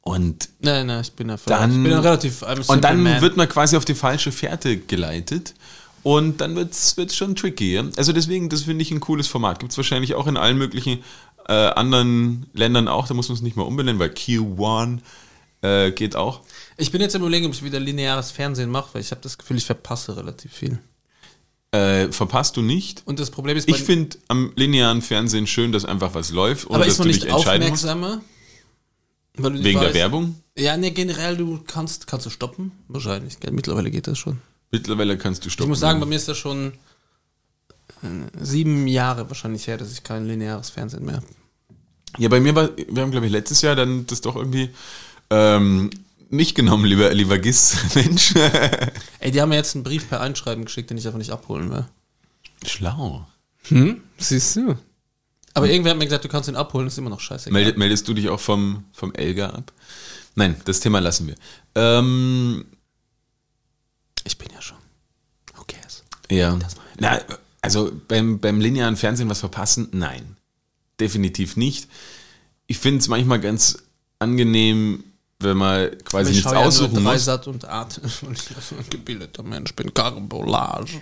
Und 0.00 0.48
Nein, 0.60 0.86
nein, 0.86 1.02
ich 1.02 1.12
bin 1.12 1.28
ja 1.28 1.36
Dann- 1.44 1.70
ich 1.70 1.90
bin 1.90 1.92
relativ. 1.92 2.42
Und 2.68 2.82
dann 2.82 3.02
man. 3.02 3.20
wird 3.20 3.36
man 3.36 3.48
quasi 3.48 3.76
auf 3.76 3.84
die 3.84 3.94
falsche 3.94 4.32
Fährte 4.32 4.78
geleitet. 4.78 5.54
Und 6.02 6.40
dann 6.40 6.56
wird's 6.56 6.96
wird's 6.96 7.16
schon 7.16 7.34
tricky. 7.36 7.74
Ja? 7.74 7.84
Also 7.96 8.12
deswegen, 8.12 8.48
das 8.48 8.62
finde 8.62 8.82
ich 8.82 8.90
ein 8.90 9.00
cooles 9.00 9.26
Format. 9.28 9.58
Gibt's 9.58 9.76
wahrscheinlich 9.76 10.14
auch 10.14 10.26
in 10.26 10.36
allen 10.36 10.56
möglichen 10.56 11.02
äh, 11.48 11.52
anderen 11.52 12.46
Ländern 12.54 12.88
auch. 12.88 13.06
Da 13.06 13.14
muss 13.14 13.28
man 13.28 13.36
es 13.36 13.42
nicht 13.42 13.56
mal 13.56 13.64
umbenennen, 13.64 13.98
weil 13.98 14.10
Q1 14.10 15.00
äh, 15.60 15.90
geht 15.90 16.16
auch. 16.16 16.40
Ich 16.78 16.90
bin 16.92 17.00
jetzt 17.00 17.14
im 17.14 17.22
Überlegen, 17.22 17.46
ob 17.46 17.52
ich 17.52 17.62
wieder 17.64 17.80
lineares 17.80 18.30
Fernsehen 18.30 18.70
mache, 18.70 18.90
weil 18.94 19.00
ich 19.02 19.10
habe 19.10 19.20
das 19.20 19.36
Gefühl, 19.36 19.56
ich 19.56 19.66
verpasse 19.66 20.16
relativ 20.16 20.52
viel. 20.52 20.78
Äh, 21.72 22.10
verpasst 22.12 22.56
du 22.56 22.62
nicht. 22.62 23.02
Und 23.04 23.18
das 23.20 23.30
Problem 23.30 23.56
ist, 23.56 23.68
Ich 23.68 23.82
finde 23.82 24.16
am 24.28 24.52
linearen 24.56 25.02
Fernsehen 25.02 25.46
schön, 25.46 25.72
dass 25.72 25.84
einfach 25.84 26.14
was 26.14 26.30
läuft, 26.30 26.66
aber 26.70 26.78
dass 26.78 26.88
ist 26.94 26.98
man 26.98 27.08
du 27.08 27.12
nicht 27.12 27.24
dich 27.24 27.30
entscheiden 27.32 27.68
musst. 27.68 27.84
Wegen 27.84 29.62
der 29.80 29.90
weißt- 29.90 29.94
Werbung. 29.94 30.36
Ja, 30.56 30.76
ne, 30.76 30.90
generell, 30.90 31.36
du 31.36 31.60
kannst, 31.66 32.06
kannst 32.06 32.26
du 32.26 32.30
stoppen? 32.30 32.72
Wahrscheinlich, 32.88 33.38
gell? 33.38 33.52
Mittlerweile 33.52 33.90
geht 33.90 34.06
das 34.06 34.18
schon. 34.18 34.38
Mittlerweile 34.70 35.16
kannst 35.18 35.44
du 35.44 35.48
Ich 35.48 35.52
stoppen. 35.52 35.68
muss 35.70 35.80
sagen, 35.80 36.00
bei 36.00 36.06
mir 36.06 36.16
ist 36.16 36.26
das 36.28 36.38
schon 36.38 36.72
äh, 38.02 38.06
sieben 38.40 38.86
Jahre 38.88 39.28
wahrscheinlich 39.28 39.66
her, 39.66 39.76
dass 39.78 39.92
ich 39.92 40.02
kein 40.02 40.26
lineares 40.26 40.70
Fernsehen 40.70 41.04
mehr 41.04 41.16
habe. 41.16 41.26
Ja, 42.18 42.28
bei 42.28 42.40
mir 42.40 42.54
war, 42.54 42.70
wir 42.76 43.02
haben, 43.02 43.10
glaube 43.10 43.26
ich, 43.26 43.32
letztes 43.32 43.62
Jahr 43.62 43.76
dann 43.76 44.06
das 44.06 44.20
doch 44.20 44.34
irgendwie 44.36 44.70
ähm, 45.30 45.90
nicht 46.30 46.54
genommen, 46.54 46.84
lieber, 46.84 47.12
lieber 47.14 47.38
Gis-Mensch. 47.38 48.34
Ey, 49.20 49.30
die 49.30 49.40
haben 49.40 49.48
mir 49.48 49.56
jetzt 49.56 49.74
einen 49.74 49.84
Brief 49.84 50.08
per 50.08 50.20
Einschreiben 50.20 50.64
geschickt, 50.64 50.90
den 50.90 50.98
ich 50.98 51.06
einfach 51.06 51.18
nicht 51.18 51.30
abholen 51.30 51.70
will. 51.70 51.86
Schlau. 52.66 53.26
Hm? 53.68 54.02
Siehst 54.18 54.56
du. 54.56 54.76
Aber 55.54 55.68
irgendwer 55.68 55.90
hat 55.92 55.98
mir 55.98 56.04
gesagt, 56.04 56.24
du 56.24 56.28
kannst 56.28 56.48
ihn 56.48 56.56
abholen, 56.56 56.86
ist 56.86 56.98
immer 56.98 57.10
noch 57.10 57.20
scheiße. 57.20 57.50
Meldet, 57.50 57.78
meldest 57.78 58.06
du 58.06 58.14
dich 58.14 58.28
auch 58.28 58.40
vom, 58.40 58.84
vom 58.92 59.12
Elga 59.14 59.50
ab? 59.50 59.72
Nein, 60.34 60.56
das 60.64 60.80
Thema 60.80 61.00
lassen 61.00 61.26
wir. 61.26 61.34
Ähm, 61.74 62.64
Ich 64.24 64.38
bin 64.38 64.48
ja 64.54 64.62
schon. 64.62 64.78
Who 65.54 65.64
cares? 65.66 66.04
ja. 66.30 66.56
Na, 67.00 67.20
also 67.60 67.90
beim, 68.08 68.38
beim 68.38 68.60
linearen 68.60 68.96
Fernsehen 68.96 69.28
was 69.28 69.40
verpassen? 69.40 69.88
Nein. 69.92 70.36
Definitiv 71.00 71.56
nicht. 71.56 71.88
Ich 72.66 72.78
finde 72.78 72.98
es 73.00 73.08
manchmal 73.08 73.40
ganz 73.40 73.78
angenehm, 74.20 75.04
wenn 75.40 75.56
man 75.56 75.90
quasi 76.04 76.30
ich 76.30 76.36
nichts 76.36 76.50
schaue 76.50 76.54
ja 76.54 76.60
nur 76.60 76.68
aussuchen 76.68 77.02
muss. 77.02 77.12
Dreisat 77.12 77.46
und 77.46 77.64
Art, 77.64 78.00
weil 78.22 78.32
ich 78.32 78.42
so 78.42 78.76
ein 78.76 78.90
gebildeter 78.90 79.42
Mensch 79.42 79.74
bin. 79.74 79.92
Carbolage. 79.94 81.00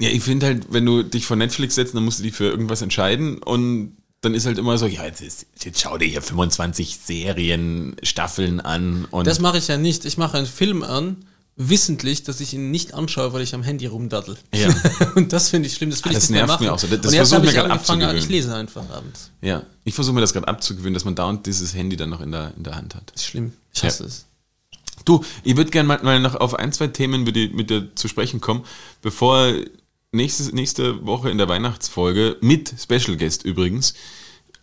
Ja, 0.00 0.08
ich 0.10 0.22
finde 0.22 0.46
halt, 0.46 0.66
wenn 0.72 0.86
du 0.86 1.02
dich 1.02 1.26
vor 1.26 1.36
Netflix 1.36 1.74
setzt, 1.74 1.94
dann 1.94 2.04
musst 2.04 2.20
du 2.20 2.22
dich 2.22 2.34
für 2.34 2.44
irgendwas 2.44 2.82
entscheiden 2.82 3.38
und 3.38 3.96
dann 4.20 4.34
ist 4.34 4.46
halt 4.46 4.58
immer 4.58 4.78
so, 4.78 4.86
ja, 4.86 5.04
jetzt, 5.04 5.20
ist, 5.20 5.46
jetzt 5.60 5.80
schau 5.80 5.98
dir 5.98 6.06
hier 6.06 6.22
25 6.22 6.98
Serien, 7.04 7.96
Staffeln 8.02 8.60
an 8.60 9.06
und 9.10 9.26
Das 9.26 9.40
mache 9.40 9.58
ich 9.58 9.68
ja 9.68 9.76
nicht. 9.76 10.04
Ich 10.04 10.18
mache 10.18 10.38
einen 10.38 10.46
Film 10.46 10.82
an, 10.82 11.24
wissentlich, 11.60 12.22
dass 12.22 12.40
ich 12.40 12.54
ihn 12.54 12.70
nicht 12.70 12.94
anschaue, 12.94 13.32
weil 13.32 13.42
ich 13.42 13.52
am 13.54 13.62
Handy 13.64 13.86
rumdaddel. 13.86 14.36
Ja. 14.54 14.68
und 15.16 15.32
das 15.32 15.50
finde 15.50 15.66
ich 15.68 15.74
schlimm. 15.74 15.90
Das 15.90 16.04
will 16.04 16.12
Das 16.12 16.24
ich 16.24 16.30
nicht 16.30 16.38
mehr 16.38 16.46
nervt 16.46 16.60
machen. 16.60 16.66
mir 16.66 16.72
auch 16.72 16.78
so. 16.78 16.86
Das 16.86 17.14
versuche 17.14 17.34
habe 17.36 17.44
mir 17.46 17.50
ich 17.50 17.56
gerade 17.56 17.70
angefangen, 17.72 18.00
ich 18.00 18.06
abzugewöhnen. 18.06 18.30
lese 18.32 18.54
einfach 18.54 18.88
abends. 18.90 19.30
ja, 19.42 19.62
ich 19.84 19.94
versuche 19.94 20.14
mir 20.14 20.20
das 20.20 20.32
gerade 20.32 20.46
abzugewöhnen, 20.48 20.94
dass 20.94 21.04
man 21.04 21.14
dauernd 21.16 21.44
dieses 21.46 21.74
Handy 21.74 21.96
dann 21.96 22.10
noch 22.10 22.20
in 22.20 22.30
der, 22.32 22.52
in 22.56 22.62
der 22.62 22.76
Hand 22.76 22.94
hat. 22.94 23.10
Das 23.12 23.22
ist 23.22 23.26
schlimm. 23.28 23.52
Ich 23.74 23.82
hasse 23.84 24.04
es. 24.04 24.24
Du, 25.04 25.24
ich 25.42 25.56
würde 25.56 25.70
gerne 25.70 25.86
mal, 25.88 26.02
mal 26.02 26.20
noch 26.20 26.36
auf 26.36 26.54
ein, 26.54 26.72
zwei 26.72 26.86
Themen 26.88 27.24
mit 27.24 27.34
dir, 27.36 27.50
mit 27.50 27.70
dir 27.70 27.94
zu 27.94 28.08
sprechen 28.08 28.40
kommen, 28.40 28.64
bevor 29.02 29.52
nächstes, 30.12 30.52
nächste 30.52 31.04
Woche 31.06 31.30
in 31.30 31.38
der 31.38 31.48
Weihnachtsfolge 31.48 32.36
mit 32.40 32.72
Special 32.80 33.16
Guest 33.16 33.44
übrigens. 33.44 33.94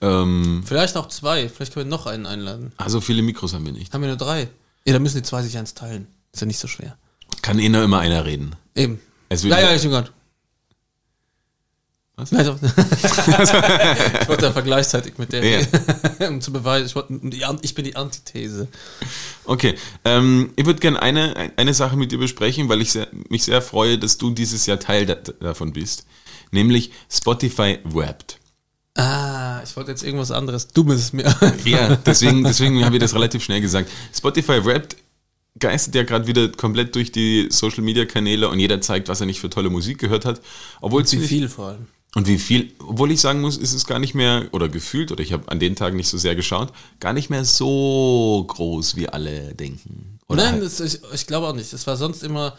Ähm, 0.01 0.63
Vielleicht 0.65 0.97
auch 0.97 1.07
zwei. 1.07 1.49
Vielleicht 1.49 1.73
können 1.73 1.85
wir 1.89 1.89
noch 1.97 2.05
einen 2.05 2.25
einladen. 2.25 2.71
also 2.77 3.01
viele 3.01 3.21
Mikros 3.21 3.53
haben 3.53 3.65
wir 3.65 3.71
nicht. 3.73 3.93
Haben 3.93 4.01
wir 4.01 4.07
nur 4.09 4.17
drei. 4.17 4.49
Ja, 4.85 4.93
dann 4.93 5.01
müssen 5.01 5.17
die 5.17 5.23
zwei 5.23 5.41
sich 5.41 5.57
eins 5.57 5.73
teilen. 5.73 6.07
Ist 6.35 6.41
ja 6.41 6.47
nicht 6.47 6.59
so 6.59 6.67
schwer. 6.67 6.97
Kann 7.41 7.59
eh 7.59 7.69
nur 7.69 7.81
immer 7.81 7.99
einer 7.99 8.25
reden. 8.25 8.57
Eben. 8.75 8.99
Ja, 9.31 9.57
ja, 9.57 9.73
ich 9.73 9.83
bin 9.83 9.91
gerade. 9.91 10.09
Was? 12.17 12.29
Doch. 12.29 12.59
ich 14.21 14.27
wollte 14.27 14.45
ja 14.45 14.51
vergleichzeitig 14.51 15.17
mit 15.17 15.31
der, 15.31 15.45
Ja. 15.45 16.27
um 16.27 16.41
zu 16.41 16.51
beweisen, 16.51 16.87
ich, 16.87 16.95
wollte, 16.95 17.57
ich 17.61 17.73
bin 17.73 17.85
die 17.85 17.95
Antithese. 17.95 18.67
Okay, 19.45 19.75
ähm, 20.03 20.51
ich 20.57 20.65
würde 20.65 20.81
gerne 20.81 21.01
eine, 21.01 21.53
eine 21.55 21.73
Sache 21.73 21.95
mit 21.95 22.11
dir 22.11 22.19
besprechen, 22.19 22.67
weil 22.67 22.81
ich 22.81 22.91
sehr, 22.91 23.07
mich 23.29 23.45
sehr 23.45 23.61
freue, 23.61 23.97
dass 23.97 24.17
du 24.17 24.31
dieses 24.31 24.65
Jahr 24.65 24.81
Teil 24.81 25.05
da, 25.05 25.15
davon 25.15 25.71
bist. 25.71 26.05
Nämlich 26.51 26.91
Spotify 27.09 27.79
Wrapped. 27.85 28.39
Ah, 28.97 29.61
ich 29.63 29.73
wollte 29.77 29.91
jetzt 29.91 30.03
irgendwas 30.03 30.31
anderes 30.31 30.67
Dummes 30.67 31.13
mir. 31.13 31.33
Ja, 31.63 31.95
deswegen, 32.05 32.43
deswegen 32.43 32.83
habe 32.83 32.97
ich 32.97 33.01
das 33.01 33.13
relativ 33.13 33.41
schnell 33.41 33.61
gesagt. 33.61 33.89
Spotify 34.13 34.65
Wrapped 34.65 34.97
geistert 35.59 35.95
ja 35.95 36.03
gerade 36.03 36.27
wieder 36.27 36.49
komplett 36.49 36.95
durch 36.95 37.11
die 37.11 37.47
Social 37.49 37.83
Media 37.83 38.05
Kanäle 38.05 38.49
und 38.49 38.59
jeder 38.59 38.81
zeigt, 38.81 39.07
was 39.07 39.19
er 39.21 39.25
nicht 39.25 39.39
für 39.39 39.49
tolle 39.49 39.69
Musik 39.69 39.97
gehört 39.99 40.25
hat. 40.25 40.41
Obwohl 40.81 41.03
es 41.03 41.11
Wie 41.13 41.17
nicht- 41.17 41.29
viel 41.29 41.49
vor 41.49 41.67
allem. 41.69 41.87
Und 42.15 42.27
wie 42.27 42.37
viel, 42.37 42.71
obwohl 42.79 43.11
ich 43.11 43.19
sagen 43.19 43.41
muss, 43.41 43.57
ist 43.57 43.73
es 43.73 43.85
gar 43.85 43.99
nicht 43.99 44.15
mehr, 44.15 44.47
oder 44.53 44.69
gefühlt, 44.69 45.11
oder 45.11 45.21
ich 45.21 45.33
habe 45.33 45.49
an 45.51 45.59
den 45.59 45.75
Tagen 45.75 45.97
nicht 45.97 46.07
so 46.07 46.17
sehr 46.17 46.33
geschaut, 46.33 46.71
gar 47.01 47.11
nicht 47.11 47.29
mehr 47.29 47.43
so 47.43 48.45
groß, 48.47 48.95
wie 48.95 49.09
alle 49.09 49.53
denken. 49.53 50.17
Oder 50.29 50.43
Nein, 50.43 50.53
halt- 50.53 50.63
das, 50.63 50.79
ich, 50.79 51.01
ich 51.13 51.27
glaube 51.27 51.47
auch 51.47 51.53
nicht. 51.53 51.73
Es 51.73 51.85
war 51.87 51.97
sonst 51.97 52.23
immer, 52.23 52.57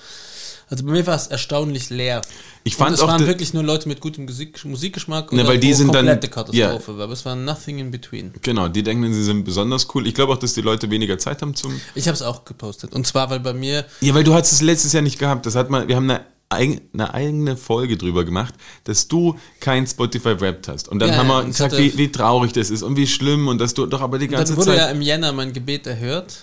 also 0.68 0.84
bei 0.84 0.90
mir 0.92 1.06
war 1.06 1.14
es 1.16 1.26
erstaunlich 1.28 1.90
leer. 1.90 2.22
Ich 2.64 2.74
fand 2.76 2.88
Und 2.90 2.94
es 2.94 3.00
auch 3.00 3.08
waren 3.08 3.26
wirklich 3.26 3.54
nur 3.54 3.62
Leute 3.62 3.86
mit 3.88 4.00
gutem 4.00 4.24
Musik, 4.24 4.64
Musikgeschmack 4.64 5.32
Ne, 5.32 5.46
weil 5.46 5.58
die 5.58 5.72
sind 5.72 5.88
dann- 5.94 6.06
komplette 6.06 6.28
Katastrophe 6.28 6.92
ja. 6.92 6.98
war. 6.98 7.04
Aber 7.04 7.12
es 7.12 7.24
war 7.24 7.36
nothing 7.36 7.78
in 7.78 7.90
between. 7.90 8.32
Genau, 8.42 8.66
die 8.68 8.82
denken, 8.82 9.12
sie 9.12 9.22
sind 9.22 9.44
besonders 9.44 9.86
cool. 9.94 10.06
Ich 10.06 10.14
glaube 10.14 10.32
auch, 10.32 10.38
dass 10.38 10.54
die 10.54 10.62
Leute 10.62 10.90
weniger 10.90 11.18
Zeit 11.18 11.42
haben 11.42 11.54
zum. 11.54 11.80
Ich 11.94 12.06
habe 12.08 12.14
es 12.16 12.22
auch 12.22 12.44
gepostet. 12.44 12.92
Und 12.94 13.06
zwar, 13.06 13.30
weil 13.30 13.40
bei 13.40 13.52
mir, 13.52 13.84
Ja, 14.00 14.14
weil 14.14 14.24
du 14.24 14.34
hast 14.34 14.50
es 14.52 14.60
letztes 14.62 14.92
Jahr 14.92 15.02
nicht 15.02 15.18
gehabt. 15.18 15.46
Das 15.46 15.54
hat 15.54 15.70
man, 15.70 15.86
wir 15.86 15.94
haben 15.96 16.10
eine, 16.10 16.80
eine 16.92 17.12
eigene 17.14 17.56
Folge 17.56 17.96
drüber 17.96 18.24
gemacht, 18.24 18.54
dass 18.84 19.06
du 19.08 19.36
kein 19.60 19.86
Spotify 19.86 20.40
Wrapped 20.40 20.68
hast. 20.68 20.88
Und 20.88 20.98
dann 20.98 21.10
Ja, 21.10 21.16
haben 21.16 21.28
wir 21.28 21.44
gesagt, 21.44 21.76
wie, 21.78 21.96
wie 21.98 22.10
traurig 22.10 22.52
das 22.52 22.70
ist 22.70 22.82
und 22.82 22.96
wie 22.96 23.06
schlimm 23.06 23.46
und 23.48 23.58
dass 23.60 23.74
du 23.74 23.86
doch 23.86 24.00
aber 24.00 24.18
die 24.18 24.26
ganze 24.28 24.52
dann 24.54 24.56
wurde 24.58 24.70
Zeit. 24.70 24.78
ja 24.78 24.90
im 24.90 25.02
Jänner 25.02 25.32
mein 25.32 25.52
Gebet 25.52 25.86
erhört. 25.86 26.42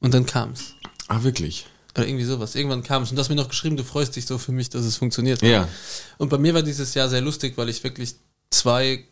Und 0.00 0.14
dann 0.14 0.24
kam 0.26 0.52
es. 0.52 0.74
ah, 1.08 1.22
wirklich? 1.22 1.66
Oder 1.96 2.06
irgendwie 2.06 2.24
sowas. 2.24 2.54
Irgendwann 2.54 2.82
kam 2.82 3.02
es. 3.02 3.10
Und 3.10 3.16
du 3.16 3.20
hast 3.20 3.28
mir 3.28 3.34
noch 3.34 3.48
geschrieben, 3.48 3.76
du 3.76 3.84
freust 3.84 4.14
dich 4.16 4.26
so 4.26 4.38
für 4.38 4.52
mich, 4.52 4.70
dass 4.70 4.84
es 4.84 4.96
funktioniert. 4.96 5.42
Ja. 5.42 5.66
Und 6.18 6.28
bei 6.28 6.38
mir 6.38 6.54
war 6.54 6.62
dieses 6.62 6.94
Jahr 6.94 7.08
sehr 7.08 7.20
lustig, 7.20 7.54
weil 7.56 7.68
ich 7.68 7.82
wirklich 7.82 8.14
zwei, 8.50 9.04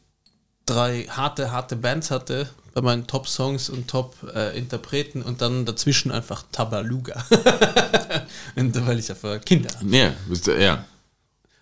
drei 0.66 1.04
harte, 1.04 1.50
harte 1.52 1.76
Bands 1.76 2.10
hatte 2.10 2.48
bei 2.74 2.82
meinen 2.82 3.06
Top-Songs 3.06 3.70
und 3.70 3.88
Top-Interpreten 3.88 5.22
und 5.22 5.40
dann 5.40 5.64
dazwischen 5.64 6.10
einfach 6.12 6.44
Tabaluga. 6.52 7.24
und 8.56 8.86
weil 8.86 8.98
ich 8.98 9.08
ja 9.08 9.14
vorher 9.14 9.38
Kinder 9.40 9.70
habe. 9.74 9.96
Ja, 9.96 10.12
ja. 10.58 10.84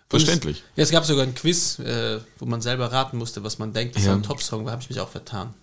Verständlich. 0.09 0.63
Ja, 0.75 0.83
es 0.83 0.91
gab 0.91 1.05
sogar 1.05 1.23
ein 1.23 1.33
Quiz, 1.33 1.79
äh, 1.79 2.19
wo 2.37 2.45
man 2.45 2.61
selber 2.61 2.91
raten 2.91 3.17
musste, 3.17 3.43
was 3.43 3.57
man 3.57 3.73
denkt, 3.73 3.95
dass 3.95 4.05
Ja. 4.05 4.13
ein 4.13 4.23
Top-Song 4.23 4.65
war, 4.65 4.73
habe 4.73 4.81
ich 4.81 4.89
mich 4.89 4.99
auch 4.99 5.09
vertan. 5.09 5.53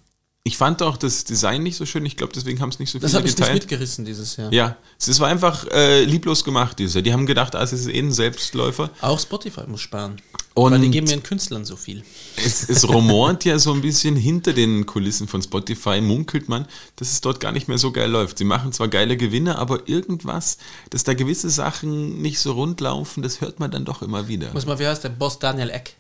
Ich 0.44 0.56
fand 0.56 0.82
auch 0.82 0.96
das 0.96 1.22
Design 1.22 1.62
nicht 1.62 1.76
so 1.76 1.86
schön. 1.86 2.04
Ich 2.04 2.16
glaube, 2.16 2.32
deswegen 2.34 2.60
haben 2.60 2.70
es 2.70 2.80
nicht 2.80 2.90
so 2.90 2.98
Das 2.98 3.12
viele 3.12 3.18
habe 3.20 3.28
ich 3.28 3.34
nicht 3.34 3.38
geteilt. 3.38 3.62
mitgerissen 3.62 4.04
dieses 4.04 4.36
Jahr. 4.36 4.52
Ja, 4.52 4.76
es 4.98 5.06
es 5.06 5.20
war 5.20 5.28
einfach 5.28 5.64
äh, 5.70 6.02
lieblos 6.02 6.42
gemacht, 6.42 6.80
dieses 6.80 6.94
Jahr. 6.94 7.02
Die 7.02 7.12
haben 7.12 7.26
gedacht, 7.26 7.54
ah, 7.54 7.62
es 7.62 7.72
ist 7.72 7.86
eh 7.86 7.96
ein 7.96 8.10
Selbstläufer. 8.10 8.90
Auch 9.02 9.20
Spotify 9.20 9.62
muss 9.68 9.82
sparen. 9.82 10.20
Und 10.54 10.72
weil 10.72 10.80
die 10.80 10.90
geben 10.90 11.06
ihren 11.06 11.22
Künstlern 11.22 11.64
so 11.64 11.76
viel. 11.76 12.02
es, 12.36 12.68
es 12.68 12.88
rumort 12.88 13.44
ja 13.44 13.60
so 13.60 13.72
ein 13.72 13.82
bisschen 13.82 14.16
hinter 14.16 14.52
den 14.52 14.84
Kulissen 14.84 15.28
von 15.28 15.40
Spotify, 15.42 16.00
munkelt 16.00 16.48
man, 16.48 16.66
dass 16.96 17.12
es 17.12 17.20
dort 17.20 17.38
gar 17.38 17.52
nicht 17.52 17.68
mehr 17.68 17.78
so 17.78 17.92
geil 17.92 18.10
läuft. 18.10 18.38
Sie 18.38 18.44
machen 18.44 18.72
zwar 18.72 18.88
geile 18.88 19.16
Gewinne, 19.16 19.58
aber 19.58 19.88
irgendwas, 19.88 20.58
dass 20.90 21.04
da 21.04 21.14
gewisse 21.14 21.50
Sachen 21.50 22.20
nicht 22.20 22.40
so 22.40 22.52
rund 22.52 22.80
laufen, 22.80 23.22
das 23.22 23.40
hört 23.40 23.60
man 23.60 23.70
dann 23.70 23.84
doch 23.84 24.02
immer 24.02 24.26
wieder. 24.26 24.52
Muss 24.52 24.66
mal, 24.66 24.78
wie 24.80 24.88
heißt 24.88 25.04
der 25.04 25.10
Boss 25.10 25.38
Daniel 25.38 25.70
Eck? 25.70 25.94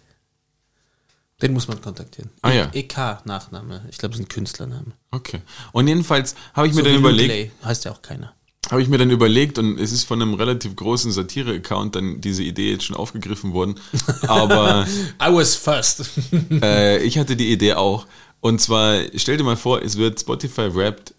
Den 1.42 1.52
muss 1.52 1.66
man 1.68 1.80
kontaktieren. 1.80 2.30
Ah, 2.40 2.52
ja. 2.52 2.70
EK-Nachname. 2.72 3.84
Ich 3.90 3.98
glaube, 3.98 4.14
es 4.14 4.20
ist 4.20 4.26
ein 4.26 4.28
Künstlername. 4.28 4.92
Okay. 5.10 5.40
Und 5.72 5.88
jedenfalls 5.88 6.34
habe 6.54 6.68
ich 6.68 6.74
mir 6.74 6.80
So 6.80 6.84
dann 6.84 6.94
wie 6.94 6.98
überlegt, 6.98 7.28
Lay. 7.28 7.50
Heißt 7.64 7.84
ja 7.84 7.90
auch 7.90 8.00
keiner. 8.00 8.32
habe 8.70 8.80
ich 8.80 8.88
mir 8.88 8.98
dann 8.98 9.10
überlegt 9.10 9.58
und 9.58 9.78
es 9.78 9.90
ist 9.90 10.04
von 10.04 10.22
einem 10.22 10.34
relativ 10.34 10.76
großen 10.76 11.10
Satire-Account 11.10 11.96
dann 11.96 12.20
diese 12.20 12.44
Idee 12.44 12.70
jetzt 12.70 12.84
schon 12.84 12.96
aufgegriffen 12.96 13.52
worden. 13.52 13.74
Aber 14.28 14.86
I 15.20 15.32
was 15.32 15.56
first. 15.56 16.04
äh, 16.62 17.02
ich 17.02 17.18
hatte 17.18 17.34
die 17.34 17.50
Idee 17.52 17.74
auch. 17.74 18.06
Und 18.40 18.60
zwar, 18.60 19.00
stell 19.16 19.36
dir 19.36 19.44
mal 19.44 19.56
vor, 19.56 19.82
es 19.82 19.96
wird 19.98 20.20
Spotify 20.20 20.74
Wrapped 20.74 21.14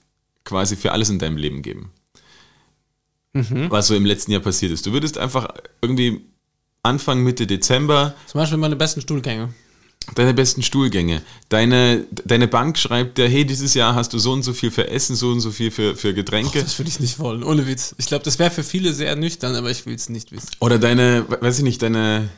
quasi 0.45 0.75
für 0.75 0.91
alles 0.93 1.09
in 1.09 1.19
deinem 1.19 1.37
Leben 1.37 1.61
geben. 1.61 1.91
Was 3.33 3.87
so 3.87 3.95
im 3.95 4.05
letzten 4.05 4.31
Jahr 4.31 4.41
passiert 4.41 4.71
ist. 4.71 4.85
Du 4.85 4.93
würdest 4.93 5.17
einfach 5.17 5.47
irgendwie 5.81 6.21
Anfang, 6.83 7.23
Mitte 7.23 7.47
Dezember 7.47 8.13
Zum 8.27 8.39
Beispiel 8.39 8.59
meine 8.59 8.75
besten 8.75 9.01
Stuhlgänge. 9.01 9.49
Deine 10.15 10.33
besten 10.33 10.63
Stuhlgänge. 10.63 11.21
Deine, 11.49 12.05
deine 12.25 12.47
Bank 12.47 12.77
schreibt 12.77 13.17
dir, 13.17 13.27
hey, 13.27 13.45
dieses 13.45 13.73
Jahr 13.73 13.95
hast 13.95 14.13
du 14.13 14.19
so 14.19 14.31
und 14.31 14.43
so 14.43 14.53
viel 14.53 14.71
für 14.71 14.89
Essen, 14.89 15.15
so 15.15 15.29
und 15.29 15.39
so 15.39 15.51
viel 15.51 15.71
für, 15.71 15.95
für 15.95 16.13
Getränke. 16.13 16.61
Das 16.61 16.77
würde 16.79 16.89
ich 16.89 16.99
nicht 16.99 17.19
wollen, 17.19 17.43
ohne 17.43 17.67
Witz. 17.67 17.95
Ich 17.97 18.07
glaube, 18.07 18.23
das 18.23 18.39
wäre 18.39 18.51
für 18.51 18.63
viele 18.63 18.93
sehr 18.93 19.15
nüchtern, 19.15 19.55
aber 19.55 19.71
ich 19.71 19.85
will 19.85 19.95
es 19.95 20.09
nicht 20.09 20.31
wissen. 20.31 20.49
Oder 20.59 20.79
deine, 20.79 21.25
weiß 21.27 21.59
ich 21.59 21.63
nicht, 21.63 21.81
deine, 21.81 22.29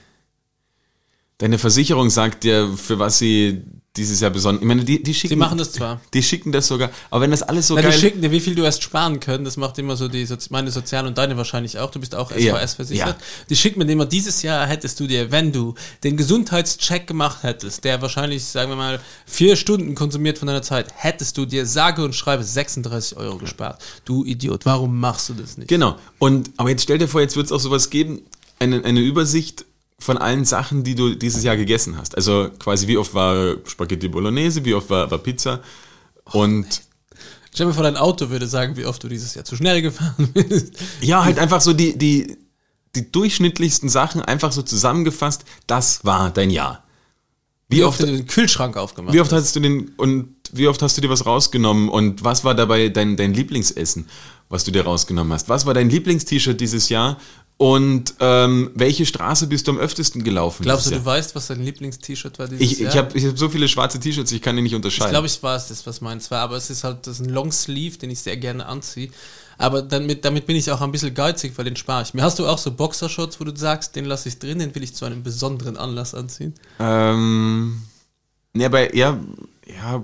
deine 1.37 1.57
Versicherung 1.57 2.09
sagt 2.09 2.43
dir, 2.43 2.73
für 2.75 2.99
was 2.99 3.17
sie 3.17 3.63
dieses 3.97 4.19
Jahr 4.19 4.31
besonders. 4.31 4.61
Ich 4.61 4.67
meine, 4.67 4.83
die, 4.83 5.01
die 5.01 5.13
schicken. 5.13 5.29
Sie 5.29 5.35
machen 5.35 5.57
das 5.57 5.71
zwar. 5.71 6.01
Die 6.13 6.21
schicken 6.21 6.51
das 6.51 6.67
sogar. 6.67 6.89
Aber 7.09 7.21
wenn 7.21 7.31
das 7.31 7.41
alles 7.43 7.67
so 7.67 7.75
Na, 7.75 7.81
die 7.81 7.87
geil. 7.87 7.97
schicken 7.99 8.21
dir, 8.21 8.31
wie 8.31 8.39
viel 8.39 8.55
du 8.55 8.63
erst 8.63 8.83
sparen 8.83 9.19
können. 9.19 9.45
Das 9.45 9.57
macht 9.57 9.77
immer 9.77 9.95
so 9.95 10.07
die 10.07 10.27
meine 10.49 10.71
Sozial- 10.71 11.07
und 11.07 11.17
deine 11.17 11.37
wahrscheinlich 11.37 11.79
auch. 11.79 11.91
Du 11.91 11.99
bist 11.99 12.15
auch 12.15 12.31
Ja. 12.31 12.55
SVS 12.57 12.73
versichert. 12.73 13.07
Ja. 13.07 13.15
Die 13.49 13.55
schicken 13.55 13.79
mir 13.79 13.89
immer, 13.91 14.05
dieses 14.05 14.41
Jahr 14.41 14.67
hättest 14.67 14.99
du 14.99 15.07
dir, 15.07 15.31
wenn 15.31 15.51
du 15.51 15.75
den 16.03 16.17
Gesundheitscheck 16.17 17.07
gemacht 17.07 17.43
hättest, 17.43 17.83
der 17.83 18.01
wahrscheinlich, 18.01 18.43
sagen 18.43 18.69
wir 18.69 18.75
mal, 18.75 18.99
vier 19.25 19.55
Stunden 19.55 19.95
konsumiert 19.95 20.37
von 20.37 20.47
deiner 20.47 20.61
Zeit, 20.61 20.87
hättest 20.95 21.37
du 21.37 21.45
dir 21.45 21.65
sage 21.65 22.03
und 22.03 22.13
schreibe 22.15 22.43
36 22.43 23.17
Euro 23.17 23.37
gespart. 23.37 23.81
Du 24.03 24.23
Idiot, 24.25 24.65
warum 24.65 24.99
machst 24.99 25.29
du 25.29 25.33
das 25.33 25.57
nicht? 25.57 25.67
Genau. 25.67 25.95
Und, 26.19 26.51
aber 26.57 26.69
jetzt 26.69 26.83
stell 26.83 26.97
dir 26.97 27.07
vor, 27.07 27.21
jetzt 27.21 27.35
wird 27.35 27.45
es 27.45 27.51
auch 27.51 27.59
sowas 27.59 27.89
geben, 27.89 28.21
eine, 28.59 28.83
eine 28.83 28.99
Übersicht 28.99 29.65
von 29.99 30.17
allen 30.17 30.45
Sachen, 30.45 30.83
die 30.83 30.95
du 30.95 31.15
dieses 31.15 31.43
Jahr 31.43 31.57
gegessen 31.57 31.97
hast. 31.97 32.15
Also 32.15 32.49
quasi, 32.59 32.87
wie 32.87 32.97
oft 32.97 33.13
war 33.13 33.55
Spaghetti 33.65 34.07
Bolognese, 34.07 34.63
wie 34.65 34.73
oft 34.73 34.89
war, 34.89 35.09
war 35.09 35.17
Pizza. 35.17 35.61
Und 36.25 36.81
Stell 37.53 37.67
dir 37.67 37.73
vor, 37.73 37.83
dein 37.83 37.95
Auto 37.95 38.29
würde 38.29 38.47
sagen, 38.47 38.75
wie 38.75 38.85
oft 38.85 39.01
du 39.01 39.07
dieses 39.07 39.33
Jahr 39.33 39.45
zu 39.45 39.55
schnell 39.55 39.81
gefahren 39.81 40.29
bist. 40.33 40.73
ja, 41.01 41.23
halt 41.23 41.39
einfach 41.39 41.61
so 41.61 41.71
die, 41.71 41.97
die, 41.97 42.37
die 42.95 43.11
durchschnittlichsten 43.11 43.87
Sachen 43.87 44.21
einfach 44.21 44.51
so 44.51 44.61
zusammengefasst, 44.61 45.45
das 45.65 46.03
war 46.03 46.31
dein 46.31 46.49
Jahr. 46.49 46.83
Wie, 47.69 47.77
Wie 47.77 47.83
oft, 47.83 48.01
oft 48.01 48.09
du 48.09 48.15
den 48.15 48.27
Kühlschrank 48.27 48.77
aufgemacht 48.77 49.13
wie 49.15 49.21
oft 49.21 49.31
hast 49.31 49.55
du 49.55 49.59
den 49.59 49.89
und 49.97 50.35
wie 50.51 50.67
oft 50.67 50.81
hast 50.81 50.97
du 50.97 51.01
dir 51.01 51.09
was 51.09 51.25
rausgenommen 51.25 51.89
und 51.89 52.23
was 52.23 52.43
war 52.43 52.53
dabei 52.53 52.89
dein, 52.89 53.17
dein 53.17 53.33
Lieblingsessen, 53.33 54.07
was 54.49 54.65
du 54.65 54.71
dir 54.71 54.83
rausgenommen 54.83 55.33
hast? 55.33 55.49
Was 55.49 55.65
war 55.65 55.73
dein 55.73 55.89
Lieblingst-T-Shirt 55.89 56.59
dieses 56.59 56.89
Jahr 56.89 57.17
und 57.57 58.15
ähm, 58.19 58.71
welche 58.75 59.05
Straße 59.05 59.47
bist 59.47 59.67
du 59.67 59.71
am 59.71 59.77
öftesten 59.77 60.23
gelaufen? 60.23 60.63
Glaubst 60.63 60.87
du, 60.87 60.89
dieses 60.89 61.03
du 61.03 61.09
Jahr? 61.09 61.17
weißt, 61.17 61.35
was 61.35 61.47
dein 61.47 61.63
Lieblingst-T-Shirt 61.63 62.37
war 62.37 62.47
dieses 62.49 62.61
Ich, 62.61 62.79
Jahr? 62.79 62.91
ich 62.91 62.97
habe 62.97 63.17
ich 63.17 63.25
hab 63.25 63.37
so 63.37 63.47
viele 63.49 63.67
schwarze 63.69 63.99
T-Shirts, 63.99 64.31
ich 64.33 64.41
kann 64.41 64.55
die 64.57 64.61
nicht 64.61 64.75
unterscheiden. 64.75 65.07
Ich 65.07 65.11
glaube, 65.13 65.27
ich 65.27 65.41
weiß 65.41 65.69
das, 65.69 65.85
was 65.87 66.01
meins 66.01 66.29
war, 66.31 66.41
aber 66.41 66.57
es 66.57 66.69
ist 66.69 66.83
halt 66.83 67.07
das 67.07 67.19
ist 67.19 67.25
ein 67.25 67.33
Longsleeve, 67.33 67.97
den 67.97 68.09
ich 68.09 68.19
sehr 68.19 68.35
gerne 68.37 68.65
anziehe. 68.65 69.09
Aber 69.57 69.81
damit, 69.81 70.25
damit 70.25 70.47
bin 70.47 70.57
ich 70.57 70.69
auch 70.69 70.81
ein 70.81 70.91
bisschen 70.91 71.13
geizig, 71.13 71.53
weil 71.55 71.63
den 71.63 71.77
spare 71.77 72.03
ich 72.03 72.13
mir. 72.13 72.23
Hast 72.23 72.39
du 72.39 72.45
auch 72.45 72.57
so 72.57 72.71
Boxershorts, 72.71 73.39
wo 73.39 73.45
du 73.45 73.55
sagst, 73.55 73.95
den 73.95 74.03
lasse 74.03 74.27
ich 74.27 74.37
drin, 74.37 74.59
den 74.59 74.75
will 74.75 74.83
ich 74.83 74.93
zu 74.93 75.05
einem 75.05 75.23
besonderen 75.23 75.77
Anlass 75.77 76.13
anziehen? 76.13 76.53
ähm, 76.79 77.81
ne, 78.53 78.65
aber 78.65 78.93
eher, 78.93 79.17
ja, 79.65 80.03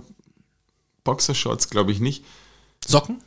Boxershorts 1.04 1.70
glaube 1.70 1.92
ich 1.92 2.00
nicht. 2.00 2.24
Socken? 2.88 3.22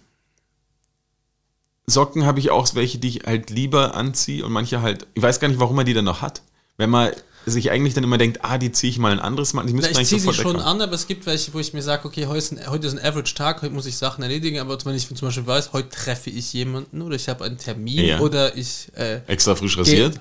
Socken 1.86 2.24
habe 2.24 2.40
ich 2.40 2.50
auch 2.50 2.66
welche, 2.74 2.98
die 2.98 3.08
ich 3.08 3.20
halt 3.26 3.50
lieber 3.50 3.94
anziehe 3.94 4.44
und 4.44 4.52
manche 4.52 4.80
halt, 4.82 5.06
ich 5.14 5.22
weiß 5.22 5.40
gar 5.40 5.48
nicht, 5.48 5.60
warum 5.60 5.76
man 5.76 5.86
die 5.86 5.94
dann 5.94 6.04
noch 6.04 6.22
hat. 6.22 6.42
Wenn 6.76 6.90
man 6.90 7.12
sich 7.46 7.70
eigentlich 7.70 7.92
dann 7.94 8.04
immer 8.04 8.16
denkt, 8.18 8.38
ah, 8.42 8.56
die 8.58 8.72
ziehe 8.72 8.90
ich 8.90 8.98
mal 8.98 9.12
ein 9.12 9.20
anderes 9.20 9.52
Mal. 9.52 9.66
Die 9.66 9.74
müssten 9.74 9.92
Na, 9.94 10.00
ich 10.00 10.08
ziehe 10.08 10.20
sofort 10.20 10.36
schon 10.36 10.56
an, 10.56 10.80
aber 10.80 10.94
es 10.94 11.06
gibt 11.06 11.26
welche, 11.26 11.52
wo 11.52 11.58
ich 11.58 11.74
mir 11.74 11.82
sage, 11.82 12.06
okay, 12.06 12.26
heute 12.26 12.38
ist, 12.38 12.52
ein, 12.52 12.70
heute 12.70 12.86
ist 12.86 12.94
ein 12.98 13.04
Average-Tag, 13.04 13.60
heute 13.62 13.74
muss 13.74 13.84
ich 13.86 13.96
Sachen 13.96 14.22
erledigen, 14.22 14.60
aber 14.60 14.78
wenn 14.84 14.94
ich 14.94 15.06
zum 15.06 15.28
Beispiel 15.28 15.46
weiß, 15.46 15.72
heute 15.74 15.90
treffe 15.90 16.30
ich 16.30 16.52
jemanden 16.54 17.02
oder 17.02 17.16
ich 17.16 17.28
habe 17.28 17.44
einen 17.44 17.58
Termin 17.58 18.04
Ja. 18.04 18.20
oder 18.20 18.56
ich 18.56 18.88
äh, 18.96 19.20
Extra 19.26 19.54
frisch 19.54 19.74
Geh, 19.74 19.80
rasiert. 19.80 20.20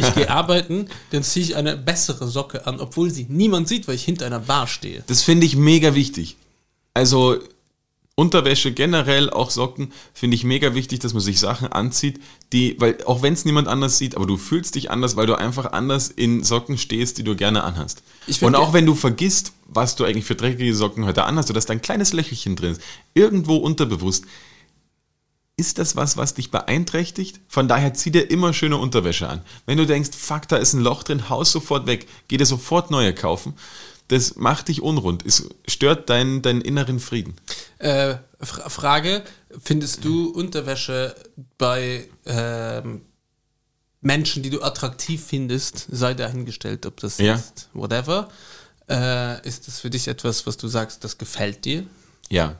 ich 0.00 0.14
gehe 0.14 0.30
arbeiten, 0.30 0.88
dann 1.10 1.22
ziehe 1.22 1.44
ich 1.44 1.56
eine 1.56 1.76
bessere 1.76 2.26
Socke 2.28 2.66
an, 2.66 2.80
obwohl 2.80 3.10
sie 3.10 3.26
niemand 3.28 3.68
sieht, 3.68 3.86
weil 3.86 3.96
ich 3.96 4.04
hinter 4.04 4.26
einer 4.26 4.40
Bar 4.40 4.66
stehe. 4.66 5.04
Das 5.06 5.22
finde 5.22 5.44
ich 5.46 5.56
mega 5.56 5.94
wichtig. 5.94 6.36
Also 6.94 7.38
Unterwäsche 8.16 8.72
generell, 8.72 9.28
auch 9.28 9.50
Socken, 9.50 9.92
finde 10.12 10.36
ich 10.36 10.44
mega 10.44 10.74
wichtig, 10.74 11.00
dass 11.00 11.14
man 11.14 11.22
sich 11.22 11.40
Sachen 11.40 11.72
anzieht, 11.72 12.20
die, 12.52 12.80
weil 12.80 12.98
auch 13.06 13.22
wenn 13.22 13.32
es 13.32 13.44
niemand 13.44 13.66
anders 13.66 13.98
sieht, 13.98 14.16
aber 14.16 14.26
du 14.26 14.36
fühlst 14.36 14.76
dich 14.76 14.90
anders, 14.90 15.16
weil 15.16 15.26
du 15.26 15.36
einfach 15.36 15.72
anders 15.72 16.08
in 16.08 16.44
Socken 16.44 16.78
stehst, 16.78 17.18
die 17.18 17.24
du 17.24 17.34
gerne 17.34 17.64
anhast. 17.64 18.04
Und 18.40 18.54
auch 18.54 18.72
wenn 18.72 18.86
du 18.86 18.94
vergisst, 18.94 19.52
was 19.66 19.96
du 19.96 20.04
eigentlich 20.04 20.24
für 20.24 20.36
dreckige 20.36 20.74
Socken 20.76 21.06
heute 21.06 21.24
anhast, 21.24 21.50
oder 21.50 21.56
dass 21.56 21.66
da 21.66 21.72
ein 21.72 21.82
kleines 21.82 22.12
Löchelchen 22.12 22.54
drin 22.54 22.72
ist, 22.72 22.80
irgendwo 23.14 23.56
unterbewusst, 23.56 24.26
ist 25.56 25.78
das 25.78 25.96
was, 25.96 26.16
was 26.16 26.34
dich 26.34 26.50
beeinträchtigt? 26.50 27.40
Von 27.48 27.68
daher 27.68 27.94
zieh 27.94 28.10
dir 28.10 28.30
immer 28.30 28.52
schöne 28.52 28.76
Unterwäsche 28.76 29.28
an. 29.28 29.42
Wenn 29.66 29.78
du 29.78 29.86
denkst, 29.86 30.10
fuck, 30.16 30.48
da 30.48 30.56
ist 30.56 30.72
ein 30.72 30.80
Loch 30.80 31.02
drin, 31.02 31.28
haus 31.28 31.52
sofort 31.52 31.86
weg, 31.86 32.08
geh 32.28 32.36
dir 32.36 32.46
sofort 32.46 32.90
neue 32.90 33.14
kaufen. 33.14 33.54
Das 34.08 34.36
macht 34.36 34.68
dich 34.68 34.82
unrund. 34.82 35.24
Es 35.26 35.48
stört 35.66 36.10
deinen, 36.10 36.42
deinen 36.42 36.60
inneren 36.60 37.00
Frieden. 37.00 37.34
Äh, 37.78 38.16
Fra- 38.40 38.68
Frage: 38.68 39.22
Findest 39.62 40.04
du 40.04 40.28
Unterwäsche 40.30 41.14
bei 41.58 42.06
ähm, 42.26 43.02
Menschen, 44.02 44.42
die 44.42 44.50
du 44.50 44.60
attraktiv 44.62 45.24
findest, 45.26 45.86
sei 45.90 46.12
dahingestellt, 46.14 46.84
ob 46.84 47.00
das 47.00 47.16
Ja. 47.18 47.34
ist 47.36 47.70
whatever, 47.72 48.28
äh, 48.90 49.46
ist 49.48 49.66
das 49.66 49.80
für 49.80 49.88
dich 49.88 50.08
etwas, 50.08 50.46
was 50.46 50.58
du 50.58 50.68
sagst, 50.68 51.02
das 51.04 51.16
gefällt 51.16 51.64
dir? 51.64 51.86
Ja. 52.28 52.56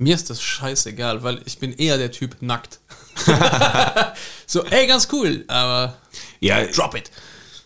Mir 0.00 0.14
ist 0.14 0.30
das 0.30 0.40
scheißegal, 0.40 1.24
weil 1.24 1.42
ich 1.44 1.58
bin 1.58 1.72
eher 1.72 1.98
der 1.98 2.12
Typ 2.12 2.36
nackt. 2.40 2.78
so, 4.46 4.64
ey, 4.64 4.86
ganz 4.86 5.08
cool, 5.12 5.44
aber 5.48 5.96
Ja, 6.38 6.64
drop 6.66 6.94
it. 6.94 7.10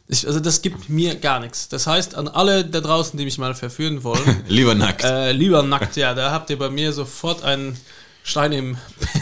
Ich, 0.09 0.27
also 0.27 0.41
das 0.41 0.63
gibt 0.63 0.89
mir 0.89 1.15
gar 1.15 1.41
nichts. 1.41 1.69
Das 1.69 1.87
heißt, 1.87 2.15
an 2.15 2.29
alle 2.29 2.65
da 2.65 2.81
draußen, 2.81 3.19
die 3.19 3.25
mich 3.25 3.39
mal 3.39 3.55
verführen 3.55 4.05
wollen, 4.05 4.45
lieber 4.49 4.75
nackt. 4.75 5.05
äh, 5.05 5.33
lieber 5.33 5.63
nackt, 5.63 5.97
ja, 5.97 6.15
da 6.15 6.33
habt 6.33 6.51
ihr 6.51 6.59
bei 6.59 6.71
mir 6.71 6.93
sofort 6.93 7.45
einen 7.45 7.77
Stein 8.25 8.53
im 8.53 8.77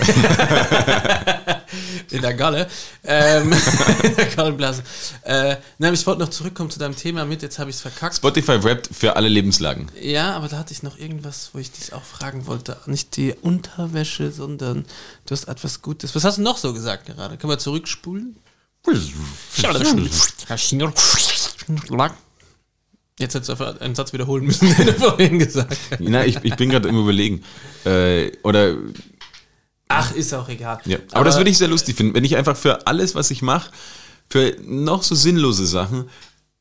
in 2.11 2.21
der 2.21 2.35
Galle. 2.35 2.67
Ähm, 3.05 3.53
in 4.03 4.17
der 4.17 4.27
Gallenblase. 4.27 4.83
Äh, 5.23 5.57
nein, 5.79 5.95
ich 5.95 6.07
wollte 6.07 6.21
noch 6.21 6.29
zurückkommen 6.29 6.69
zu 6.71 6.79
deinem 6.79 6.95
Thema 6.97 7.25
mit, 7.25 7.41
jetzt 7.43 7.59
habe 7.59 7.71
ich 7.71 7.77
es 7.77 7.83
verkackt. 7.83 8.17
Spotify 8.17 8.53
rappt 8.53 8.89
für 8.93 9.17
alle 9.17 9.29
Lebenslagen. 9.29 9.91
Ja, 10.01 10.37
aber 10.37 10.49
da 10.49 10.59
hatte 10.59 10.73
ich 10.73 10.83
noch 10.83 10.99
irgendwas, 10.99 11.51
wo 11.53 11.59
ich 11.59 11.71
dich 11.71 11.93
auch 11.93 12.03
fragen 12.03 12.47
wollte. 12.47 12.77
Nicht 12.87 13.17
die 13.17 13.35
Unterwäsche, 13.41 14.33
sondern 14.33 14.85
du 15.27 15.33
hast 15.33 15.49
etwas 15.49 15.83
Gutes. 15.83 16.15
Was 16.15 16.25
hast 16.25 16.39
du 16.39 16.43
noch 16.43 16.59
so 16.59 16.73
gesagt 16.75 17.07
gerade? 17.07 17.37
Können 17.39 17.53
wir 17.53 17.59
zurückspulen? 17.59 18.37
Jetzt 23.19 23.35
hättest 23.35 23.49
du 23.49 23.53
einfach 23.53 23.81
einen 23.81 23.95
Satz 23.95 24.13
wiederholen 24.13 24.45
müssen, 24.47 24.75
den 24.77 24.87
du 24.87 24.95
vorhin 24.95 25.39
gesagt 25.39 25.77
hast. 25.91 26.01
Na, 26.01 26.25
ich, 26.25 26.39
ich 26.43 26.57
bin 26.57 26.71
gerade 26.71 26.89
im 26.89 26.99
Überlegen. 26.99 27.45
Äh, 27.85 28.33
oder, 28.43 28.77
Ach, 29.89 30.13
ist 30.13 30.33
auch 30.33 30.49
egal. 30.49 30.81
ja. 30.87 30.99
Aber, 31.13 31.25
das 31.25 31.37
würde 31.37 31.51
ich 31.51 31.59
sehr 31.59 31.69
lustig 31.69 31.97
finden, 31.97 32.15
wenn 32.15 32.25
ich 32.25 32.37
einfach 32.37 32.57
für 32.57 32.87
alles, 32.87 33.15
was 33.15 33.31
ich 33.31 33.43
mache, 33.43 33.71
für 34.31 34.57
noch 34.63 35.03
so 35.03 35.15
sinnlose 35.15 35.67
Sachen, 35.67 36.09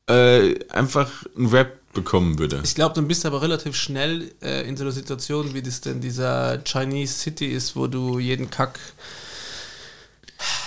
äh, 0.06 0.58
einfach 0.68 1.10
einen 1.36 1.46
Rap 1.46 1.80
bekommen 1.92 2.38
würde. 2.38 2.60
Ich 2.62 2.74
glaube, 2.74 2.94
dann 2.94 3.08
bist 3.08 3.24
du 3.24 3.28
aber 3.28 3.42
relativ 3.42 3.74
schnell 3.74 4.30
äh, 4.42 4.68
in 4.68 4.76
so 4.76 4.84
einer 4.84 4.92
Situation, 4.92 5.54
wie 5.54 5.62
das 5.62 5.80
denn 5.80 6.00
dieser 6.00 6.62
Chinese 6.64 7.14
City 7.14 7.46
ist, 7.46 7.74
wo 7.74 7.86
du 7.86 8.18
jeden 8.18 8.50
Kack. 8.50 8.78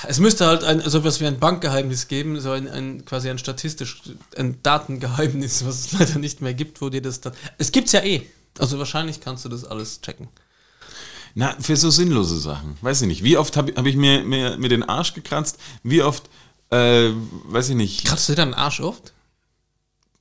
Es 0.07 0.19
müsste 0.19 0.45
halt 0.45 0.63
ein, 0.63 0.81
so 0.81 0.99
etwas 0.99 1.19
wie 1.19 1.25
ein 1.25 1.39
Bankgeheimnis 1.39 2.07
geben, 2.07 2.39
so 2.39 2.51
ein, 2.51 2.67
ein 2.67 3.05
quasi 3.05 3.29
ein 3.29 3.37
statistisch, 3.37 4.01
ein 4.37 4.61
Datengeheimnis, 4.63 5.65
was 5.65 5.85
es 5.85 5.91
leider 5.99 6.19
nicht 6.19 6.41
mehr 6.41 6.53
gibt, 6.53 6.81
wo 6.81 6.89
dir 6.89 7.01
das 7.01 7.21
dann. 7.21 7.33
Es 7.57 7.71
gibt's 7.71 7.91
ja 7.91 8.01
eh. 8.03 8.27
Also 8.59 8.77
wahrscheinlich 8.77 9.19
kannst 9.19 9.45
du 9.45 9.49
das 9.49 9.65
alles 9.65 10.01
checken. 10.01 10.27
Na, 11.35 11.55
für 11.59 11.75
so 11.75 11.89
sinnlose 11.89 12.37
Sachen. 12.37 12.77
Weiß 12.81 13.01
ich 13.01 13.07
nicht. 13.07 13.23
Wie 13.23 13.37
oft 13.37 13.57
habe 13.57 13.73
hab 13.75 13.85
ich 13.85 13.95
mir, 13.95 14.23
mir, 14.23 14.57
mir 14.57 14.69
den 14.69 14.83
Arsch 14.83 15.13
gekratzt? 15.13 15.57
Wie 15.81 16.03
oft, 16.03 16.29
äh, 16.69 17.09
weiß 17.45 17.69
ich 17.69 17.75
nicht. 17.75 18.05
Kratzt 18.05 18.29
du 18.29 18.33
dir 18.33 18.37
deinen 18.37 18.53
Arsch 18.53 18.81
oft? 18.81 19.13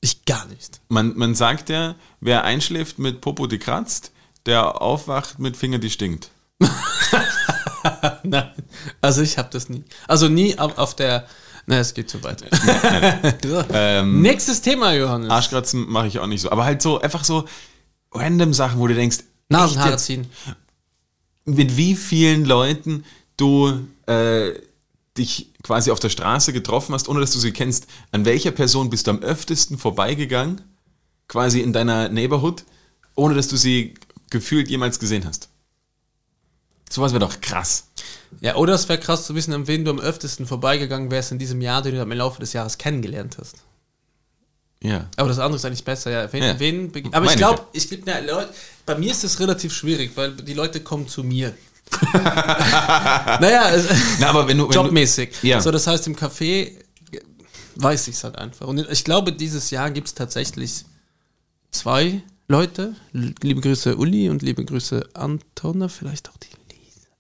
Ich 0.01 0.25
gar 0.25 0.47
nicht. 0.47 0.81
Man, 0.89 1.17
man 1.17 1.35
sagt 1.35 1.69
ja, 1.69 1.95
wer 2.21 2.45
einschläft 2.45 2.99
mit 2.99 3.21
Popo, 3.21 3.47
die 3.47 3.59
kratzt, 3.59 4.11
der 4.47 4.81
aufwacht 4.81 5.39
mit 5.39 5.57
Finger, 5.57 5.79
die 5.79 5.91
stinkt. 5.91 6.31
Nein, 8.23 8.51
also 9.01 9.23
ich 9.23 9.39
habe 9.39 9.49
das 9.53 9.69
nie. 9.69 9.85
Also 10.07 10.29
nie 10.29 10.59
auf, 10.59 10.79
auf 10.79 10.95
der, 10.97 11.27
Na, 11.67 11.79
es 11.79 11.95
geht 11.95 12.11
zu 12.11 12.23
weit. 12.23 12.41
so. 13.45 13.65
Ähm, 13.73 14.23
Nächstes 14.23 14.61
Thema, 14.61 14.93
Johannes. 14.95 15.31
Arschkratzen 15.31 15.89
mache 15.89 16.07
ich 16.09 16.19
auch 16.19 16.27
nicht 16.27 16.41
so. 16.41 16.51
Aber 16.51 16.65
halt 16.65 16.83
so, 16.83 17.01
einfach 17.01 17.25
so 17.25 17.47
random 18.13 18.53
Sachen, 18.55 18.79
wo 18.79 18.87
du 18.87 18.95
denkst, 18.95 19.19
Nasenhaare 19.49 19.97
ziehen. 19.97 20.27
mit 21.45 21.77
wie 21.77 21.95
vielen 21.95 22.45
Leuten 22.45 23.05
du 23.37 23.87
äh, 24.07 24.53
dich 25.19 25.53
quasi 25.63 25.91
auf 25.91 26.01
der 26.01 26.09
Straße 26.09 26.53
getroffen 26.53 26.95
hast, 26.95 27.09
ohne 27.09 27.21
dass 27.21 27.33
du 27.33 27.39
sie 27.39 27.53
kennst. 27.53 27.87
An 28.13 28.25
welcher 28.25 28.51
Person 28.51 28.91
bist 28.91 29.07
du 29.07 29.11
am 29.11 29.23
öftesten 29.23 29.79
vorbeigegangen, 29.79 30.61
quasi 31.29 31.61
in 31.61 31.73
deiner 31.73 32.09
Neighborhood, 32.09 32.65
ohne 33.15 33.35
dass 33.35 33.49
du 33.49 33.57
sie 33.57 33.95
gefühlt 34.31 34.69
jemals 34.71 34.99
gesehen 34.99 35.25
hast? 35.27 35.49
Sowas 36.93 37.13
wäre 37.13 37.21
doch 37.21 37.41
krass. 37.41 37.89
Ja, 38.43 38.57
oder 38.57 38.75
es 38.75 38.87
wäre 38.87 39.01
krass 39.01 39.25
zu 39.25 39.35
wissen, 39.35 39.55
an 39.55 39.67
wen 39.67 39.83
du 39.83 39.91
am 39.91 39.99
öftesten 39.99 40.47
vorbeigegangen 40.47 41.11
wärst 41.11 41.33
in 41.33 41.39
diesem 41.39 41.63
Jahr, 41.63 41.81
den 41.81 41.95
du 41.95 42.03
im 42.03 42.13
Laufe 42.13 42.39
des 42.41 42.53
Jahres 42.53 42.77
kennengelernt 42.77 43.39
hast. 43.41 43.57
Ja. 44.83 45.09
Aber 45.17 45.29
das 45.29 45.39
andere 45.39 45.57
ist 45.57 45.65
eigentlich 45.65 45.85
besser, 45.85 46.11
ja. 46.11 46.31
Wen, 46.31 46.43
Ja. 46.43 46.59
wen 46.61 47.15
aber 47.15 47.27
ich 47.27 47.37
glaube, 47.37 47.63
ich 47.73 47.89
glaub, 47.89 48.07
ja, 48.07 48.19
Leute, 48.19 48.53
bei 48.85 48.99
mir 48.99 49.11
ist 49.11 49.25
das 49.25 49.41
relativ 49.41 49.73
schwierig, 49.73 50.11
weil 50.17 50.33
die 50.33 50.53
Leute 50.53 50.81
kommen 50.81 51.09
zu 51.09 51.25
mir. 51.25 51.55
naja, 52.13 53.73
Na, 54.19 54.29
aber 54.29 54.47
wenn 54.47 54.59
du, 54.59 54.69
wenn 54.69 54.75
jobmäßig. 54.75 55.43
Ja. 55.43 55.63
So, 55.63 55.71
das 55.71 55.87
heißt, 55.87 56.07
im 56.09 56.17
Café 56.17 56.73
weiß 57.77 58.09
ich 58.09 58.17
es 58.17 58.25
halt 58.25 58.37
einfach. 58.37 58.67
Und 58.67 58.79
ich 58.91 59.05
glaube, 59.05 59.33
dieses 59.33 59.71
Jahr 59.71 59.91
gibt 59.91 60.09
es 60.09 60.15
tatsächlich 60.15 60.85
zwei 61.71 62.23
Leute. 62.49 62.95
Liebe 63.13 63.63
Grüße 63.63 63.97
Uli 63.97 64.29
und 64.29 64.43
liebe 64.43 64.63
Grüße 64.65 65.09
Antona, 65.15 65.89
vielleicht 65.89 66.29
auch 66.29 66.37
die. 66.37 66.49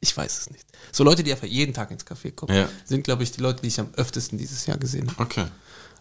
Ich 0.04 0.16
weiß 0.16 0.36
es 0.40 0.50
nicht. 0.50 0.66
So 0.90 1.04
Leute, 1.04 1.22
die 1.22 1.30
einfach 1.32 1.46
jeden 1.46 1.72
Tag 1.72 1.92
ins 1.92 2.04
Café 2.04 2.32
kommen, 2.32 2.52
Ja. 2.54 2.68
sind, 2.84 3.04
glaube 3.04 3.22
ich, 3.22 3.30
die 3.30 3.40
Leute, 3.40 3.62
die 3.62 3.68
ich 3.68 3.78
am 3.78 3.88
öftesten 3.94 4.36
dieses 4.36 4.66
Jahr 4.66 4.76
gesehen 4.76 5.06
habe. 5.06 5.16
du, 5.16 5.22
okay. 5.22 5.46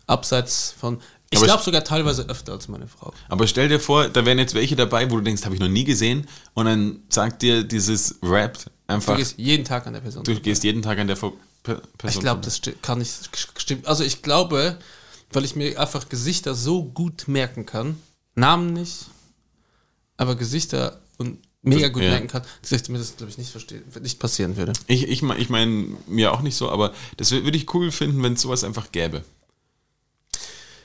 Abseits 0.08 0.74
von. 0.78 0.99
Ich 1.30 1.41
glaube 1.41 1.64
sogar 1.64 1.84
teilweise 1.84 2.24
öfter 2.28 2.52
als 2.54 2.68
meine 2.68 2.88
Frau. 2.88 3.14
Aber 3.30 3.47
stell 3.47 3.70
dir 3.70 3.80
vor, 3.80 4.10
da 4.10 4.26
wären 4.26 4.39
jetzt 4.39 4.54
welche 4.56 4.76
dabei, 4.76 5.10
wo 5.10 5.16
du 5.18 5.22
denkst, 5.22 5.45
habe 5.45 5.54
ich 5.56 5.62
noch 5.62 5.70
nie 5.70 5.84
gesehen, 5.86 6.28
und 6.56 6.66
dann 6.66 7.04
sagt 7.10 7.43
dir 7.43 7.64
dieses 7.64 8.16
Rap 8.24 8.58
Du 8.66 8.70
einfach, 8.88 9.16
gehst 9.16 9.36
jeden 9.38 9.64
Tag 9.64 9.88
an 9.88 9.93
der 9.93 10.02
Person. 10.02 10.24
du 10.24 10.38
gehst 10.41 10.64
jeden 10.66 10.82
Tag 10.82 10.97
an 10.99 11.08
der 11.08 11.16
Person. 11.16 11.39
ich 12.06 12.20
glaube, 12.20 12.41
das 12.41 12.60
kann 12.82 12.97
nicht 12.97 13.30
stimmt. 13.58 13.86
Also 13.88 14.04
ich 14.04 14.22
glaube, 14.24 14.78
weil 15.32 15.45
ich 15.45 15.56
mir 15.56 15.80
einfach 15.80 16.10
Gesichter 16.10 16.56
so 16.56 16.84
gut 16.84 17.28
merken 17.30 17.66
kann, 17.66 17.97
Namen 18.36 18.74
nicht, 18.74 19.06
aber 20.18 20.36
Gesichter 20.36 20.99
und 21.18 21.38
mega 21.64 21.89
gut 21.89 22.01
Ja. 22.03 22.09
merken 22.12 22.28
kann, 22.28 22.41
dass 22.62 22.72
ich 22.72 22.89
mir 22.89 22.97
das, 22.97 23.16
glaube 23.18 23.32
ich, 23.32 23.38
nicht 23.38 23.51
verstehen, 23.51 23.84
nicht 24.01 24.20
passieren 24.20 24.57
würde. 24.57 24.74
Ich, 24.88 25.03
ich, 25.07 25.22
ich 25.24 25.49
meine, 25.49 25.88
mir 26.07 26.34
auch 26.34 26.41
nicht 26.41 26.55
so, 26.55 26.70
aber 26.72 26.91
das 27.18 27.32
wür- 27.32 27.43
würde 27.43 27.57
ich 27.57 27.72
cool 27.74 27.91
finden, 27.91 28.22
wenn 28.24 28.34
es 28.34 28.41
sowas 28.41 28.64
einfach 28.64 28.91
gäbe. 28.91 29.24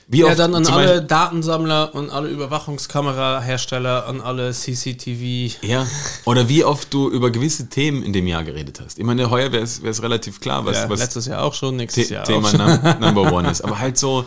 Wie 0.09 0.19
Ja, 0.19 0.35
dann 0.35 0.55
an 0.55 0.65
alle 0.67 0.87
Beispiel- 0.87 1.07
Datensammler 1.07 1.93
und 1.93 2.09
alle 2.09 2.29
Überwachungskamerahersteller, 2.29 4.05
an 4.07 4.21
alle 4.21 4.53
CCTV. 4.53 5.57
ja, 5.65 5.85
oder 6.23 6.47
wie 6.47 6.63
oft 6.63 6.93
du 6.93 7.09
über 7.09 7.29
gewisse 7.29 7.67
Themen 7.67 8.03
in 8.03 8.13
dem 8.13 8.25
Jahr 8.25 8.45
geredet 8.45 8.79
hast. 8.79 8.99
Ich 8.99 9.03
meine, 9.03 9.29
heuer 9.29 9.51
wäre 9.51 9.63
es 9.63 10.01
relativ 10.01 10.39
klar, 10.39 10.65
was, 10.65 10.77
Ja, 10.77 10.89
was 10.89 10.99
letztes 11.01 11.25
Jahr 11.25 11.43
auch 11.43 11.53
schon, 11.53 11.75
nächstes 11.75 12.07
The 12.07 12.13
Jahr 12.13 12.23
Thema 12.23 12.95
Number 13.01 13.33
One 13.33 13.51
ist. 13.51 13.61
Aber 13.61 13.79
halt 13.79 13.97
so, 13.97 14.23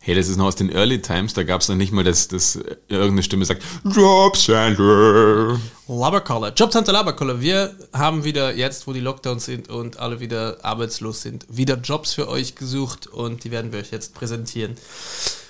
Hey, 0.00 0.14
das 0.14 0.28
ist 0.28 0.38
noch 0.38 0.46
aus 0.46 0.56
den 0.56 0.70
Early 0.70 1.02
Times, 1.02 1.34
da 1.34 1.42
gab 1.42 1.60
es 1.60 1.68
noch 1.68 1.76
nicht 1.76 1.92
mal, 1.92 2.02
dass, 2.02 2.28
dass 2.28 2.56
irgendeine 2.88 3.22
Stimme 3.22 3.44
sagt, 3.44 3.62
Jobcenter. 3.84 5.60
Labercaller, 5.86 6.50
Jobcenter 6.54 6.92
Labercaller. 6.92 7.42
Wir 7.42 7.74
haben 7.92 8.24
wieder 8.24 8.54
jetzt, 8.54 8.86
wo 8.86 8.94
die 8.94 9.00
Lockdowns 9.00 9.44
sind 9.44 9.68
und 9.68 9.98
alle 9.98 10.18
wieder 10.18 10.56
arbeitslos 10.62 11.20
sind, 11.20 11.44
wieder 11.50 11.76
Jobs 11.76 12.14
für 12.14 12.26
euch 12.26 12.54
gesucht 12.54 13.06
und 13.06 13.44
die 13.44 13.50
werden 13.50 13.70
wir 13.70 13.80
euch 13.80 13.90
jetzt 13.90 14.14
präsentieren. 14.14 14.76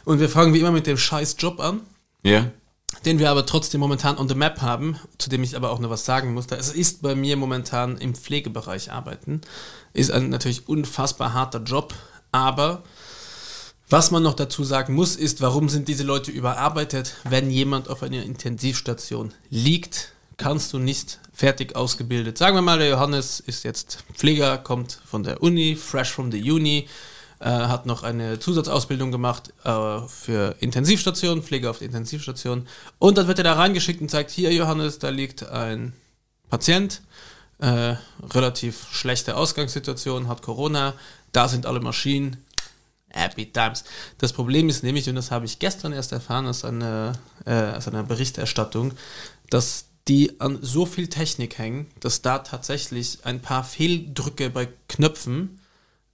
Und 0.05 0.19
wir 0.19 0.29
fangen 0.29 0.53
wie 0.55 0.59
immer 0.59 0.73
mit 0.73 0.89
dem 0.89 0.99
scheiß 0.99 1.37
Job 1.39 1.61
an, 1.61 1.83
Ja, 2.25 2.51
den 3.05 3.19
wir 3.19 3.31
aber 3.31 3.47
trotzdem 3.47 3.81
momentan 3.81 4.19
on 4.19 4.29
the 4.29 4.35
map 4.35 4.61
haben, 4.61 4.99
zu 5.19 5.31
dem 5.31 5.43
ich 5.43 5.57
aber 5.57 5.71
auch 5.71 5.79
noch 5.79 5.91
was 5.91 6.05
sagen 6.05 6.35
muss. 6.35 6.47
Es 6.47 6.73
ist 6.73 7.03
bei 7.03 7.15
mir 7.15 7.37
momentan 7.37 7.97
im 7.99 8.15
Pflegebereich 8.15 8.93
arbeiten. 8.93 9.41
Ist 9.93 10.11
ein 10.11 10.31
natürlich 10.31 10.69
unfassbar 10.69 11.33
harter 11.33 11.63
Job, 11.63 11.95
aber 12.33 12.83
was 13.91 14.11
man 14.11 14.23
noch 14.23 14.35
dazu 14.35 14.65
sagen 14.65 14.95
muss, 14.95 15.17
ist, 15.17 15.41
warum 15.41 15.71
sind 15.71 15.89
diese 15.89 16.03
Leute 16.03 16.31
überarbeitet? 16.31 17.17
Wenn 17.25 17.51
jemand 17.51 17.89
auf 17.89 18.03
einer 18.03 18.23
Intensivstation 18.23 19.33
liegt, 19.49 20.13
kannst 20.37 20.75
du 20.75 20.79
nicht 20.79 21.21
fertig 21.33 21.75
ausgebildet. 21.75 22.37
Sagen 22.37 22.55
wir 22.55 22.63
mal, 22.63 22.79
der 22.79 22.91
Johannes 22.91 23.41
ist 23.41 23.65
jetzt 23.65 24.05
Pfleger, 24.13 24.59
kommt 24.59 25.01
von 25.07 25.23
der 25.23 25.43
Uni, 25.43 25.75
fresh 25.75 26.11
from 26.13 26.31
the 26.31 26.51
Uni, 26.51 26.87
äh, 27.41 27.49
hat 27.49 27.87
noch 27.87 28.03
eine 28.03 28.39
Zusatzausbildung 28.39 29.13
gemacht 29.13 29.53
äh, 29.65 30.01
für 30.09 30.57
Intensivstation, 30.61 31.43
Pflege 31.43 31.71
auf 31.71 31.79
der 31.79 31.87
Intensivstation. 31.87 32.67
Und 32.99 33.19
dann 33.19 33.29
wird 33.29 33.39
er 33.39 33.45
da 33.45 33.53
reingeschickt 33.55 34.01
und 34.01 34.11
sagt, 34.11 34.31
hier 34.31 34.53
Johannes, 34.53 34.99
da 34.99 35.09
liegt 35.11 35.49
ein 35.49 35.93
Patient, 36.49 37.03
äh, 37.59 37.95
relativ 38.31 38.89
schlechte 38.93 39.37
Ausgangssituation, 39.37 40.29
hat 40.29 40.43
Corona, 40.43 40.95
da 41.33 41.49
sind 41.49 41.67
alle 41.67 41.81
Maschinen, 41.81 42.37
Happy 43.11 43.47
Times. 43.47 43.85
Das 44.19 44.33
Problem 44.33 44.69
ist 44.69 44.83
nämlich, 44.83 45.09
und 45.09 45.15
das 45.15 45.31
habe 45.31 45.47
ich 45.47 45.59
gestern 45.59 45.93
erst 45.93 46.13
erfahren 46.13 46.47
aus 46.47 46.65
einer, 46.65 47.13
äh, 47.47 47.73
aus 47.73 47.89
einer 47.89 48.03
Berichterstattung, 48.03 48.93
dass 49.51 49.87
die 50.09 50.41
an 50.41 50.59
so 50.63 50.87
viel 50.87 51.09
Technik 51.09 51.59
hängen, 51.59 51.87
dass 52.01 52.23
da 52.23 52.39
tatsächlich 52.39 53.19
ein 53.25 53.41
paar 53.41 53.65
Fehldrücke 53.65 54.51
bei 54.51 54.69
Knöpfen 54.89 55.61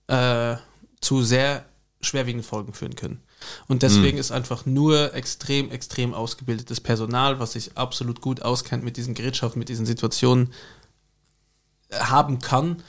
äh, 0.08 0.56
zu 1.04 1.22
sehr 1.22 1.64
schwerwiegenden 2.00 2.46
Folgen 2.46 2.72
führen 2.72 2.96
können. 2.96 3.22
Und 3.66 3.82
deswegen 3.82 4.18
ist 4.18 4.30
einfach 4.30 4.66
nur 4.66 5.14
extrem, 5.14 5.70
extrem 5.70 6.14
ausgebildetes 6.14 6.80
Personal, 6.80 7.38
was 7.38 7.52
sich 7.52 7.76
absolut 7.76 8.20
gut 8.20 8.42
auskennt 8.42 8.84
mit 8.84 8.96
diesen 8.96 9.14
Gerätschaften, 9.14 9.58
mit 9.58 9.68
diesen 9.68 9.86
Situationen, 9.86 10.52
äh, 11.90 11.98
haben 11.98 12.38
kann, 12.38 12.82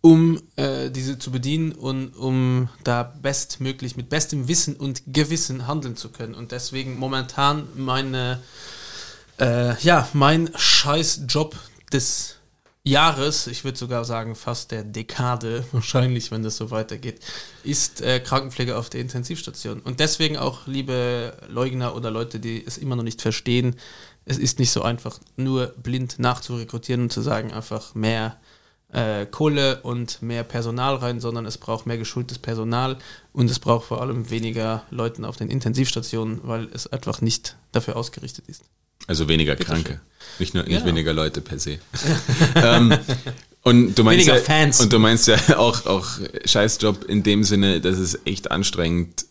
um 0.00 0.40
äh, 0.56 0.90
diese 0.90 1.18
zu 1.18 1.30
bedienen 1.30 1.72
und 1.72 2.14
um 2.16 2.68
da 2.84 3.02
bestmöglich 3.02 3.96
mit 3.96 4.08
bestem 4.08 4.48
Wissen 4.48 4.76
und 4.76 5.02
Gewissen 5.06 5.66
handeln 5.66 5.96
zu 5.96 6.10
können. 6.10 6.34
Und 6.34 6.52
deswegen 6.52 6.98
momentan 6.98 7.68
meine, 7.74 8.40
äh, 9.38 9.78
ja, 9.82 10.08
mein 10.12 10.50
scheiß 10.54 11.22
Job 11.28 11.56
des 11.92 12.37
Jahres, 12.88 13.46
ich 13.46 13.64
würde 13.64 13.78
sogar 13.78 14.04
sagen 14.04 14.34
fast 14.34 14.70
der 14.70 14.84
Dekade, 14.84 15.64
wahrscheinlich, 15.72 16.30
wenn 16.30 16.42
das 16.42 16.56
so 16.56 16.70
weitergeht, 16.70 17.20
ist 17.64 18.00
äh, 18.00 18.20
Krankenpflege 18.20 18.76
auf 18.76 18.90
der 18.90 19.00
Intensivstation. 19.00 19.80
Und 19.80 20.00
deswegen 20.00 20.36
auch, 20.36 20.66
liebe 20.66 21.36
Leugner 21.48 21.94
oder 21.94 22.10
Leute, 22.10 22.40
die 22.40 22.64
es 22.64 22.78
immer 22.78 22.96
noch 22.96 23.02
nicht 23.02 23.22
verstehen, 23.22 23.76
es 24.24 24.38
ist 24.38 24.58
nicht 24.58 24.70
so 24.70 24.82
einfach, 24.82 25.18
nur 25.36 25.68
blind 25.82 26.18
nachzurekrutieren 26.18 27.02
und 27.02 27.12
zu 27.12 27.22
sagen, 27.22 27.52
einfach 27.52 27.94
mehr 27.94 28.36
äh, 28.92 29.26
Kohle 29.26 29.80
und 29.82 30.22
mehr 30.22 30.44
Personal 30.44 30.96
rein, 30.96 31.20
sondern 31.20 31.46
es 31.46 31.58
braucht 31.58 31.86
mehr 31.86 31.98
geschultes 31.98 32.38
Personal 32.38 32.98
und 33.32 33.50
es 33.50 33.58
braucht 33.58 33.86
vor 33.86 34.00
allem 34.00 34.30
weniger 34.30 34.84
Leuten 34.90 35.24
auf 35.24 35.36
den 35.36 35.50
Intensivstationen, 35.50 36.40
weil 36.42 36.68
es 36.72 36.86
einfach 36.86 37.20
nicht 37.20 37.56
dafür 37.72 37.96
ausgerichtet 37.96 38.48
ist. 38.48 38.64
Also 39.06 39.28
weniger 39.28 39.56
Kranke. 39.56 40.00
Nicht, 40.38 40.54
nur, 40.54 40.64
nicht 40.64 40.72
Genau. 40.72 40.86
weniger 40.86 41.12
Leute 41.12 41.40
per 41.40 41.58
se. 41.58 41.78
ähm, 42.54 42.96
und 43.62 43.94
du 43.94 44.04
meinst 44.04 44.26
Weniger 44.26 44.38
ja, 44.38 44.44
Fans. 44.44 44.80
Und 44.80 44.92
du 44.92 44.98
meinst 44.98 45.26
ja 45.26 45.36
auch, 45.58 45.86
auch 45.86 46.06
Scheißjob 46.44 47.04
in 47.04 47.22
dem 47.22 47.44
Sinne, 47.44 47.80
dass 47.80 47.98
es 47.98 48.18
echt 48.24 48.50
anstrengend 48.50 49.26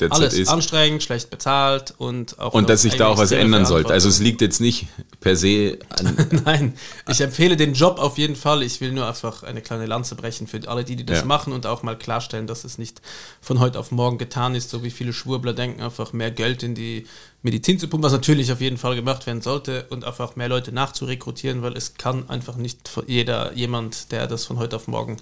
derzeit 0.00 0.18
Alles 0.20 0.34
ist. 0.34 0.48
anstrengend, 0.48 1.02
schlecht 1.02 1.30
bezahlt 1.30 1.94
und 1.98 2.38
auch 2.38 2.54
Und 2.54 2.68
dass 2.68 2.82
sich 2.82 2.96
da 2.96 3.08
auch 3.08 3.18
was 3.18 3.32
ändern 3.32 3.66
sollte. 3.66 3.92
Also 3.92 4.08
es 4.08 4.18
liegt 4.20 4.40
jetzt 4.40 4.60
nicht 4.60 4.86
per 5.20 5.36
se 5.36 5.78
an, 5.90 6.16
Nein, 6.44 6.74
ich 7.08 7.20
empfehle 7.20 7.56
den 7.56 7.74
Job 7.74 7.98
auf 7.98 8.18
jeden 8.18 8.36
Fall. 8.36 8.62
Ich 8.62 8.80
will 8.80 8.92
nur 8.92 9.06
einfach 9.06 9.42
eine 9.42 9.60
kleine 9.60 9.86
Lanze 9.86 10.14
brechen 10.14 10.46
für 10.46 10.60
alle, 10.68 10.84
die, 10.84 10.96
die 10.96 11.04
das 11.06 11.20
Ja. 11.20 11.24
machen 11.26 11.52
und 11.52 11.66
auch 11.66 11.82
mal 11.82 11.96
klarstellen, 11.96 12.46
dass 12.46 12.64
es 12.64 12.78
nicht 12.78 13.00
von 13.40 13.60
heute 13.60 13.78
auf 13.78 13.90
morgen 13.90 14.18
getan 14.18 14.54
ist, 14.54 14.70
so 14.70 14.82
wie 14.82 14.90
viele 14.90 15.12
Schwurbler 15.12 15.52
denken, 15.52 15.82
einfach 15.82 16.12
mehr 16.12 16.30
Geld 16.30 16.62
in 16.62 16.74
die 16.74 17.06
Medizin 17.42 17.78
zu 17.78 17.88
pumpen, 17.88 18.04
was 18.04 18.12
natürlich 18.12 18.52
auf 18.52 18.60
jeden 18.60 18.76
Fall 18.76 18.94
gemacht 18.96 19.26
werden 19.26 19.40
sollte 19.40 19.86
und 19.88 20.04
einfach 20.04 20.36
mehr 20.36 20.48
Leute 20.48 20.72
nachzurekrutieren, 20.72 21.62
weil 21.62 21.74
es 21.76 21.94
kann 21.94 22.28
einfach 22.28 22.56
nicht 22.56 22.90
jeder, 23.06 23.54
jemand, 23.54 24.12
der 24.12 24.26
das 24.26 24.44
von 24.44 24.58
heute 24.58 24.76
auf 24.76 24.88
morgen 24.88 25.16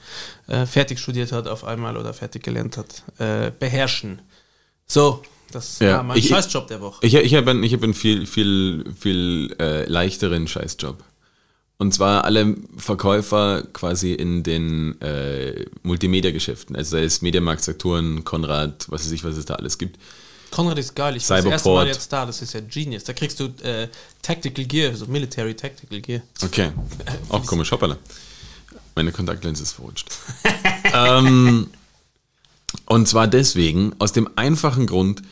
äh, 0.48 0.66
fertig 0.66 0.98
studiert 0.98 1.30
hat, 1.30 1.46
auf 1.46 1.62
einmal 1.64 1.96
oder 1.96 2.12
fertig 2.12 2.42
gelernt 2.42 2.76
hat, 2.76 3.04
äh, 3.18 3.52
beherrschen. 3.56 4.20
So, 4.90 5.22
das 5.52 5.78
Ja, 5.80 5.98
war 5.98 6.02
mein 6.02 6.18
ich- 6.18 6.28
Scheißjob 6.28 6.66
der 6.66 6.80
Woche. 6.80 7.04
Ich, 7.06 7.14
ich 7.14 7.34
habe 7.34 7.50
einen, 7.50 7.62
ich 7.62 7.72
hab 7.74 7.82
einen 7.82 7.94
viel, 7.94 8.26
viel, 8.26 8.84
viel 8.98 9.54
äh, 9.60 9.84
leichteren 9.86 10.48
Scheißjob. 10.48 11.02
Und 11.80 11.94
zwar 11.94 12.24
alle 12.24 12.56
Verkäufer 12.76 13.62
quasi 13.72 14.12
in 14.12 14.42
den 14.42 15.00
äh, 15.00 15.66
Multimedia-Geschäften. 15.84 16.74
Also 16.74 16.92
sei 16.96 17.04
es 17.04 17.22
Mediamarkt, 17.22 17.62
Saturn, 17.62 18.24
Konrad, 18.24 18.86
was 18.90 19.04
weiß 19.04 19.12
ich, 19.12 19.22
was 19.22 19.36
es 19.36 19.44
da 19.44 19.54
alles 19.54 19.78
gibt. 19.78 19.96
Konrad 20.50 20.78
ist 20.78 20.96
geil. 20.96 21.16
Ich 21.16 21.28
war 21.30 21.36
das 21.36 21.44
Cyberport. 21.44 21.52
erste 21.52 21.68
Mal 21.70 21.86
jetzt 21.86 22.12
da. 22.12 22.26
Das 22.26 22.42
ist 22.42 22.54
ja 22.54 22.60
Genius. 22.60 23.04
Da 23.04 23.12
kriegst 23.12 23.38
du 23.38 23.44
äh, 23.62 23.88
Tactical 24.22 24.64
Gear, 24.64 24.94
so 24.96 25.06
Military 25.06 25.54
Tactical 25.54 26.00
Gear. 26.00 26.22
Okay. 26.42 26.72
Auch 27.28 27.44
komisch, 27.46 27.70
hoppala. 27.70 27.96
Meine 28.96 29.12
Kontaktlinse 29.12 29.62
ist 29.62 29.72
verrutscht. 29.74 30.08
ähm, 30.94 31.68
und 32.86 33.08
zwar 33.08 33.26
deswegen, 33.28 33.94
aus 33.98 34.12
dem 34.12 34.28
einfachen 34.36 34.86
Grund, 34.86 35.22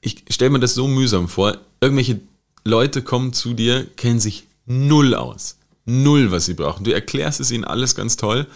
ich 0.00 0.24
stelle 0.30 0.50
mir 0.50 0.60
das 0.60 0.74
so 0.74 0.88
mühsam 0.88 1.28
vor, 1.28 1.58
irgendwelche 1.80 2.20
Leute 2.64 3.02
kommen 3.02 3.32
zu 3.32 3.54
dir, 3.54 3.86
kennen 3.96 4.20
sich 4.20 4.46
null 4.66 5.14
aus. 5.14 5.56
Null, 5.86 6.30
was 6.30 6.46
sie 6.46 6.54
brauchen. 6.54 6.84
Du 6.84 6.92
erklärst 6.92 7.40
es 7.40 7.50
ihnen 7.50 7.64
alles 7.64 7.94
ganz 7.94 8.16
toll. 8.16 8.46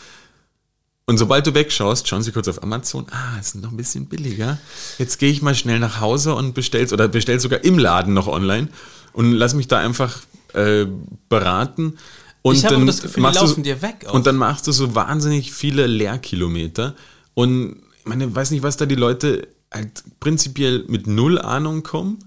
Und 1.07 1.19
sobald 1.19 1.47
du 1.47 1.53
wegschaust, 1.55 2.09
schauen 2.09 2.23
sie 2.23 2.33
kurz 2.33 2.49
auf 2.49 2.63
Amazon, 2.63 3.07
ah, 3.11 3.39
ist 3.39 3.57
noch 3.57 3.71
ein 3.73 3.77
bisschen 3.77 4.07
billiger. 4.07 4.59
Jetzt 4.99 5.19
gehe 5.19 5.31
ich 5.31 5.43
mal 5.43 5.55
schnell 5.55 5.79
nach 5.79 6.01
Hause 6.01 6.35
und 6.35 6.55
bestell's 6.55 6.93
oder 6.93 7.09
bestell's 7.09 7.43
sogar 7.43 7.63
im 7.65 7.79
Laden 7.79 8.15
noch 8.15 8.27
online 8.27 8.69
und 9.13 9.33
lass 9.33 9.55
mich 9.55 9.69
da 9.69 9.79
einfach 9.81 10.21
äh, 10.55 10.87
beraten. 11.29 11.99
Und 12.43 12.57
Ich 12.57 12.65
habe 12.65 12.85
das 12.87 13.03
Gefühl, 13.03 13.17
die 13.17 13.21
machst 13.21 13.41
du- 13.41 13.47
laufen 13.47 13.63
dir 13.65 13.83
weg 13.83 14.07
auch. 14.07 14.15
Und 14.15 14.27
dann 14.27 14.37
machst 14.37 14.67
du 14.67 14.73
so 14.73 14.95
wahnsinnig 14.95 15.53
viele 15.53 15.87
Lehrkilometer. 15.87 16.95
Und 17.35 17.77
ich 18.05 18.09
meine, 18.09 18.35
weiß 18.35 18.51
nicht, 18.51 18.63
was 18.63 18.77
da 18.77 18.85
die 18.85 18.97
Leute 18.97 19.49
halt 19.73 20.05
prinzipiell 20.21 20.85
mit 20.89 21.07
null 21.07 21.41
Ahnung 21.41 21.83
kommen. 21.83 22.19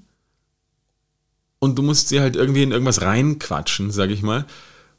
Und 1.60 1.78
du 1.78 1.84
musst 1.84 2.10
sie 2.10 2.20
halt 2.20 2.36
irgendwie 2.36 2.64
in 2.64 2.72
irgendwas 2.72 3.04
reinquatschen, 3.04 3.92
sag 3.92 4.10
ich 4.10 4.24
mal. 4.24 4.46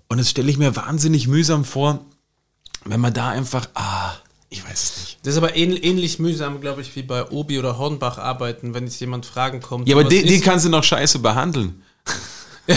Und 0.08 0.18
das 0.18 0.30
stelle 0.30 0.48
ich 0.48 0.56
mir 0.56 0.76
wahnsinnig 0.76 1.26
mühsam 1.26 1.64
vor, 1.64 2.06
wenn 2.84 3.00
man 3.00 3.12
da 3.12 3.28
einfach, 3.28 3.68
ah, 3.74 4.12
ich 4.50 4.64
weiß 4.64 4.82
es 4.82 5.00
nicht. 5.00 5.18
Das 5.24 5.34
ist 5.34 5.38
aber 5.38 5.56
ähn, 5.56 5.76
ähnlich 5.76 6.20
mühsam, 6.20 6.60
glaube 6.60 6.80
ich, 6.80 6.94
wie 6.94 7.02
bei 7.02 7.28
Obi 7.28 7.58
oder 7.58 7.76
Hornbach 7.76 8.18
arbeiten, 8.18 8.72
wenn 8.72 8.84
jetzt 8.84 9.00
jemand 9.00 9.26
fragen 9.26 9.60
kommt. 9.60 9.88
Ja, 9.88 9.96
aber 9.96 10.08
die, 10.08 10.22
die 10.22 10.40
kannst 10.40 10.64
du 10.64 10.68
noch 10.68 10.84
scheiße 10.84 11.18
behandeln. 11.18 11.82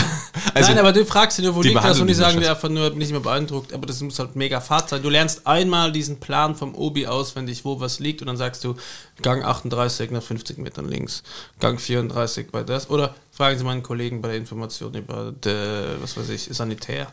Also, 0.54 0.70
Nein, 0.70 0.80
aber 0.80 0.92
du 0.92 1.06
fragst 1.06 1.38
sie 1.38 1.44
nur, 1.44 1.56
wo 1.56 1.62
die 1.62 1.70
liegt 1.70 1.84
das 1.84 2.00
und 2.00 2.08
die 2.08 2.14
dich 2.14 2.18
sagen 2.18 2.38
nicht 2.38 2.48
dir 2.48 2.52
einfach 2.52 2.68
nur, 2.70 2.90
bin 2.90 3.02
ich 3.02 3.10
immer 3.10 3.20
beeindruckt, 3.22 3.74
aber 3.74 3.86
das 3.86 4.02
muss 4.02 4.20
halt 4.20 4.36
mega 4.36 4.60
fad 4.60 4.90
sein. 4.90 5.02
Du 5.02 5.10
lernst 5.10 5.48
einmal 5.48 5.92
diesen 5.92 6.20
Plan 6.20 6.56
vom 6.56 6.76
Obi 6.76 7.08
auswendig, 7.08 7.64
wo 7.64 7.80
was 7.80 8.00
liegt 8.00 8.22
und 8.22 8.28
dann 8.28 8.38
sagst 8.38 8.64
du, 8.64 8.76
Gang 9.22 9.44
38 9.44 10.12
nach 10.12 10.24
50 10.24 10.58
Metern 10.58 10.88
links, 10.88 11.24
Gang 11.60 11.80
34 11.80 12.52
bei 12.52 12.64
das. 12.64 12.90
Oder 12.90 13.16
fragen 13.32 13.58
Sie 13.58 13.64
meinen 13.64 13.84
Kollegen 13.84 14.22
bei 14.22 14.30
der 14.30 14.38
Information 14.38 14.94
über, 14.94 15.32
de, 15.32 16.02
was 16.02 16.18
weiß 16.18 16.30
ich, 16.30 16.50
Sanitär. 16.52 17.08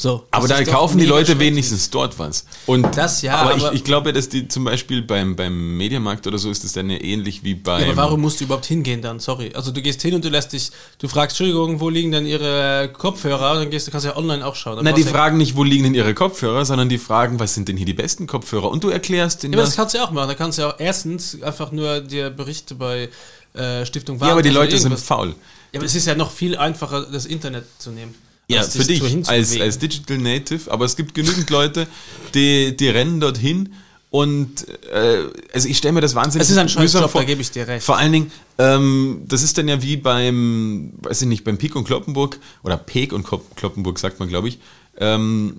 So. 0.00 0.28
aber 0.30 0.46
das 0.46 0.58
da 0.58 0.64
kaufen 0.64 0.98
die 0.98 1.06
Leute 1.06 1.40
wenigstens 1.40 1.90
dort 1.90 2.20
was. 2.20 2.44
Und 2.66 2.96
Das 2.96 3.20
ja, 3.22 3.34
aber, 3.34 3.54
aber- 3.54 3.72
ich, 3.72 3.78
ich 3.80 3.84
glaube, 3.84 4.12
dass 4.12 4.28
die 4.28 4.46
zum 4.46 4.62
Beispiel 4.62 5.02
beim, 5.02 5.34
beim 5.34 5.76
Mediamarkt 5.76 6.24
oder 6.28 6.38
so 6.38 6.52
ist 6.52 6.62
es 6.62 6.72
dann 6.72 6.88
ja 6.88 6.98
ähnlich 7.02 7.42
wie 7.42 7.54
beim. 7.56 7.80
Ja, 7.80 7.86
aber 7.88 7.96
warum 7.96 8.20
musst 8.20 8.38
du 8.38 8.44
überhaupt 8.44 8.66
hingehen 8.66 9.02
dann? 9.02 9.18
Sorry. 9.18 9.50
Also 9.56 9.72
du 9.72 9.82
gehst 9.82 10.00
hin 10.02 10.14
und 10.14 10.24
du 10.24 10.28
lässt 10.28 10.52
dich, 10.52 10.70
du 11.00 11.08
fragst, 11.08 11.34
Entschuldigung, 11.40 11.80
wo 11.80 11.88
liegen 11.88 12.12
denn 12.12 12.26
ihre 12.26 12.90
Kopfhörer? 12.96 13.50
Und 13.54 13.58
dann 13.58 13.70
gehst 13.70 13.88
du, 13.88 13.90
kannst 13.90 14.06
ja 14.06 14.16
online 14.16 14.46
auch 14.46 14.54
schauen. 14.54 14.76
Dann 14.76 14.84
Na, 14.84 14.92
die 14.92 15.02
du- 15.02 15.10
fragen 15.10 15.36
nicht, 15.36 15.56
wo 15.56 15.64
liegen 15.64 15.82
denn 15.82 15.94
ihre 15.94 16.14
Kopfhörer, 16.14 16.64
sondern 16.64 16.88
die 16.88 16.98
fragen, 16.98 17.40
was 17.40 17.54
sind 17.54 17.66
denn 17.66 17.76
hier 17.76 17.86
die 17.86 17.92
besten 17.94 18.28
Kopfhörer? 18.28 18.70
Und 18.70 18.84
du 18.84 18.90
erklärst 18.90 19.42
denen 19.42 19.54
Ja, 19.54 19.58
aber 19.58 19.62
das 19.64 19.70
das. 19.70 19.76
kannst 19.78 19.94
du 19.94 19.98
ja 19.98 20.04
auch 20.04 20.12
machen. 20.12 20.28
Da 20.28 20.34
kannst 20.36 20.58
du 20.58 20.62
ja 20.62 20.68
auch 20.70 20.78
erstens 20.78 21.42
einfach 21.42 21.72
nur 21.72 22.02
dir 22.02 22.30
Berichte 22.30 22.76
bei 22.76 23.08
äh, 23.54 23.84
Stiftung 23.84 24.20
Ja, 24.20 24.28
aber 24.28 24.42
die 24.42 24.50
Leute 24.50 24.78
sind 24.78 24.96
faul. 24.96 25.34
Ja, 25.72 25.80
aber 25.80 25.86
es 25.86 25.96
ist 25.96 26.06
ja 26.06 26.14
noch 26.14 26.30
viel 26.30 26.56
einfacher, 26.56 27.04
das 27.10 27.26
Internet 27.26 27.64
zu 27.80 27.90
nehmen. 27.90 28.14
Ja, 28.50 28.62
für 28.62 28.84
dich 28.84 29.02
als, 29.28 29.60
als 29.60 29.78
Digital 29.78 30.18
Native, 30.18 30.70
aber 30.70 30.86
es 30.86 30.96
gibt 30.96 31.14
genügend 31.14 31.50
Leute, 31.50 31.86
die, 32.34 32.74
die 32.74 32.88
rennen 32.88 33.20
dorthin 33.20 33.74
und 34.10 34.66
äh, 34.90 35.24
also 35.52 35.68
ich 35.68 35.76
stelle 35.76 35.92
mir 35.92 36.00
das 36.00 36.14
wahnsinnig 36.14 36.44
Es 36.44 36.50
ist 36.50 36.56
ein 36.56 36.68
scheiß 36.68 36.80
mühsam 36.82 37.02
Job, 37.02 37.12
da 37.12 37.24
gebe 37.24 37.42
ich 37.42 37.50
dir 37.50 37.68
recht. 37.68 37.84
Vor 37.84 37.98
allen 37.98 38.12
Dingen, 38.12 38.32
ähm, 38.56 39.22
das 39.26 39.42
ist 39.42 39.58
dann 39.58 39.68
ja 39.68 39.82
wie 39.82 39.98
beim, 39.98 40.94
weiß 41.02 41.22
ich 41.22 41.28
nicht, 41.28 41.44
beim 41.44 41.58
Peek 41.58 41.76
und 41.76 41.84
Kloppenburg 41.84 42.38
oder 42.62 42.78
Peek 42.78 43.12
und 43.12 43.26
Klop- 43.26 43.54
Kloppenburg 43.54 43.98
sagt 43.98 44.18
man, 44.18 44.30
glaube 44.30 44.48
ich, 44.48 44.58
ähm, 44.98 45.58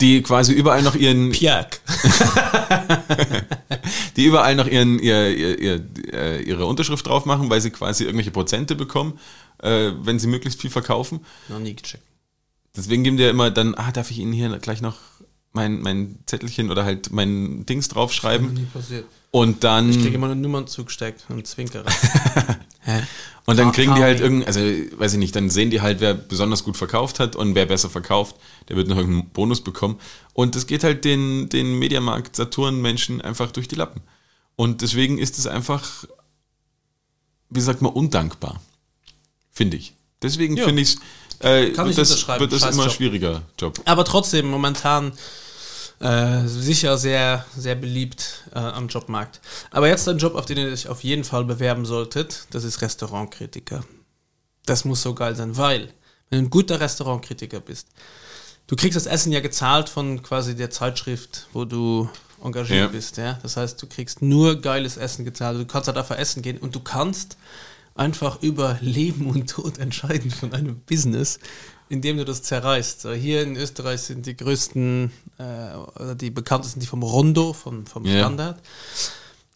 die 0.00 0.22
quasi 0.22 0.52
überall 0.52 0.82
noch 0.82 0.94
ihren, 0.94 1.30
Pjak. 1.32 1.80
die 4.16 4.24
überall 4.24 4.54
noch 4.54 4.68
ihren, 4.68 5.00
ihr, 5.00 5.36
ihr, 5.36 5.58
ihr, 5.58 5.84
äh, 6.12 6.42
ihre 6.42 6.66
Unterschrift 6.66 7.04
drauf 7.04 7.24
machen, 7.24 7.50
weil 7.50 7.60
sie 7.60 7.70
quasi 7.70 8.04
irgendwelche 8.04 8.30
Prozente 8.30 8.76
bekommen, 8.76 9.18
äh, 9.62 9.92
wenn 10.00 10.18
sie 10.18 10.26
möglichst 10.26 10.60
viel 10.60 10.70
verkaufen. 10.70 11.24
Noch 11.48 11.58
nie 11.58 11.74
gecheckt. 11.74 12.04
Deswegen 12.76 13.02
geben 13.04 13.16
die 13.16 13.24
ja 13.24 13.30
immer 13.30 13.50
dann, 13.50 13.74
ah, 13.74 13.90
darf 13.90 14.10
ich 14.10 14.18
Ihnen 14.18 14.32
hier 14.32 14.56
gleich 14.58 14.80
noch 14.80 14.96
mein, 15.52 15.80
mein 15.80 16.18
Zettelchen 16.26 16.70
oder 16.70 16.84
halt 16.84 17.10
mein 17.12 17.66
Dings 17.66 17.88
draufschreiben? 17.88 18.54
nie 18.54 18.66
passiert. 18.66 19.06
Und 19.30 19.64
dann, 19.64 19.90
Ich 19.90 20.00
kriege 20.00 20.14
immer 20.14 20.28
nur 20.28 20.36
Nummern 20.36 20.66
zugesteckt 20.66 21.24
und 21.28 21.46
Zwinkerer. 21.46 21.90
Hä? 22.80 23.02
und 23.44 23.58
dann 23.58 23.72
kriegen 23.72 23.94
die 23.94 24.02
halt 24.02 24.18
Karin. 24.18 24.42
irgend, 24.42 24.46
also 24.46 24.60
weiß 24.60 25.14
ich 25.14 25.18
nicht, 25.18 25.34
dann 25.36 25.50
sehen 25.50 25.70
die 25.70 25.80
halt, 25.80 26.00
wer 26.00 26.14
besonders 26.14 26.64
gut 26.64 26.76
verkauft 26.76 27.18
hat 27.18 27.36
und 27.36 27.54
wer 27.54 27.66
besser 27.66 27.90
verkauft, 27.90 28.36
der 28.68 28.76
wird 28.76 28.88
noch 28.88 28.96
irgendeinen 28.96 29.30
Bonus 29.30 29.62
bekommen. 29.62 29.98
Und 30.32 30.54
das 30.54 30.66
geht 30.66 30.84
halt 30.84 31.04
den, 31.04 31.48
den 31.48 31.78
Mediamarkt 31.78 32.36
Saturn-Menschen 32.36 33.20
einfach 33.20 33.50
durch 33.52 33.68
die 33.68 33.74
Lappen. 33.74 34.02
Und 34.56 34.82
deswegen 34.82 35.18
ist 35.18 35.38
es 35.38 35.46
einfach, 35.46 36.04
wie 37.50 37.60
sagt 37.60 37.82
man, 37.82 37.92
undankbar. 37.92 38.60
Finde 39.50 39.76
ich. 39.76 39.94
Deswegen 40.22 40.56
Ja. 40.56 40.64
finde 40.64 40.82
äh, 41.40 41.70
Kann 41.72 41.88
ich 41.88 41.96
das 41.96 42.10
unterschreiben. 42.10 42.40
wird 42.40 42.52
das 42.52 42.62
immer 42.72 42.84
Job. 42.84 42.92
schwieriger 42.92 43.42
Job. 43.58 43.80
Aber 43.84 44.04
trotzdem 44.04 44.50
momentan 44.50 45.12
äh, 46.00 46.46
sicher 46.46 46.96
sehr, 46.98 47.44
sehr 47.56 47.74
beliebt 47.74 48.44
äh, 48.54 48.58
am 48.58 48.88
Jobmarkt. 48.88 49.40
Aber 49.70 49.88
jetzt 49.88 50.08
ein 50.08 50.18
Job, 50.18 50.34
auf 50.36 50.46
den 50.46 50.58
ihr 50.58 50.68
euch 50.68 50.88
auf 50.88 51.02
jeden 51.02 51.24
Fall 51.24 51.44
bewerben 51.44 51.84
solltet, 51.86 52.46
das 52.50 52.64
ist 52.64 52.80
Restaurantkritiker. 52.82 53.84
Das 54.66 54.84
muss 54.84 55.02
so 55.02 55.14
geil 55.14 55.34
sein, 55.34 55.56
weil, 55.56 55.92
wenn 56.30 56.40
du 56.40 56.46
ein 56.46 56.50
guter 56.50 56.78
Restaurantkritiker 56.80 57.58
bist, 57.60 57.88
du 58.68 58.76
kriegst 58.76 58.96
das 58.96 59.06
Essen 59.06 59.32
ja 59.32 59.40
gezahlt 59.40 59.88
von 59.88 60.22
quasi 60.22 60.54
der 60.54 60.70
Zeitschrift, 60.70 61.46
wo 61.52 61.64
du 61.64 62.08
engagiert 62.44 62.78
Ja. 62.78 62.86
bist, 62.88 63.16
ja. 63.16 63.38
Das 63.42 63.56
heißt, 63.56 63.80
du 63.82 63.86
kriegst 63.88 64.22
nur 64.22 64.60
geiles 64.60 64.96
Essen 64.98 65.24
gezahlt. 65.24 65.58
Du 65.58 65.66
kannst 65.66 65.88
halt 65.88 65.96
einfach 65.98 66.16
essen 66.18 66.42
gehen 66.42 66.58
und 66.58 66.74
du 66.76 66.80
kannst 66.80 67.36
einfach 67.98 68.42
über 68.42 68.78
Leben 68.80 69.28
und 69.28 69.50
Tod 69.50 69.78
entscheiden 69.78 70.30
von 70.30 70.52
einem 70.52 70.80
Business, 70.80 71.38
indem 71.88 72.18
du 72.18 72.24
das 72.24 72.42
zerreißt. 72.42 73.00
So, 73.02 73.12
hier 73.12 73.42
in 73.42 73.56
Österreich 73.56 74.02
sind 74.02 74.26
die 74.26 74.36
größten 74.36 75.10
äh, 75.38 75.42
oder 76.00 76.14
die 76.14 76.30
bekanntesten 76.30 76.80
die 76.80 76.86
vom 76.86 77.02
Rondo, 77.02 77.52
vom, 77.52 77.86
vom 77.86 78.04
Ja. 78.04 78.18
Standard. 78.18 78.60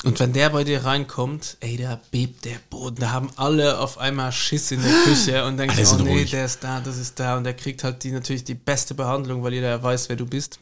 Und 0.04 0.18
wenn 0.18 0.32
der 0.32 0.50
bei 0.50 0.64
dir 0.64 0.84
reinkommt, 0.84 1.58
ey, 1.60 1.76
da 1.76 2.00
bebt 2.10 2.44
der 2.44 2.56
Boden, 2.70 2.96
da 2.96 3.12
haben 3.12 3.30
alle 3.36 3.78
auf 3.78 3.98
einmal 3.98 4.32
Schiss 4.32 4.72
in 4.72 4.82
der 4.82 4.92
Küche 5.04 5.44
und 5.44 5.58
denken, 5.58 5.76
oh 5.86 6.02
nee, 6.02 6.10
ruhig. 6.10 6.30
der 6.32 6.46
ist 6.46 6.64
da, 6.64 6.80
das 6.80 6.98
ist 6.98 7.20
da 7.20 7.36
und 7.36 7.44
der 7.44 7.54
kriegt 7.54 7.84
halt 7.84 8.02
die 8.02 8.10
natürlich 8.10 8.42
die 8.42 8.54
beste 8.54 8.94
Behandlung, 8.94 9.44
weil 9.44 9.54
jeder 9.54 9.68
ja 9.68 9.80
weiß, 9.82 10.08
wer 10.08 10.16
du 10.16 10.26
bist. 10.26 10.58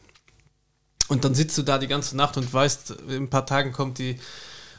Und 1.07 1.25
dann 1.25 1.33
sitzt 1.33 1.57
du 1.57 1.63
da 1.63 1.79
die 1.79 1.87
ganze 1.87 2.15
Nacht 2.15 2.37
und 2.37 2.53
weißt, 2.53 2.91
in 3.09 3.23
ein 3.23 3.29
paar 3.29 3.45
Tagen 3.47 3.71
kommt 3.71 3.97
die 3.97 4.17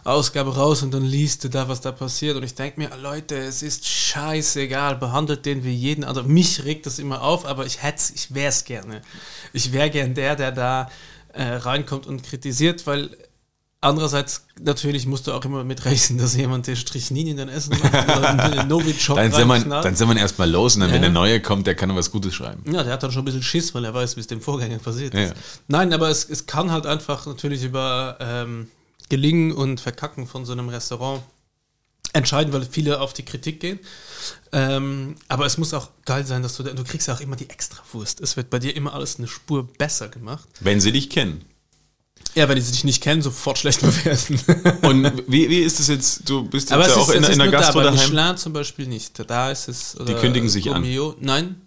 Ausgabe 0.05 0.55
raus 0.57 0.83
und 0.83 0.93
dann 0.93 1.05
liest 1.05 1.45
du 1.45 1.49
da, 1.49 1.69
was 1.69 1.81
da 1.81 1.93
passiert. 1.93 2.37
Und 2.37 2.43
ich 2.43 2.55
denke 2.55 2.81
mir, 2.81 2.91
Leute, 3.01 3.37
es 3.37 3.63
ist 3.63 3.87
scheißegal, 3.87 4.97
behandelt 4.97 5.47
den 5.47 5.65
wie 5.65 5.73
jeden. 5.75 6.05
Also 6.05 6.23
mich 6.25 6.65
regt 6.65 6.87
das 6.87 6.99
immer 6.99 7.23
auf, 7.23 7.47
aber 7.47 7.67
ich 7.67 7.83
hätte 7.83 8.03
ich 8.15 8.35
wäre 8.35 8.49
es 8.49 8.65
gerne. 8.65 9.03
Ich 9.53 9.73
wäre 9.73 9.91
gern 9.91 10.15
der, 10.15 10.35
der 10.37 10.53
da 10.53 10.91
äh, 11.35 11.45
reinkommt 11.45 12.07
und 12.07 12.23
kritisiert, 12.25 12.87
weil 12.87 13.11
andererseits 13.81 14.47
natürlich 14.61 15.07
musst 15.07 15.27
du 15.27 15.33
auch 15.33 15.45
immer 15.45 15.65
mitrechnen, 15.65 16.19
dass 16.19 16.37
jemand 16.37 16.67
der 16.67 16.77
Strichnin 16.77 17.27
in 17.27 17.37
dein 17.37 17.49
Essen 17.49 17.77
macht 17.83 18.69
Novichok 18.69 19.17
Dann 19.17 19.33
sind, 19.33 19.49
wir, 19.49 19.55
reinknallt. 19.55 19.85
dann 19.85 19.97
sind 19.97 20.09
wir 20.09 20.17
erstmal 20.17 20.49
los 20.51 20.75
und 20.77 20.83
dann, 20.83 20.91
wenn 20.91 20.97
Ja. 21.03 21.09
der 21.09 21.11
Neue 21.11 21.41
kommt, 21.41 21.67
der 21.67 21.75
kann 21.75 21.95
was 21.97 22.11
Gutes 22.11 22.35
schreiben. 22.35 22.63
Ja, 22.73 22.85
der 22.85 22.93
hat 22.93 23.03
dann 23.03 23.11
schon 23.11 23.23
ein 23.23 23.25
bisschen 23.25 23.43
Schiss, 23.43 23.75
weil 23.75 23.85
er 23.85 23.93
weiß, 23.95 24.17
wie 24.17 24.21
es 24.21 24.27
dem 24.29 24.41
Vorgänger 24.41 24.79
passiert 24.79 25.15
ist. 25.15 25.31
Ja. 25.31 25.35
Nein, 25.69 25.93
aber 25.93 26.11
es, 26.11 26.29
es 26.29 26.47
kann 26.47 26.71
halt 26.71 26.87
einfach 26.87 27.27
natürlich 27.27 27.65
über 27.65 28.17
ähm, 28.21 28.69
Gelingen 29.13 29.53
und 29.53 29.79
Verkacken 29.79 30.27
von 30.27 30.47
so 30.47 30.53
einem 30.53 30.71
Restaurant 30.71 31.23
entscheiden, 32.15 32.51
weil 32.55 32.63
viele 32.65 32.99
auf 32.99 33.13
die 33.13 33.27
Kritik 33.27 33.61
gehen. 33.61 33.79
Ähm, 34.53 35.17
aber 35.29 35.45
es 35.45 35.59
muss 35.59 35.75
auch 35.75 35.91
geil 36.07 36.25
sein, 36.25 36.43
dass 36.43 36.57
du, 36.57 36.63
du 36.63 36.83
kriegst 36.83 37.09
ja 37.09 37.15
auch 37.15 37.21
immer 37.21 37.37
die 37.37 37.51
Extrawurst. 37.51 38.23
Es 38.23 38.39
wird 38.39 38.49
bei 38.49 38.59
dir 38.59 38.75
immer 38.75 38.95
alles 38.95 39.19
eine 39.19 39.29
Spur 39.29 39.69
besser 39.71 40.09
gemacht. 40.09 40.49
Wenn 40.61 40.81
sie 40.81 40.93
dich 40.93 41.11
kennen. 41.11 41.45
Ja, 42.35 42.49
wenn 42.49 42.57
die 42.57 42.63
sich 42.63 42.85
nicht 42.85 43.03
kennen, 43.03 43.21
sofort 43.21 43.59
schlecht 43.59 43.83
bewerten. 43.83 44.41
Und 44.87 45.25
wie, 45.31 45.51
wie 45.51 45.61
ist 45.61 45.79
es 45.79 45.89
jetzt? 45.89 46.27
Du 46.27 46.47
bist 46.47 46.71
jetzt 46.71 46.79
ja 46.79 46.87
ist, 46.87 46.97
auch 46.97 47.11
in, 47.11 47.23
ist 47.23 47.29
in 47.29 47.39
der 47.39 47.49
nur 47.49 47.53
da, 47.53 47.59
Gastro 47.59 47.81
bei 47.81 47.85
daheim. 47.85 47.99
Michelin 47.99 48.37
zum 48.39 48.55
Beispiel 48.55 48.87
nicht. 48.87 49.23
Da 49.29 49.51
ist 49.51 49.69
es. 49.69 50.01
Oder 50.01 50.15
kündigen 50.15 50.49
sich 50.49 50.71
an. 50.71 50.81
Gomio. 50.81 51.17
Nein, 51.21 51.61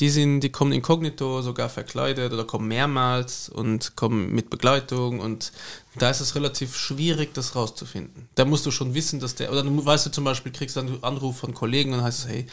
die 0.00 0.10
sind, 0.10 0.40
die 0.40 0.50
kommen 0.50 0.72
inkognito, 0.72 1.42
sogar 1.42 1.68
verkleidet 1.68 2.32
oder 2.32 2.44
kommen 2.44 2.68
mehrmals 2.68 3.48
und 3.48 3.96
kommen 3.96 4.32
mit 4.32 4.48
Begleitung 4.50 5.20
und 5.20 5.52
da 5.96 6.10
ist 6.10 6.20
es 6.20 6.34
relativ 6.36 6.76
schwierig, 6.76 7.34
das 7.34 7.56
rauszufinden. 7.56 8.28
Da 8.36 8.44
musst 8.44 8.64
du 8.66 8.70
schon 8.70 8.94
wissen, 8.94 9.18
dass 9.18 9.34
der, 9.34 9.50
oder 9.50 9.62
du 9.62 9.84
weißt 9.84 10.06
du 10.06 10.10
zum 10.10 10.22
Beispiel, 10.22 10.52
kriegst 10.52 10.76
dann 10.76 10.86
einen 10.86 11.02
Anruf 11.02 11.38
von 11.38 11.54
Kollegen 11.54 11.92
und 11.92 12.02
heißt 12.02 12.20
es, 12.20 12.28
hey, 12.28 12.46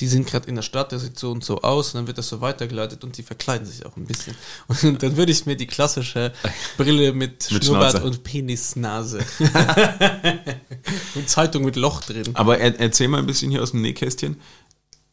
die 0.00 0.08
sind 0.08 0.26
gerade 0.26 0.48
in 0.48 0.56
der 0.56 0.62
Stadt, 0.62 0.90
der 0.90 0.98
sieht 0.98 1.18
so 1.18 1.30
und 1.30 1.44
so 1.44 1.60
aus 1.62 1.94
und 1.94 2.00
dann 2.00 2.06
wird 2.08 2.18
das 2.18 2.28
so 2.28 2.40
weitergeleitet 2.40 3.04
und 3.04 3.16
die 3.16 3.22
verkleiden 3.22 3.66
sich 3.66 3.86
auch 3.86 3.96
ein 3.96 4.04
bisschen. 4.04 4.34
Und 4.68 5.02
dann 5.02 5.16
würde 5.16 5.32
ich 5.32 5.46
mir 5.46 5.56
die 5.56 5.66
klassische 5.66 6.32
Brille 6.76 7.12
mit, 7.12 7.50
Mit 7.50 7.64
Schnurrbart 7.64 7.92
Schnauze. 7.92 8.06
und 8.06 8.24
Penisnase 8.24 9.18
und 11.14 11.28
Zeitung 11.28 11.64
mit 11.64 11.76
Loch 11.76 12.02
drin. 12.02 12.30
Aber 12.34 12.58
er, 12.58 12.78
erzähl 12.80 13.08
mal 13.08 13.18
ein 13.18 13.26
bisschen 13.26 13.50
hier 13.50 13.62
aus 13.62 13.70
dem 13.72 13.82
Nähkästchen. 13.82 14.36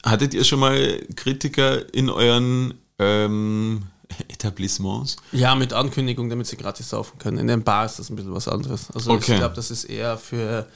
Hattet 0.05 0.33
ihr 0.33 0.43
schon 0.43 0.59
mal 0.59 1.01
Kritiker 1.15 1.93
in 1.93 2.09
euren 2.09 2.75
ähm, 2.99 3.83
Etablissements? 4.29 5.15
Ja, 5.31 5.55
mit 5.55 5.73
Ankündigung, 5.73 6.29
damit 6.29 6.47
sie 6.47 6.57
gratis 6.57 6.89
saufen 6.89 7.17
können. 7.19 7.37
In 7.39 7.47
der 7.47 7.57
Bar 7.57 7.85
ist 7.87 7.99
das 7.99 8.09
ein 8.09 8.15
bisschen 8.15 8.33
was 8.33 8.47
anderes. 8.47 8.89
Also 8.93 9.11
Okay. 9.13 9.33
ich 9.33 9.37
glaube, 9.39 9.55
das 9.55 9.71
ist 9.71 9.85
eher 9.85 10.17
für 10.17 10.67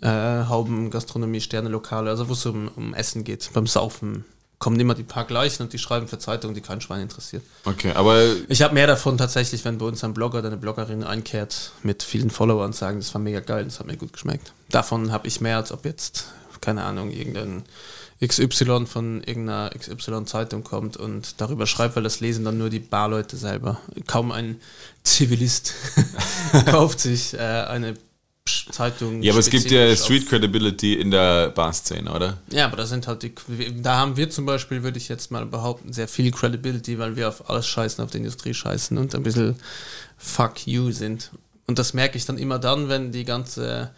äh, 0.00 0.08
Hauben, 0.08 0.90
Gastronomie, 0.90 1.40
Sterne-Lokale, 1.40 2.10
also 2.10 2.28
wo 2.28 2.32
es 2.32 2.44
um, 2.46 2.68
um 2.76 2.92
Essen 2.94 3.24
geht. 3.24 3.50
Beim 3.52 3.66
Saufen 3.66 4.24
kommen 4.58 4.78
immer 4.78 4.94
die 4.94 5.02
paar 5.02 5.24
gleichen 5.24 5.62
und 5.64 5.72
die 5.72 5.78
schreiben 5.78 6.06
für 6.08 6.18
Zeitungen, 6.18 6.54
die 6.54 6.60
kein 6.60 6.80
Schwein 6.80 7.00
interessiert. 7.02 7.42
Okay, 7.64 7.92
aber 7.94 8.22
Ich 8.48 8.62
habe 8.62 8.74
mehr 8.74 8.86
davon 8.86 9.18
tatsächlich, 9.18 9.64
wenn 9.64 9.78
bei 9.78 9.86
uns 9.86 10.02
ein 10.04 10.14
Blogger 10.14 10.38
oder 10.38 10.48
eine 10.48 10.56
Bloggerin 10.56 11.02
einkehrt 11.04 11.72
mit 11.82 12.02
vielen 12.02 12.30
Followern 12.30 12.66
und 12.66 12.74
sagen, 12.76 12.98
das 12.98 13.12
war 13.14 13.20
mega 13.20 13.40
geil, 13.40 13.64
das 13.64 13.80
hat 13.80 13.86
mir 13.86 13.96
gut 13.96 14.12
geschmeckt. 14.12 14.52
Davon 14.70 15.10
habe 15.12 15.26
ich 15.26 15.40
mehr, 15.40 15.56
als 15.56 15.72
ob 15.72 15.84
jetzt, 15.84 16.26
keine 16.60 16.84
Ahnung, 16.84 17.10
irgendein 17.10 17.64
XY 18.24 18.86
von 18.86 19.22
irgendeiner 19.22 19.70
XY-Zeitung 19.76 20.62
kommt 20.62 20.96
und 20.96 21.40
darüber 21.40 21.66
schreibt, 21.66 21.96
weil 21.96 22.02
das 22.02 22.20
lesen 22.20 22.44
dann 22.44 22.58
nur 22.58 22.70
die 22.70 22.78
Barleute 22.78 23.36
selber. 23.36 23.80
Kaum 24.06 24.30
ein 24.30 24.60
Zivilist 25.02 25.74
kauft 26.66 27.00
sich 27.00 27.34
äh, 27.34 27.38
eine 27.38 27.94
Zeitung. 28.70 29.22
ja, 29.22 29.32
aber 29.32 29.40
es 29.40 29.50
gibt 29.50 29.70
ja 29.70 29.94
Street 29.96 30.28
Credibility 30.28 30.94
in 30.94 31.10
der 31.10 31.50
Bar-Szene, 31.50 32.12
oder? 32.12 32.38
ja, 32.50 32.66
aber 32.66 32.76
da 32.76 32.86
sind 32.86 33.06
halt 33.06 33.22
die, 33.22 33.32
da 33.80 33.98
haben 33.98 34.16
wir 34.16 34.30
zum 34.30 34.46
Beispiel, 34.46 34.82
würde 34.82 34.98
ich 34.98 35.08
jetzt 35.08 35.30
mal 35.30 35.46
behaupten, 35.46 35.92
sehr 35.92 36.08
viel 36.08 36.30
Credibility, 36.30 36.98
weil 36.98 37.16
wir 37.16 37.28
auf 37.28 37.48
alles 37.48 37.66
scheißen, 37.66 38.02
auf 38.02 38.10
die 38.10 38.18
Industrie 38.18 38.54
scheißen 38.54 38.98
und 38.98 39.14
ein 39.14 39.22
bisschen 39.22 39.56
fuck 40.16 40.66
you 40.66 40.90
sind. 40.90 41.30
Und 41.66 41.78
das 41.78 41.94
merke 41.94 42.16
ich 42.18 42.26
dann 42.26 42.38
immer 42.38 42.58
dann, 42.58 42.88
wenn 42.88 43.12
die 43.12 43.24
ganze 43.24 43.90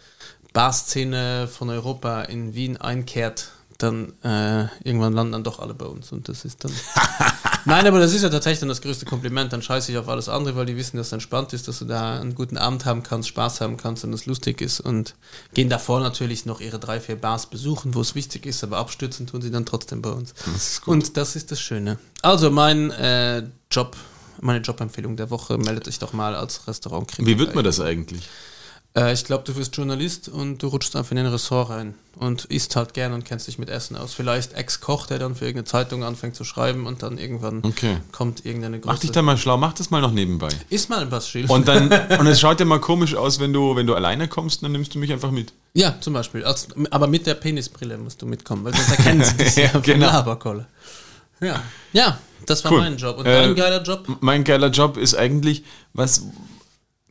Bar-Szene 0.53 1.47
von 1.47 1.69
Europa 1.69 2.21
in 2.21 2.53
Wien 2.53 2.77
einkehrt, 2.77 3.49
dann 3.77 4.13
äh, 4.23 4.67
irgendwann 4.83 5.13
landen 5.13 5.33
dann 5.33 5.43
doch 5.43 5.59
alle 5.59 5.73
bei 5.73 5.85
uns 5.85 6.11
und 6.11 6.29
das 6.29 6.45
ist 6.45 6.63
dann. 6.63 6.71
Nein, 7.65 7.87
aber 7.87 7.99
das 7.99 8.13
ist 8.13 8.21
ja 8.21 8.29
tatsächlich 8.29 8.59
dann 8.59 8.69
das 8.69 8.81
größte 8.81 9.05
Kompliment. 9.05 9.51
Dann 9.51 9.61
scheiße 9.61 9.91
ich 9.91 9.97
auf 9.97 10.07
alles 10.07 10.29
andere, 10.29 10.55
weil 10.55 10.65
die 10.65 10.77
wissen, 10.77 10.97
dass 10.97 11.07
es 11.07 11.13
entspannt 11.13 11.51
ist, 11.53 11.67
dass 11.67 11.79
du 11.79 11.85
da 11.85 12.19
einen 12.19 12.35
guten 12.35 12.57
Abend 12.57 12.85
haben 12.85 13.03
kannst, 13.03 13.27
Spaß 13.29 13.61
haben 13.61 13.77
kannst 13.77 14.03
und 14.03 14.13
es 14.13 14.25
lustig 14.25 14.61
ist 14.61 14.79
und 14.79 15.15
gehen 15.53 15.69
davor 15.69 15.99
natürlich 15.99 16.45
noch 16.45 16.61
ihre 16.61 16.79
drei, 16.79 16.99
vier 16.99 17.15
Bars 17.15 17.47
besuchen, 17.47 17.95
wo 17.95 18.01
es 18.01 18.15
wichtig 18.15 18.45
ist, 18.45 18.63
aber 18.63 18.77
abstürzen 18.77 19.27
tun 19.27 19.41
sie 19.41 19.51
dann 19.51 19.65
trotzdem 19.65 20.01
bei 20.01 20.11
uns. 20.11 20.33
Das. 20.45 20.81
Und 20.85 21.17
das 21.17 21.35
ist 21.35 21.51
das 21.51 21.59
Schöne. 21.59 21.97
Also 22.21 22.51
mein 22.51 22.91
äh, 22.91 23.43
Job, 23.71 23.97
meine 24.41 24.59
Jobempfehlung 24.59 25.17
der 25.17 25.29
Woche, 25.31 25.57
meldet 25.57 25.87
euch 25.87 25.99
doch 25.99 26.13
mal 26.13 26.35
als 26.35 26.67
Restaurant. 26.67 27.11
Wie 27.17 27.39
wird 27.39 27.55
man 27.55 27.63
das 27.63 27.79
eigentlich? 27.79 28.29
Äh, 28.97 29.13
ich 29.13 29.25
glaube, 29.25 29.43
du 29.43 29.55
wirst 29.55 29.75
Journalist 29.75 30.29
und 30.29 30.63
du 30.63 30.67
rutschst 30.67 30.95
einfach 30.95 31.11
in 31.11 31.17
ein 31.17 31.25
Ressort 31.25 31.69
rein 31.69 31.95
und 32.15 32.45
isst 32.45 32.75
halt 32.77 32.93
gern 32.93 33.11
und 33.13 33.25
kennst 33.25 33.47
dich 33.47 33.59
mit 33.59 33.69
Essen 33.69 33.97
aus. 33.97 34.13
Vielleicht 34.13 34.53
Ex-Koch, 34.53 35.05
der 35.07 35.19
dann 35.19 35.35
für 35.35 35.45
irgendeine 35.45 35.65
Zeitung 35.65 36.03
anfängt 36.05 36.35
zu 36.35 36.45
schreiben 36.45 36.87
und 36.87 37.03
dann 37.03 37.17
irgendwann 37.17 37.61
Okay. 37.63 37.97
kommt 38.13 38.45
irgendeine 38.45 38.79
große... 38.79 38.93
Mach 38.93 38.99
dich 38.99 39.11
da 39.11 39.21
mal 39.21 39.37
schlau, 39.37 39.57
mach 39.57 39.73
das 39.73 39.89
mal 39.91 39.99
noch 40.01 40.11
nebenbei. 40.11 40.47
Iss 40.69 40.87
mal 40.87 41.11
was, 41.11 41.27
Schild. 41.27 41.49
Und 41.49 41.67
dann, 41.67 41.91
und 42.19 42.27
es 42.27 42.39
schaut 42.39 42.59
ja 42.59 42.65
mal 42.65 42.79
komisch 42.79 43.15
aus, 43.15 43.39
wenn 43.39 43.51
du, 43.51 43.75
wenn 43.75 43.85
du 43.85 43.95
alleine 43.95 44.27
kommst, 44.29 44.63
dann 44.63 44.71
nimmst 44.71 44.95
du 44.95 44.99
mich 44.99 45.11
einfach 45.11 45.31
mit. 45.31 45.51
Ja, 45.73 45.95
zum 45.99 46.13
Beispiel. 46.13 46.45
Als, 46.45 46.69
aber 46.89 47.07
mit 47.07 47.27
der 47.27 47.33
Penisbrille 47.33 47.97
musst 47.97 48.21
du 48.21 48.25
mitkommen, 48.25 48.63
weil 48.63 48.73
sonst 48.73 48.91
erkennen 48.91 49.23
sie 49.25 49.35
dich 49.35 49.55
Ja, 49.73 49.77
genau. 49.79 50.37
Ja. 51.41 51.61
Ja, 51.91 52.17
das 52.45 52.63
war 52.63 52.71
Cool. 52.71 52.79
mein 52.79 52.95
Job. 52.97 53.17
Und 53.17 53.25
Äh, 53.25 53.41
dein 53.47 53.55
geiler 53.55 53.83
Job? 53.83 54.07
Mein 54.21 54.45
geiler 54.45 54.69
Job 54.69 54.95
ist 54.95 55.15
eigentlich, 55.15 55.63
was, 55.93 56.23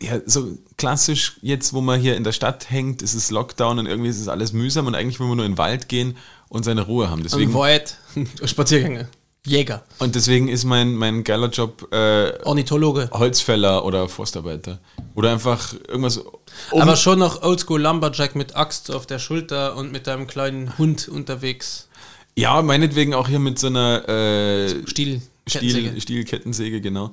ja, 0.02 0.20
so 0.26 0.58
klassisch 0.76 1.36
jetzt, 1.40 1.72
wo 1.72 1.80
man 1.80 2.00
hier 2.00 2.16
in 2.16 2.24
der 2.24 2.32
Stadt 2.32 2.70
hängt, 2.70 3.00
ist 3.02 3.14
es 3.14 3.30
Lockdown 3.30 3.78
und 3.78 3.86
irgendwie 3.86 4.10
ist 4.10 4.20
es 4.20 4.28
alles 4.28 4.52
mühsam 4.52 4.86
und 4.86 4.94
eigentlich 4.94 5.20
will 5.20 5.26
man 5.28 5.36
nur 5.36 5.46
in 5.46 5.52
den 5.52 5.58
Wald 5.58 5.88
gehen 5.88 6.16
und 6.48 6.64
seine 6.64 6.82
Ruhe 6.82 7.08
haben. 7.10 7.20
Ein 7.20 7.24
Deswegen, 7.24 7.52
Void, 7.54 7.96
Spaziergänge, 8.44 9.08
Jäger, 9.46 9.84
und 9.98 10.14
deswegen 10.14 10.48
ist 10.48 10.64
mein, 10.64 10.94
mein 10.94 11.22
geiler 11.22 11.48
Job 11.48 11.88
äh, 11.92 12.32
Ornithologe. 12.44 13.08
Holzfäller 13.12 13.84
oder 13.84 14.08
Forstarbeiter. 14.08 14.80
Oder 15.14 15.30
einfach 15.32 15.74
irgendwas. 15.86 16.18
um- 16.18 16.80
Aber 16.82 16.96
schon 16.96 17.18
noch 17.20 17.42
Oldschool 17.42 17.80
Lumberjack 17.80 18.34
mit 18.34 18.56
Axt 18.56 18.90
auf 18.90 19.06
der 19.06 19.18
Schulter 19.20 19.76
und 19.76 19.92
mit 19.92 20.06
deinem 20.06 20.26
kleinen 20.26 20.76
Hund 20.76 21.08
unterwegs. 21.08 21.88
ja, 22.36 22.60
meinetwegen 22.62 23.14
auch 23.14 23.28
hier 23.28 23.38
mit 23.38 23.58
so 23.60 23.68
einer 23.68 24.08
äh, 24.08 24.68
Stiel, 24.86 24.86
Stiel, 24.86 25.22
Kettensäge. 25.46 26.00
Stielkettensäge, 26.00 26.80
genau. 26.80 27.12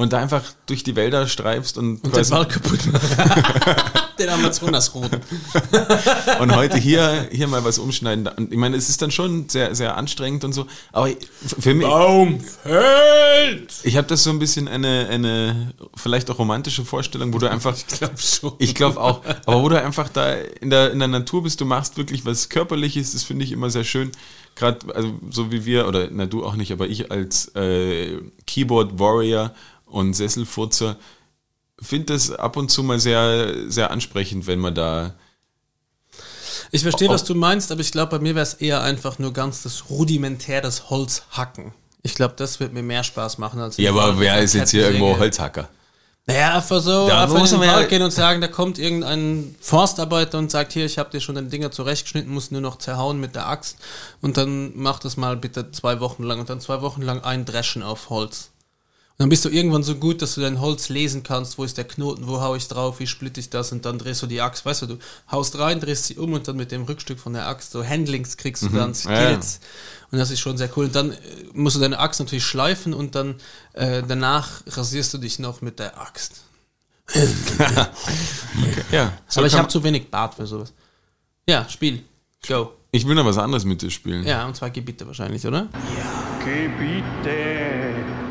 Und 0.00 0.14
da 0.14 0.18
einfach 0.18 0.42
durch 0.64 0.82
die 0.82 0.96
Wälder 0.96 1.28
streifst 1.28 1.76
und, 1.76 2.02
Und 2.02 2.16
den 2.16 2.28
Ball 2.30 2.48
kaputt 2.48 2.78
den 4.18 4.30
Amazonasroten. 4.30 5.20
und 6.40 6.56
heute 6.56 6.78
hier, 6.78 7.28
hier 7.30 7.46
mal 7.46 7.62
was 7.64 7.78
umschneiden. 7.78 8.26
Und 8.26 8.50
ich 8.50 8.56
meine, 8.56 8.78
es 8.78 8.88
ist 8.88 9.02
dann 9.02 9.10
schon 9.10 9.50
sehr, 9.50 9.74
sehr 9.74 9.98
anstrengend 9.98 10.42
und 10.44 10.54
so. 10.54 10.66
Aber 10.92 11.10
für 11.58 11.74
mich, 11.74 11.86
Baum 11.86 12.40
fällt! 12.40 13.74
ich 13.82 13.98
habe 13.98 14.06
das 14.06 14.24
so 14.24 14.30
ein 14.30 14.38
bisschen 14.38 14.68
eine, 14.68 15.06
eine 15.10 15.74
vielleicht 15.96 16.30
auch 16.30 16.38
romantische 16.38 16.86
Vorstellung, 16.86 17.34
wo 17.34 17.38
du 17.38 17.50
einfach, 17.50 17.76
Ich 17.76 17.86
glaube 17.86 18.18
schon. 18.18 18.52
ich 18.58 18.74
glaube 18.74 18.98
auch, 18.98 19.20
aber 19.44 19.62
wo 19.62 19.68
du 19.68 19.82
einfach 19.82 20.08
da 20.08 20.32
in 20.32 20.70
der, 20.70 20.92
in 20.92 20.98
der 20.98 21.08
Natur 21.08 21.42
bist, 21.42 21.60
du 21.60 21.66
machst 21.66 21.98
wirklich 21.98 22.24
was 22.24 22.48
Körperliches, 22.48 23.12
das 23.12 23.22
finde 23.22 23.44
ich 23.44 23.52
immer 23.52 23.68
sehr 23.68 23.84
schön. 23.84 24.12
Gerade, 24.60 24.94
also 24.94 25.18
so 25.30 25.50
wie 25.50 25.64
wir, 25.64 25.88
oder 25.88 26.08
na 26.10 26.26
du 26.26 26.44
auch 26.44 26.54
nicht, 26.54 26.70
aber 26.70 26.86
ich 26.86 27.10
als 27.10 27.48
äh, 27.54 28.18
Keyboard 28.46 28.98
Warrior 28.98 29.54
und 29.86 30.12
Sesselfurzer 30.12 30.98
finde 31.80 32.12
das 32.12 32.30
ab 32.30 32.58
und 32.58 32.70
zu 32.70 32.82
mal 32.82 33.00
sehr, 33.00 33.70
sehr 33.70 33.90
ansprechend, 33.90 34.46
wenn 34.46 34.58
man 34.58 34.74
da. 34.74 35.14
Ich 36.72 36.82
verstehe, 36.82 37.08
was 37.08 37.24
du 37.24 37.34
meinst, 37.34 37.72
aber 37.72 37.80
ich 37.80 37.90
glaube, 37.90 38.18
bei 38.18 38.22
mir 38.22 38.34
wäre 38.34 38.42
es 38.42 38.52
eher 38.52 38.82
einfach 38.82 39.18
nur 39.18 39.32
ganz 39.32 39.62
das 39.62 39.88
rudimentär 39.88 40.60
das 40.60 40.90
Holz 40.90 41.22
hacken. 41.30 41.72
Ich 42.02 42.14
glaube, 42.14 42.34
das 42.36 42.60
wird 42.60 42.74
mir 42.74 42.82
mehr 42.82 43.02
Spaß 43.02 43.38
machen 43.38 43.60
als 43.60 43.78
Ja, 43.78 43.92
aber 43.92 44.20
wer 44.20 44.40
ist 44.40 44.52
jetzt 44.52 44.72
hier 44.72 44.90
irgendwo. 44.90 45.18
Holzhacker? 45.18 45.70
Naja, 46.32 46.54
einfach 46.54 46.80
so, 46.80 47.08
Da 47.08 47.22
einfach 47.22 47.38
in 47.44 47.60
den 47.60 47.68
Wald 47.68 47.88
gehen 47.88 48.02
und 48.02 48.10
sagen, 48.10 48.40
da 48.40 48.48
kommt 48.48 48.78
irgendein 48.78 49.54
Forstarbeiter 49.60 50.38
und 50.38 50.50
sagt, 50.50 50.72
hier, 50.72 50.84
ich 50.84 50.98
habe 50.98 51.10
dir 51.10 51.20
schon 51.20 51.34
deine 51.34 51.48
Dinger 51.48 51.70
zurechtgeschnitten, 51.70 52.32
muss 52.32 52.50
nur 52.50 52.60
noch 52.60 52.78
zerhauen 52.78 53.20
mit 53.20 53.34
der 53.34 53.48
Axt 53.48 53.78
und 54.20 54.36
dann 54.36 54.72
mach 54.74 54.98
das 54.98 55.16
mal 55.16 55.36
bitte 55.36 55.72
zwei 55.72 56.00
Wochen 56.00 56.22
lang 56.22 56.40
und 56.40 56.50
dann 56.50 56.60
zwei 56.60 56.82
Wochen 56.82 57.02
lang 57.02 57.22
eindreschen 57.22 57.82
auf 57.82 58.10
Holz. 58.10 58.50
Dann 59.20 59.28
bist 59.28 59.44
du 59.44 59.50
irgendwann 59.50 59.82
so 59.82 59.96
gut, 59.96 60.22
dass 60.22 60.36
du 60.36 60.40
dein 60.40 60.62
Holz 60.62 60.88
lesen 60.88 61.22
kannst, 61.22 61.58
wo 61.58 61.64
ist 61.64 61.76
der 61.76 61.84
Knoten, 61.84 62.26
wo 62.26 62.40
hau 62.40 62.54
ich 62.54 62.68
drauf, 62.68 63.00
wie 63.00 63.06
splitte 63.06 63.38
ich 63.38 63.50
das 63.50 63.70
und 63.70 63.84
dann 63.84 63.98
drehst 63.98 64.22
du 64.22 64.26
die 64.26 64.40
Axt, 64.40 64.64
weißt 64.64 64.80
du, 64.80 64.86
du 64.86 64.98
haust 65.30 65.58
rein, 65.58 65.78
drehst 65.78 66.06
sie 66.06 66.16
um 66.16 66.32
und 66.32 66.48
dann 66.48 66.56
mit 66.56 66.72
dem 66.72 66.84
Rückstück 66.84 67.20
von 67.20 67.34
der 67.34 67.46
Axt, 67.46 67.72
so 67.72 67.84
Handlings 67.84 68.38
kriegst 68.38 68.62
du 68.62 68.70
dann, 68.70 68.94
Skills. 68.94 69.60
Ja, 69.60 69.68
ja. 69.68 70.06
Und 70.10 70.18
das 70.20 70.30
ist 70.30 70.40
schon 70.40 70.56
sehr 70.56 70.70
cool. 70.74 70.86
Und 70.86 70.94
dann 70.94 71.12
äh, 71.12 71.16
musst 71.52 71.76
du 71.76 71.80
deine 71.80 71.98
Axt 71.98 72.18
natürlich 72.20 72.46
schleifen 72.46 72.94
und 72.94 73.14
dann 73.14 73.34
äh, 73.74 74.02
danach 74.08 74.62
rasierst 74.66 75.12
du 75.12 75.18
dich 75.18 75.38
noch 75.38 75.60
mit 75.60 75.78
der 75.80 76.00
Axt. 76.00 76.40
Ja. 78.90 79.12
so 79.28 79.40
Aber 79.40 79.48
ich 79.48 79.54
habe 79.54 79.68
zu 79.68 79.84
wenig 79.84 80.10
Bart 80.10 80.36
für 80.36 80.46
sowas. 80.46 80.72
Ja, 81.46 81.68
Spiel. 81.68 82.04
Go. 82.48 82.72
ich 82.90 83.06
will 83.06 83.16
noch 83.16 83.26
was 83.26 83.36
anderes 83.36 83.66
mit 83.66 83.82
dir 83.82 83.90
spielen. 83.90 84.24
Ja, 84.24 84.46
und 84.46 84.56
zwar 84.56 84.70
Gebiete 84.70 85.06
wahrscheinlich, 85.06 85.46
oder? 85.46 85.68
Gebiete. 86.42 88.29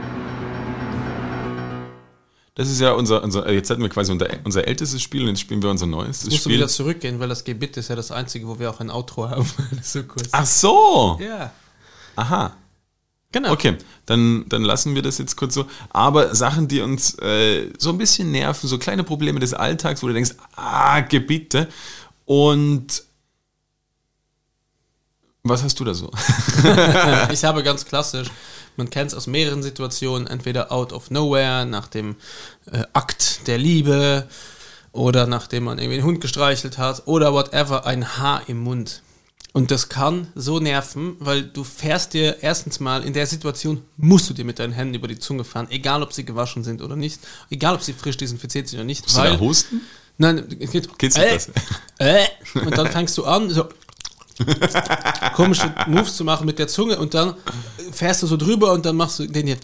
Das 2.60 2.70
ist 2.70 2.82
ja 2.82 2.92
unser, 2.92 3.24
unser 3.24 3.46
äh, 3.46 3.54
jetzt 3.54 3.70
hatten 3.70 3.82
wir 3.82 3.88
quasi 3.88 4.12
unser, 4.12 4.28
unser 4.44 4.68
ältestes 4.68 5.02
Spiel 5.02 5.22
und 5.22 5.30
jetzt 5.30 5.40
spielen 5.40 5.64
wir 5.64 5.70
unser 5.70 5.86
neuestes 5.86 6.26
Musst 6.26 6.40
du 6.40 6.50
Spiel. 6.50 6.58
wieder 6.58 6.68
zurückgehen, 6.68 7.18
weil 7.22 7.30
das 7.30 7.46
Gebiete 7.46 7.80
ist 7.80 7.88
ja 7.88 7.96
das 7.96 8.12
einzige, 8.12 8.50
wo 8.50 8.60
wir 8.60 8.70
auch 8.70 8.82
ein 8.82 8.92
Outro 8.92 9.30
haben. 9.30 9.50
So 9.82 10.04
kurz. 10.04 10.28
Ach 10.34 10.46
so. 10.46 11.18
Ja. 11.22 11.54
Aha. 12.18 12.58
Genau. 13.32 13.54
Okay, 13.54 13.78
dann, 14.06 14.44
dann 14.50 14.64
lassen 14.64 14.94
wir 14.94 15.02
das 15.02 15.20
jetzt 15.20 15.38
kurz 15.38 15.54
so. 15.54 15.68
Aber 15.92 16.36
Sachen, 16.36 16.68
die 16.68 16.82
uns 16.82 17.18
äh, 17.20 17.72
so 17.78 17.92
ein 17.92 17.98
bisschen 17.98 18.30
nerven, 18.30 18.68
so 18.68 18.78
kleine 18.78 19.06
Probleme 19.06 19.40
des 19.40 19.54
Alltags, 19.54 20.04
wo 20.04 20.08
du 20.08 20.14
denkst, 20.14 20.32
ah, 20.58 21.00
Gebiete. 21.00 21.70
Und 22.26 23.04
Was 25.44 25.64
hast 25.64 25.80
du 25.80 25.86
da 25.86 25.94
so? 25.94 26.12
ich 27.32 27.42
habe 27.46 27.64
ganz 27.64 27.86
klassisch, 27.86 28.28
man 28.80 28.90
kennt 28.90 29.12
es 29.12 29.18
aus 29.18 29.28
mehreren 29.28 29.62
Situationen, 29.62 30.26
entweder 30.26 30.72
out 30.72 30.92
of 30.92 31.12
nowhere, 31.12 31.66
nach 31.66 31.88
dem 31.88 32.16
äh, 32.72 32.84
Akt 32.94 33.46
der 33.48 33.60
Liebe 33.60 34.28
oder 34.92 35.28
nachdem 35.28 35.66
man 35.66 35.78
irgendwie 35.78 35.98
einen 35.98 36.08
Hund 36.08 36.22
gestreichelt 36.22 36.80
hat 36.80 37.04
oder 37.06 37.34
whatever, 37.34 37.86
ein 37.86 38.18
Haar 38.18 38.42
im 38.48 38.60
Mund. 38.60 39.04
Und 39.52 39.72
das 39.72 39.90
kann 39.90 40.28
so 40.36 40.60
nerven, 40.60 41.16
weil 41.20 41.44
du 41.44 41.64
fährst 41.64 42.14
dir 42.14 42.42
erstens 42.42 42.80
mal 42.80 43.04
in 43.04 43.14
der 43.14 43.28
Situation, 43.28 43.84
musst 43.98 44.30
du 44.30 44.34
dir 44.34 44.46
mit 44.46 44.60
deinen 44.60 44.74
Händen 44.74 44.94
über 44.94 45.08
die 45.08 45.20
Zunge 45.20 45.44
fahren, 45.44 45.68
egal 45.70 46.02
ob 46.04 46.14
sie 46.14 46.24
gewaschen 46.24 46.64
sind 46.64 46.82
oder 46.82 46.96
nicht, 46.96 47.20
egal 47.50 47.76
ob 47.76 47.82
sie 47.82 47.94
frisch 47.94 48.18
desinfiziert 48.18 48.68
sind 48.68 48.80
oder 48.80 48.86
nicht. 48.86 49.04
Musst 49.04 49.18
du 49.18 49.22
da 49.22 49.40
husten? 49.40 49.82
Nein, 50.18 50.48
geht. 50.50 50.98
Kitzelt 51.00 51.26
äh, 51.26 51.34
das? 51.34 51.50
äh, 51.98 52.26
und 52.66 52.78
dann 52.78 52.88
fängst 52.88 53.18
du 53.18 53.24
an, 53.24 53.50
so 53.50 53.70
komische 55.34 55.74
Moves 55.88 56.16
zu 56.16 56.24
machen 56.24 56.46
mit 56.46 56.60
der 56.60 56.68
Zunge 56.68 56.98
und 56.98 57.14
dann 57.14 57.36
fährst 57.92 58.24
du 58.24 58.28
so 58.28 58.38
drüber 58.38 58.72
und 58.74 58.86
dann 58.86 58.96
machst 58.96 59.20
du 59.20 59.28
den 59.28 59.48
hier. 59.48 59.58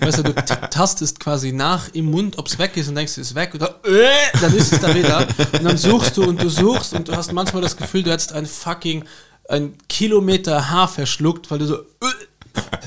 Weißt 0.00 0.18
du, 0.18 0.22
du 0.22 0.34
tastest 0.34 1.20
quasi 1.20 1.52
nach 1.52 1.88
im 1.92 2.10
Mund, 2.10 2.38
ob 2.38 2.46
es 2.46 2.58
weg 2.58 2.76
ist 2.76 2.88
und 2.88 2.94
denkst, 2.94 3.12
es 3.12 3.18
ist 3.18 3.34
weg 3.34 3.50
und 3.54 3.62
dann, 3.62 3.74
äh, 3.84 4.38
dann 4.40 4.54
ist 4.54 4.72
es 4.72 4.80
da 4.80 4.94
wieder. 4.94 5.26
Und 5.52 5.64
dann 5.64 5.76
suchst 5.76 6.16
du 6.16 6.24
und 6.24 6.42
du 6.42 6.48
suchst 6.48 6.94
und 6.94 7.08
du 7.08 7.16
hast 7.16 7.32
manchmal 7.32 7.62
das 7.62 7.76
Gefühl, 7.76 8.02
du 8.02 8.10
hättest 8.10 8.32
ein 8.32 8.46
fucking 8.46 9.04
ein 9.48 9.76
Kilometer 9.88 10.70
Haar 10.70 10.88
verschluckt, 10.88 11.50
weil 11.50 11.58
du 11.58 11.66
so 11.66 11.78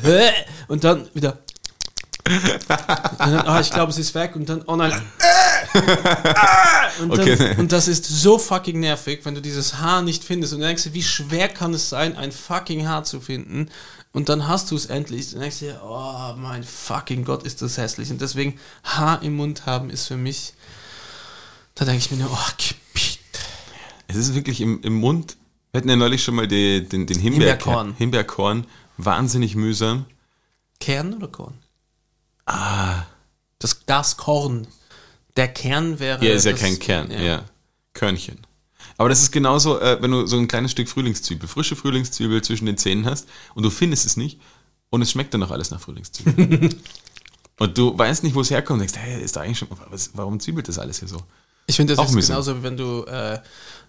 äh, 0.03 0.27
äh, 0.27 0.31
und 0.67 0.83
dann 0.83 1.07
wieder 1.13 1.37
dann, 2.27 3.47
ah, 3.47 3.61
ich 3.61 3.69
glaube, 3.69 3.91
es 3.91 3.99
ist 3.99 4.15
weg 4.15 4.35
und 4.35 4.49
dann, 4.49 4.63
oh 4.65 4.75
nein, 4.75 4.91
äh, 4.91 7.01
und, 7.01 7.17
dann, 7.17 7.19
Okay. 7.19 7.55
und 7.57 7.71
das 7.71 7.87
ist 7.87 8.05
so 8.05 8.39
fucking 8.39 8.79
nervig, 8.79 9.19
wenn 9.23 9.35
du 9.35 9.41
dieses 9.41 9.75
Haar 9.75 10.01
nicht 10.01 10.23
findest 10.23 10.53
und 10.53 10.59
du 10.59 10.65
denkst, 10.65 10.83
dir, 10.83 10.93
wie 10.93 11.03
schwer 11.03 11.49
kann 11.49 11.73
es 11.73 11.89
sein, 11.89 12.17
ein 12.17 12.31
fucking 12.31 12.87
Haar 12.87 13.03
zu 13.03 13.21
finden 13.21 13.69
und 14.11 14.29
dann 14.29 14.47
hast 14.47 14.71
du 14.71 14.75
es 14.75 14.87
endlich 14.87 15.33
und 15.35 15.41
denkst 15.41 15.59
dir, 15.59 15.81
oh 15.85 16.33
mein 16.37 16.63
fucking 16.63 17.25
Gott, 17.25 17.43
ist 17.43 17.61
das 17.61 17.77
hässlich 17.77 18.09
und 18.09 18.21
deswegen 18.21 18.59
Haar 18.83 19.21
im 19.21 19.35
Mund 19.35 19.65
haben 19.67 19.89
ist 19.89 20.07
für 20.07 20.17
mich, 20.17 20.53
da 21.75 21.85
denke 21.85 21.99
ich 21.99 22.11
mir 22.11 22.17
nur, 22.17 22.31
oh, 22.31 22.51
Gebiet. 22.57 23.19
Es 24.07 24.15
ist 24.15 24.33
wirklich 24.33 24.61
im, 24.61 24.81
im 24.81 24.95
Mund. 24.95 25.37
Wir 25.71 25.79
hatten 25.79 25.89
ja 25.89 25.95
neulich 25.95 26.23
schon 26.23 26.35
mal 26.35 26.47
die, 26.47 26.87
den, 26.87 27.05
den 27.05 27.19
Himbeerkorn. 27.19 27.95
Himbeerkorn. 27.97 27.99
Himbeerkorn. 28.63 28.67
Wahnsinnig 28.97 29.55
mühsam. 29.55 30.05
Kern 30.79 31.13
oder 31.13 31.27
Korn? 31.27 31.53
Ah. 32.45 33.03
Das, 33.59 33.79
das 33.85 34.17
Korn. 34.17 34.67
Der 35.35 35.47
Kern 35.47 35.99
wäre. 35.99 36.23
Ja, 36.25 36.33
ist 36.33 36.45
ja 36.45 36.51
das- 36.51 36.61
kein 36.61 36.79
Kern, 36.79 37.11
ja. 37.11 37.43
Körnchen. 37.93 38.39
Aber 38.97 39.09
das 39.09 39.21
ist 39.21 39.31
genauso, 39.31 39.79
äh, 39.79 40.01
wenn 40.01 40.11
du 40.11 40.25
so 40.25 40.37
ein 40.37 40.47
kleines 40.47 40.71
Stück 40.71 40.87
Frühlingszwiebel, 40.87 41.47
frische 41.49 41.75
Frühlingszwiebel 41.75 42.41
zwischen 42.41 42.65
den 42.65 42.77
Zähnen 42.77 43.05
hast 43.05 43.27
und 43.53 43.63
du 43.63 43.69
findest 43.69 44.05
es 44.05 44.15
nicht 44.15 44.39
und 44.89 45.01
es 45.01 45.11
schmeckt 45.11 45.33
dann 45.33 45.41
noch 45.41 45.51
alles 45.51 45.71
nach 45.71 45.81
Frühlingszwiebel. 45.81 46.69
und 47.59 47.77
du 47.77 47.97
weißt 47.97 48.23
nicht, 48.23 48.35
wo 48.35 48.41
es 48.41 48.51
herkommt 48.51 48.81
und 48.81 48.87
denkst, 48.89 48.97
hey, 48.97 49.21
ist 49.21 49.35
da 49.35 49.41
eigentlich 49.41 49.57
schon, 49.59 49.67
was, 49.89 50.11
warum 50.13 50.39
zwiebelt 50.39 50.67
das 50.69 50.79
alles 50.79 50.99
hier 50.99 51.07
so? 51.09 51.21
Ich 51.67 51.75
finde, 51.75 51.95
das 51.95 51.99
Auch 51.99 52.09
ist 52.09 52.15
mühsam. 52.15 52.35
genauso, 52.35 52.57
wie 52.57 52.63
wenn 52.63 52.77
du 52.77 53.05
äh, 53.05 53.39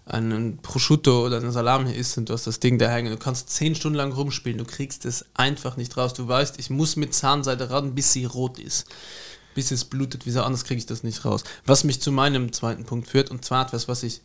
einen 0.05 0.57
Prosciutto 0.57 1.25
oder 1.25 1.37
einen 1.37 1.51
Salami 1.51 1.91
isst 1.91 2.17
und 2.17 2.29
du 2.29 2.33
hast 2.33 2.47
das 2.47 2.59
Ding 2.59 2.79
da 2.79 2.89
hängen. 2.89 3.11
Du 3.11 3.17
kannst 3.17 3.49
zehn 3.49 3.75
Stunden 3.75 3.97
lang 3.97 4.11
rumspielen, 4.13 4.57
du 4.57 4.65
kriegst 4.65 5.05
es 5.05 5.25
einfach 5.33 5.77
nicht 5.77 5.95
raus. 5.97 6.13
Du 6.13 6.27
weißt, 6.27 6.59
ich 6.59 6.69
muss 6.69 6.95
mit 6.95 7.13
Zahnseide 7.13 7.69
ran, 7.69 7.93
bis 7.93 8.13
sie 8.13 8.25
rot 8.25 8.59
ist. 8.59 8.87
Bis 9.53 9.71
es 9.71 9.85
blutet, 9.85 10.25
wieso 10.25 10.43
anders 10.43 10.63
kriege 10.63 10.79
ich 10.79 10.85
das 10.85 11.03
nicht 11.03 11.25
raus. 11.25 11.43
Was 11.65 11.83
mich 11.83 12.01
zu 12.01 12.11
meinem 12.11 12.51
zweiten 12.53 12.85
Punkt 12.85 13.09
führt, 13.09 13.31
und 13.31 13.43
zwar 13.43 13.65
etwas, 13.65 13.87
was 13.87 14.03
ich 14.03 14.21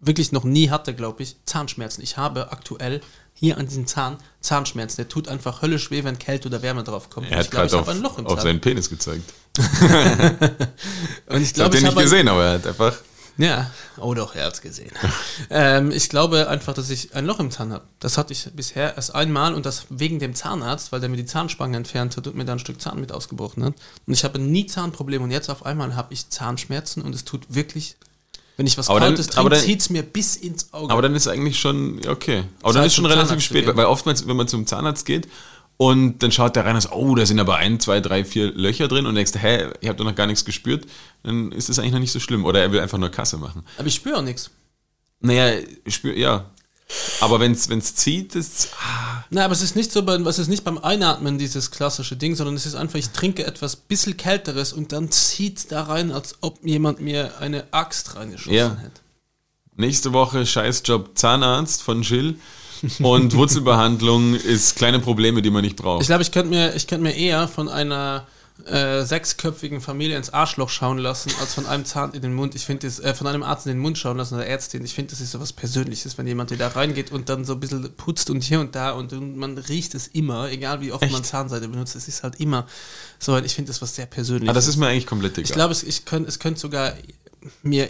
wirklich 0.00 0.32
noch 0.32 0.44
nie 0.44 0.70
hatte, 0.70 0.94
glaube 0.94 1.22
ich, 1.22 1.36
Zahnschmerzen. 1.44 2.02
Ich 2.02 2.16
habe 2.16 2.52
aktuell 2.52 3.00
hier 3.34 3.58
an 3.58 3.66
diesem 3.66 3.86
Zahn 3.86 4.18
Zahnschmerzen. 4.40 4.96
Der 4.96 5.08
tut 5.08 5.28
einfach 5.28 5.62
höllisch 5.62 5.90
weh, 5.90 6.04
wenn 6.04 6.18
Kälte 6.18 6.48
oder 6.48 6.62
Wärme 6.62 6.84
drauf 6.84 7.10
kommt. 7.10 7.30
Er 7.30 7.38
hat 7.38 7.46
ich 7.46 7.50
glaube, 7.50 7.68
gerade 7.68 7.82
ich 7.82 7.88
habe 7.88 7.90
auf, 7.90 7.96
ein 7.96 8.02
Loch 8.02 8.18
im 8.18 8.26
auf 8.26 8.40
seinen 8.40 8.60
Penis 8.60 8.90
gezeigt. 8.90 9.32
Und 11.26 11.42
ich 11.42 11.54
glaube, 11.54 11.70
den 11.70 11.78
ich 11.78 11.82
nicht 11.82 11.90
habe 11.90 12.00
ein- 12.00 12.04
gesehen, 12.04 12.28
aber 12.28 12.44
er 12.44 12.52
hat 12.54 12.66
einfach. 12.66 12.96
Ja, 13.40 13.70
oh 13.98 14.14
doch, 14.14 14.34
er 14.34 14.46
hat's 14.46 14.60
gesehen. 14.60 14.90
ähm, 15.50 15.92
ich 15.92 16.08
glaube 16.08 16.48
einfach, 16.48 16.74
dass 16.74 16.90
ich 16.90 17.14
ein 17.14 17.24
Loch 17.24 17.38
im 17.38 17.52
Zahn 17.52 17.72
habe. 17.72 17.84
Das 18.00 18.18
hatte 18.18 18.32
ich 18.32 18.50
bisher 18.52 18.96
erst 18.96 19.14
einmal 19.14 19.54
und 19.54 19.64
das 19.64 19.86
wegen 19.90 20.18
dem 20.18 20.34
Zahnarzt, 20.34 20.90
weil 20.90 20.98
der 20.98 21.08
mir 21.08 21.16
die 21.16 21.24
Zahnspange 21.24 21.76
entfernt 21.76 22.16
hat 22.16 22.26
und 22.26 22.34
mir 22.34 22.44
da 22.44 22.54
ein 22.54 22.58
Stück 22.58 22.80
Zahn 22.80 22.98
mit 22.98 23.12
ausgebrochen 23.12 23.62
hat. 23.62 23.74
Und 24.06 24.12
ich 24.12 24.24
habe 24.24 24.40
nie 24.40 24.66
Zahnprobleme 24.66 25.22
und 25.22 25.30
jetzt 25.30 25.50
auf 25.50 25.64
einmal 25.64 25.94
habe 25.94 26.12
ich 26.14 26.28
Zahnschmerzen 26.28 27.00
und 27.00 27.14
es 27.14 27.24
tut 27.24 27.46
wirklich, 27.48 27.96
wenn 28.58 28.66
ich 28.66 28.76
was 28.76 28.90
Aber 28.90 28.98
Kaltes 28.98 29.28
trinke, 29.28 29.48
dann- 29.50 29.60
zieht's 29.60 29.88
mir 29.88 30.02
bis 30.02 30.36
ins 30.36 30.72
Auge. 30.74 30.92
Aber 30.92 31.00
dann 31.00 31.14
ist 31.14 31.26
eigentlich 31.28 31.58
schon, 31.58 32.00
okay. 32.06 32.44
Aber 32.62 32.74
dann 32.74 32.84
ist 32.84 32.94
schon 32.94 33.06
relativ 33.06 33.28
Zahnarzt 33.28 33.46
spät, 33.46 33.66
weil 33.74 33.86
oftmals, 33.86 34.26
wenn 34.28 34.36
man 34.36 34.48
zum 34.48 34.66
Zahnarzt 34.66 35.06
geht 35.06 35.26
und 35.78 36.22
dann 36.24 36.32
schaut 36.32 36.56
der 36.56 36.64
rein 36.66 36.74
und 36.74 36.80
sagt, 36.82 36.94
oh, 36.94 37.14
da 37.14 37.24
sind 37.24 37.38
aber 37.40 37.56
ein, 37.56 37.78
zwei, 37.80 38.00
drei, 38.00 38.24
vier 38.24 38.52
Löcher 38.52 38.88
drin 38.88 39.06
und 39.06 39.14
denkst, 39.14 39.32
hä, 39.40 39.68
ich 39.80 39.88
habe 39.88 39.96
doch 39.96 40.04
noch 40.04 40.14
gar 40.16 40.26
nichts 40.26 40.44
gespürt, 40.44 40.86
dann 41.22 41.52
ist 41.52 41.68
das 41.68 41.78
eigentlich 41.78 41.92
noch 41.92 42.00
nicht 42.00 42.12
so 42.12 42.20
schlimm. 42.20 42.44
Oder 42.44 42.60
er 42.60 42.72
will 42.72 42.80
einfach 42.80 42.98
nur 42.98 43.10
Kasse 43.10 43.38
machen. 43.38 43.64
aber 43.78 43.86
ich 43.86 43.94
spüre 43.94 44.18
auch 44.18 44.22
nichts. 44.22 44.50
Naja, 45.20 45.58
ich 45.84 45.94
spür, 45.94 46.16
ja. 46.16 46.44
Aber 47.20 47.38
wenn 47.40 47.52
es 47.52 47.94
zieht, 47.96 48.34
ist 48.34 48.70
ah, 48.80 49.24
Na, 49.30 49.44
aber 49.44 49.52
es 49.52 49.60
ist 49.62 49.76
nicht 49.76 49.92
so, 49.92 50.02
beim, 50.02 50.26
es 50.26 50.38
ist 50.38 50.48
nicht 50.48 50.64
beim 50.64 50.78
Einatmen 50.78 51.36
dieses 51.36 51.70
klassische 51.70 52.16
Ding, 52.16 52.34
sondern 52.34 52.56
es 52.56 52.64
ist 52.64 52.74
einfach, 52.74 52.98
ich 52.98 53.10
trinke 53.10 53.44
etwas 53.46 53.76
bisschen 53.76 54.16
kälteres 54.16 54.72
und 54.72 54.92
dann 54.92 55.10
zieht 55.10 55.70
da 55.70 55.82
rein, 55.82 56.10
als 56.12 56.36
ob 56.40 56.64
jemand 56.64 57.00
mir 57.00 57.38
eine 57.40 57.64
Axt 57.72 58.16
reingeschossen 58.16 58.54
Ja. 58.54 58.76
hätte. 58.76 59.00
nächste 59.76 60.12
Woche 60.12 60.46
Scheißjob 60.46 61.10
Zahnarzt 61.18 61.82
von 61.82 62.02
Jill 62.02 62.38
und 63.00 63.34
Wurzelbehandlung 63.36 64.34
ist 64.34 64.76
kleine 64.76 64.98
Probleme, 65.00 65.42
die 65.42 65.50
man 65.50 65.62
nicht 65.62 65.76
braucht. 65.76 66.02
Ich 66.02 66.08
glaube, 66.08 66.22
ich 66.22 66.32
könnte 66.32 66.48
mir, 66.50 66.74
ich 66.74 66.86
könnte 66.86 67.02
mir 67.02 67.14
eher 67.14 67.48
von 67.48 67.68
einer 67.68 68.26
äh, 68.66 69.04
sechsköpfigen 69.04 69.80
Familie 69.80 70.16
ins 70.16 70.30
Arschloch 70.30 70.68
schauen 70.68 70.98
lassen, 70.98 71.30
als 71.40 71.54
von 71.54 71.66
einem 71.66 71.84
Zahn 71.84 72.12
in 72.12 72.22
den 72.22 72.34
Mund. 72.34 72.54
Ich 72.54 72.66
finde 72.66 72.86
das, 72.86 72.98
äh, 72.98 73.14
von 73.14 73.26
einem 73.26 73.42
Arzt 73.42 73.66
in 73.66 73.72
den 73.72 73.78
Mund 73.78 73.96
schauen 73.98 74.16
lassen 74.16 74.34
oder 74.34 74.46
Ärztin. 74.46 74.84
Ich 74.84 74.94
finde, 74.94 75.10
das 75.10 75.20
ist 75.20 75.30
so 75.30 75.40
was 75.40 75.52
Persönliches, 75.52 76.18
wenn 76.18 76.26
jemand 76.26 76.50
hier 76.50 76.58
da 76.58 76.68
reingeht 76.68 77.12
und 77.12 77.28
dann 77.28 77.44
so 77.44 77.54
ein 77.54 77.60
bisschen 77.60 77.92
putzt 77.96 78.30
und 78.30 78.42
hier 78.42 78.60
und 78.60 78.74
da 78.74 78.90
und, 78.90 79.12
und 79.12 79.36
man 79.36 79.56
riecht 79.56 79.94
es 79.94 80.08
immer, 80.08 80.50
egal 80.50 80.80
wie 80.80 80.92
oft 80.92 81.10
man 81.10 81.24
Zahnseide 81.24 81.68
benutzt. 81.68 81.94
Es 81.96 82.08
ist 82.08 82.22
halt 82.22 82.40
immer 82.40 82.66
so. 83.18 83.36
Ich 83.38 83.54
finde 83.54 83.70
das 83.70 83.80
was 83.80 83.94
sehr 83.94 84.06
Persönliches. 84.06 84.50
ah, 84.50 84.54
das 84.54 84.66
ist 84.66 84.76
mir 84.76 84.88
eigentlich 84.88 85.06
komplett 85.06 85.32
egal. 85.32 85.44
Ich 85.44 85.52
glaube, 85.52 85.72
es, 85.72 85.82
ich 85.82 86.04
könnt, 86.04 86.28
es 86.28 86.38
könnte 86.38 86.60
sogar 86.60 86.94
mir. 87.62 87.88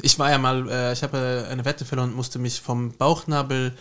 Ich 0.00 0.18
war 0.18 0.30
ja 0.30 0.38
mal, 0.38 0.68
äh, 0.70 0.92
ich 0.92 1.02
habe 1.02 1.44
äh, 1.48 1.50
eine 1.50 1.64
Wette 1.64 1.84
verloren 1.84 2.10
und 2.10 2.16
musste 2.16 2.38
mich 2.38 2.60
vom 2.60 2.92
Bauchnabel 2.92 3.76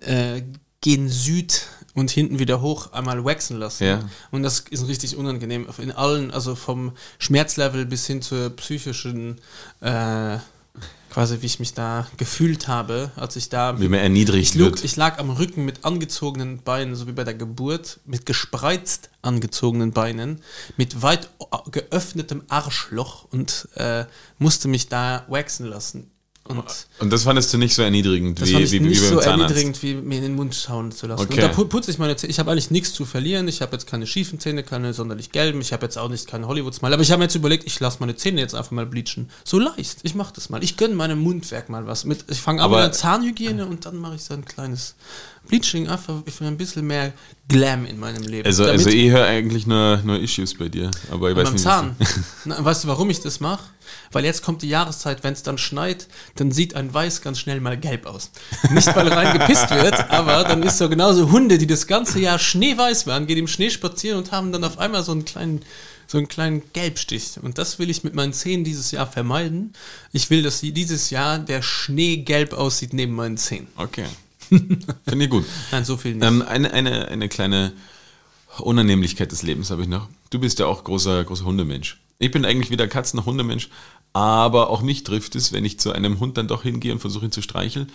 äh, 0.00 0.42
gen 0.80 1.08
Süd 1.08 1.66
und 1.94 2.10
hinten 2.10 2.38
wieder 2.38 2.60
hoch 2.60 2.92
einmal 2.92 3.24
waxen 3.24 3.58
lassen. 3.58 3.84
Ja. 3.84 4.08
Und 4.30 4.42
das 4.42 4.60
ist 4.70 4.86
richtig 4.86 5.16
unangenehm. 5.16 5.66
In 5.78 5.90
allen, 5.90 6.30
also 6.30 6.54
vom 6.54 6.92
Schmerzlevel 7.18 7.86
bis 7.86 8.06
hin 8.06 8.22
zur 8.22 8.50
psychischen, 8.50 9.40
äh, 9.80 10.38
quasi 11.10 11.42
wie 11.42 11.46
ich 11.46 11.58
mich 11.58 11.74
da 11.74 12.06
gefühlt 12.16 12.68
habe, 12.68 13.10
als 13.16 13.34
ich 13.34 13.48
da 13.48 13.80
Wie 13.80 13.88
man 13.88 13.98
erniedrigt 13.98 14.54
ich, 14.54 14.60
wird. 14.60 14.84
ich 14.84 14.94
lag 14.94 15.18
am 15.18 15.30
Rücken 15.30 15.64
mit 15.64 15.84
angezogenen 15.84 16.62
Beinen, 16.62 16.94
so 16.94 17.08
wie 17.08 17.12
bei 17.12 17.24
der 17.24 17.34
Geburt, 17.34 17.98
mit 18.04 18.26
gespreizt 18.26 19.10
angezogenen 19.22 19.92
Beinen, 19.92 20.42
mit 20.76 21.02
weit 21.02 21.30
geöffnetem 21.72 22.44
Arschloch 22.48 23.24
und 23.32 23.68
äh, 23.74 24.04
musste 24.38 24.68
mich 24.68 24.88
da 24.88 25.24
waxen 25.28 25.66
lassen. 25.66 26.10
Und 26.48 26.64
Und 26.98 27.12
das 27.12 27.24
fandest 27.24 27.52
du 27.52 27.58
nicht 27.58 27.74
so 27.74 27.82
erniedrigend 27.82 28.40
das 28.40 28.48
wie, 28.48 28.52
fand 28.54 28.64
ich 28.64 28.72
wie, 28.72 28.80
nicht 28.80 28.96
wie 29.00 29.04
beim 29.04 29.14
so 29.14 29.20
Zahnarzt? 29.20 29.54
erniedrigend, 29.56 29.82
wie 29.82 29.94
mir 29.94 30.16
in 30.16 30.22
den 30.22 30.34
Mund 30.34 30.54
schauen 30.54 30.90
zu 30.92 31.06
lassen. 31.06 31.22
Okay. 31.24 31.44
Und 31.44 31.52
da 31.56 31.56
pu- 31.56 31.66
putze 31.66 31.90
ich 31.90 31.98
meine 31.98 32.16
Zähne. 32.16 32.30
Ich 32.30 32.38
habe 32.38 32.50
eigentlich 32.50 32.70
nichts 32.70 32.92
zu 32.92 33.04
verlieren. 33.04 33.46
Ich 33.48 33.60
habe 33.62 33.72
jetzt 33.72 33.86
keine 33.86 34.06
schiefen 34.06 34.40
Zähne, 34.40 34.62
keine 34.62 34.94
sonderlich 34.94 35.30
gelben. 35.30 35.60
Ich 35.60 35.72
habe 35.72 35.84
jetzt 35.84 35.98
auch 35.98 36.08
nicht 36.08 36.26
keine 36.26 36.48
Hollywood-Smile. 36.48 36.94
Aber 36.94 37.02
ich 37.02 37.10
habe 37.10 37.18
mir 37.20 37.24
jetzt 37.26 37.34
überlegt, 37.34 37.64
ich 37.66 37.78
lasse 37.80 37.98
meine 38.00 38.16
Zähne 38.16 38.40
jetzt 38.40 38.54
einfach 38.54 38.70
mal 38.72 38.86
bleachen. 38.86 39.28
So 39.44 39.58
leicht. 39.58 39.98
Ich 40.02 40.14
mache 40.14 40.32
das 40.34 40.48
mal. 40.48 40.62
Ich 40.64 40.76
gönne 40.76 40.94
meinem 40.94 41.20
Mundwerk 41.20 41.68
mal 41.68 41.86
was. 41.86 42.04
Mit, 42.04 42.24
ich 42.28 42.40
fange 42.40 42.60
an 42.60 42.66
Aber- 42.66 42.76
mit 42.76 42.84
der 42.86 42.92
Zahnhygiene 42.92 43.66
und 43.66 43.84
dann 43.86 43.96
mache 43.96 44.14
ich 44.16 44.22
so 44.24 44.34
ein 44.34 44.44
kleines 44.44 44.94
Bleaching. 45.48 45.88
Einfach 45.88 46.22
für 46.26 46.44
ein 46.44 46.56
bisschen 46.56 46.86
mehr 46.86 47.12
Glam 47.48 47.84
in 47.86 47.98
meinem 47.98 48.22
Leben. 48.22 48.46
Also, 48.46 48.64
Damit- 48.64 48.78
also 48.86 48.90
ich 48.90 49.10
höre 49.10 49.24
eigentlich 49.26 49.66
nur, 49.66 49.96
nur 50.04 50.18
Issues 50.20 50.54
bei 50.56 50.68
dir. 50.68 50.90
Aber 51.10 51.30
ich 51.30 51.36
weiß 51.36 51.44
beim 51.44 51.52
nicht. 51.54 51.62
Zahn. 51.62 51.96
Na, 52.44 52.64
weißt 52.64 52.84
du, 52.84 52.88
warum 52.88 53.10
ich 53.10 53.20
das 53.20 53.40
mache? 53.40 53.64
Weil 54.12 54.24
jetzt 54.24 54.42
kommt 54.42 54.62
die 54.62 54.68
Jahreszeit, 54.68 55.24
wenn 55.24 55.32
es 55.32 55.42
dann 55.42 55.58
schneit, 55.58 56.08
dann 56.36 56.52
sieht 56.52 56.74
ein 56.74 56.92
Weiß 56.92 57.20
ganz 57.22 57.38
schnell 57.38 57.60
mal 57.60 57.76
gelb 57.78 58.06
aus. 58.06 58.30
Nicht, 58.70 58.94
weil 58.94 59.08
rein 59.08 59.38
gepisst 59.38 59.70
wird, 59.70 60.10
aber 60.10 60.44
dann 60.44 60.62
ist 60.62 60.78
so 60.78 60.88
genauso 60.88 61.30
Hunde, 61.30 61.58
die 61.58 61.66
das 61.66 61.86
ganze 61.86 62.20
Jahr 62.20 62.38
schneeweiß 62.38 63.06
waren, 63.06 63.26
gehen 63.26 63.38
im 63.38 63.48
Schnee 63.48 63.70
spazieren 63.70 64.18
und 64.18 64.30
haben 64.32 64.52
dann 64.52 64.64
auf 64.64 64.78
einmal 64.78 65.02
so 65.04 65.12
einen 65.12 65.24
kleinen, 65.24 65.62
so 66.06 66.18
einen 66.18 66.28
kleinen 66.28 66.62
Gelbstich. 66.74 67.32
Und 67.40 67.56
das 67.58 67.78
will 67.78 67.88
ich 67.90 68.04
mit 68.04 68.14
meinen 68.14 68.32
Zähnen 68.34 68.64
dieses 68.64 68.90
Jahr 68.90 69.06
vermeiden. 69.06 69.72
Ich 70.12 70.28
will, 70.30 70.42
dass 70.42 70.60
dieses 70.60 71.10
Jahr 71.10 71.38
der 71.38 71.62
Schnee 71.62 72.18
gelb 72.18 72.52
aussieht 72.52 72.92
neben 72.92 73.14
meinen 73.14 73.36
Zähnen. 73.38 73.68
Okay. 73.76 74.04
Finde 74.48 75.24
ich 75.24 75.30
gut. 75.30 75.44
Nein, 75.70 75.84
so 75.84 75.96
viel 75.96 76.14
nicht. 76.14 76.26
Ähm, 76.26 76.42
eine, 76.42 76.72
eine, 76.72 77.08
eine 77.08 77.28
kleine 77.28 77.72
Unannehmlichkeit 78.58 79.32
des 79.32 79.42
Lebens 79.42 79.70
habe 79.70 79.82
ich 79.82 79.88
noch. 79.88 80.08
Du 80.30 80.38
bist 80.38 80.58
ja 80.58 80.66
auch 80.66 80.84
großer, 80.84 81.24
großer 81.24 81.44
Hundemensch. 81.44 82.00
Ich 82.18 82.30
bin 82.30 82.44
eigentlich 82.44 82.70
weder 82.70 82.86
Katzen- 82.86 83.16
noch 83.16 83.26
Hundemensch, 83.26 83.68
Aber 84.12 84.70
auch 84.70 84.82
mich 84.82 85.04
trifft 85.04 85.36
es, 85.36 85.52
wenn 85.52 85.64
ich 85.64 85.78
zu 85.78 85.92
einem 85.92 86.18
Hund 86.18 86.36
dann 86.36 86.48
doch 86.48 86.62
hingehe 86.64 86.92
und 86.92 86.98
versuche 86.98 87.26
ihn 87.26 87.32
zu 87.32 87.42
streicheln, 87.42 87.90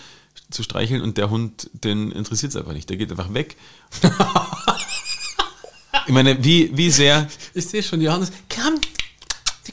zu 0.49 0.63
streicheln 0.63 1.01
und 1.01 1.17
der 1.17 1.29
Hund, 1.29 1.69
den 1.73 2.11
interessiert 2.11 2.51
es 2.51 2.55
einfach 2.55 2.73
nicht. 2.73 2.89
Der 2.89 2.97
geht 2.97 3.11
einfach 3.11 3.33
weg. 3.33 3.57
ich 6.07 6.13
meine, 6.13 6.41
wie, 6.43 6.75
wie 6.77 6.89
sehr. 6.89 7.27
Ich 7.53 7.67
sehe 7.67 7.83
schon, 7.83 8.01
Johannes, 8.01 8.31
komm, 8.53 8.79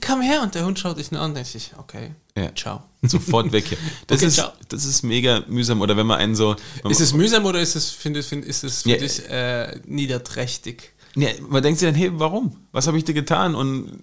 komm 0.00 0.20
her 0.22 0.42
und 0.42 0.54
der 0.54 0.64
Hund 0.66 0.78
schaut 0.78 0.98
dich 0.98 1.10
nur 1.12 1.20
an, 1.20 1.34
denke 1.34 1.50
ich, 1.56 1.70
okay, 1.78 2.12
Ja. 2.36 2.54
ciao. 2.54 2.82
Sofort 3.02 3.50
weg 3.52 3.66
hier. 3.68 3.78
Das, 4.06 4.18
Okay, 4.18 4.26
ist, 4.26 4.34
ciao. 4.34 4.50
das 4.68 4.84
ist 4.84 5.02
mega 5.02 5.42
mühsam. 5.48 5.80
Oder 5.80 5.96
wenn 5.96 6.06
man 6.06 6.18
einen 6.18 6.34
so. 6.34 6.56
Ist 6.88 7.00
es 7.00 7.12
mühsam 7.14 7.44
oder 7.46 7.60
ist 7.60 7.74
es, 7.76 7.90
find, 7.90 8.22
find, 8.24 8.44
ist 8.44 8.62
es 8.64 8.82
für 8.82 8.90
Ja. 8.90 8.96
dich 8.98 9.28
äh, 9.28 9.80
niederträchtig? 9.86 10.92
Ja, 11.16 11.28
man 11.48 11.62
denkt 11.62 11.80
sich 11.80 11.88
dann, 11.88 11.94
hey, 11.94 12.10
warum? 12.14 12.56
Was 12.72 12.86
habe 12.86 12.98
ich 12.98 13.04
dir 13.04 13.14
getan? 13.14 13.54
Und 13.54 14.00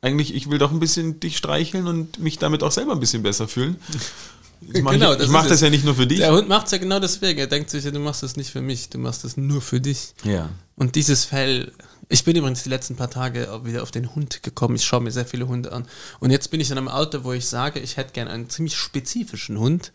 eigentlich, 0.00 0.34
ich 0.34 0.48
will 0.50 0.58
doch 0.58 0.70
ein 0.70 0.80
bisschen 0.80 1.18
dich 1.20 1.36
streicheln 1.36 1.86
und 1.86 2.18
mich 2.20 2.38
damit 2.38 2.62
auch 2.62 2.70
selber 2.72 2.92
ein 2.92 3.00
bisschen 3.00 3.22
besser 3.22 3.48
fühlen. 3.48 3.76
Ich 4.72 4.82
mache 4.82 4.98
Genau, 4.98 5.14
ich, 5.14 5.28
mach 5.28 5.44
das 5.44 5.52
es. 5.52 5.60
ja 5.60 5.70
nicht 5.70 5.84
nur 5.84 5.94
für 5.94 6.08
dich. 6.08 6.18
Der 6.18 6.32
Hund 6.32 6.48
macht 6.48 6.66
es 6.66 6.72
ja 6.72 6.78
genau 6.78 6.98
deswegen. 6.98 7.38
Er 7.38 7.46
denkt 7.46 7.70
sich, 7.70 7.84
ja, 7.84 7.92
du 7.92 8.00
machst 8.00 8.24
das 8.24 8.34
nicht 8.36 8.50
für 8.50 8.60
mich, 8.60 8.88
du 8.88 8.98
machst 8.98 9.22
das 9.22 9.36
nur 9.36 9.60
für 9.62 9.80
dich. 9.80 10.14
Ja. 10.24 10.48
Und 10.74 10.96
dieses 10.96 11.24
Fell, 11.24 11.70
ich 12.08 12.24
bin 12.24 12.36
übrigens 12.36 12.62
die 12.62 12.68
letzten 12.70 12.96
paar 12.96 13.10
Tage 13.10 13.60
wieder 13.64 13.82
auf 13.82 13.90
den 13.90 14.14
Hund 14.14 14.42
gekommen. 14.42 14.76
Ich 14.76 14.84
schaue 14.84 15.00
mir 15.02 15.10
sehr 15.10 15.26
viele 15.26 15.46
Hunde 15.48 15.72
an. 15.72 15.86
Und 16.20 16.30
jetzt 16.30 16.50
bin 16.50 16.60
ich 16.60 16.70
in 16.70 16.78
einem 16.78 16.88
Alter, 16.88 17.24
wo 17.24 17.32
ich 17.32 17.46
sage, 17.46 17.80
ich 17.80 17.96
hätte 17.96 18.12
gern 18.12 18.28
einen 18.28 18.48
ziemlich 18.48 18.76
spezifischen 18.76 19.58
Hund. 19.58 19.92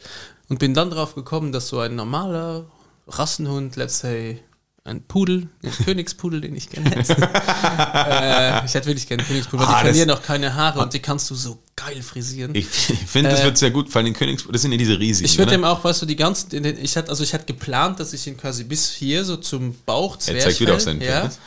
Und 0.49 0.59
bin 0.59 0.74
dann 0.74 0.89
drauf 0.91 1.16
gekommen, 1.16 1.51
dass 1.51 1.70
so 1.70 1.80
ein 1.80 1.95
normaler 1.95 2.66
Rassenhund, 3.07 3.76
let's 3.78 3.99
say 3.99 4.39
ein 4.86 5.01
Pudel, 5.01 5.47
ein 5.64 5.72
Königspudel, 5.86 6.41
den 6.41 6.55
ich 6.55 6.70
gerne 6.70 6.89
hätte. 6.91 7.14
äh, 7.14 8.66
ich 8.66 8.74
hätte 8.74 8.88
wirklich 8.88 9.07
gerne 9.07 9.22
einen 9.24 9.28
Königspudel, 9.30 9.66
weil 9.66 9.74
Ah, 9.74 9.80
die 9.80 9.86
verlieren 9.88 10.11
auch 10.11 10.22
keine 10.22 10.53
Haare 10.55 10.80
und 10.82 10.93
die 10.93 10.99
kannst 10.99 11.30
du 11.30 11.36
so 11.36 11.57
geil 11.76 12.01
frisieren. 12.03 12.53
Ich, 12.53 12.68
finde, 12.68 13.30
das 13.32 13.39
Äh, 13.41 13.45
wird 13.45 13.57
sehr 13.57 13.72
gut, 13.72 13.89
vor 13.89 13.99
allem 13.99 14.07
den 14.07 14.14
Königs, 14.14 14.45
das 14.51 14.61
sind 14.61 14.72
ja 14.74 14.78
diese 14.78 14.99
riesigen. 14.99 15.26
Ich 15.26 15.38
würde 15.38 15.51
oder? 15.51 15.57
dem 15.57 15.64
auch, 15.64 15.84
weißt 15.84 16.01
du, 16.01 16.05
die 16.05 16.18
ganzen, 16.18 16.49
den- 16.49 16.78
ich 16.78 16.97
hatte, 16.97 17.09
also 17.09 17.24
ich 17.24 17.34
hatte 17.34 17.45
geplant, 17.45 17.99
dass 17.99 18.11
ich 18.14 18.28
ihn 18.28 18.38
quasi 18.38 18.66
bis 18.66 18.91
hier 18.91 19.24
so 19.24 19.38
zum 19.38 19.74
Bauch 19.86 20.18
Er 20.28 20.39
zeigt 20.39 20.59
wieder 20.59 20.76
auf 20.76 20.82
seinen 20.82 21.01
ja, 21.01 21.22
Penis. 21.22 21.39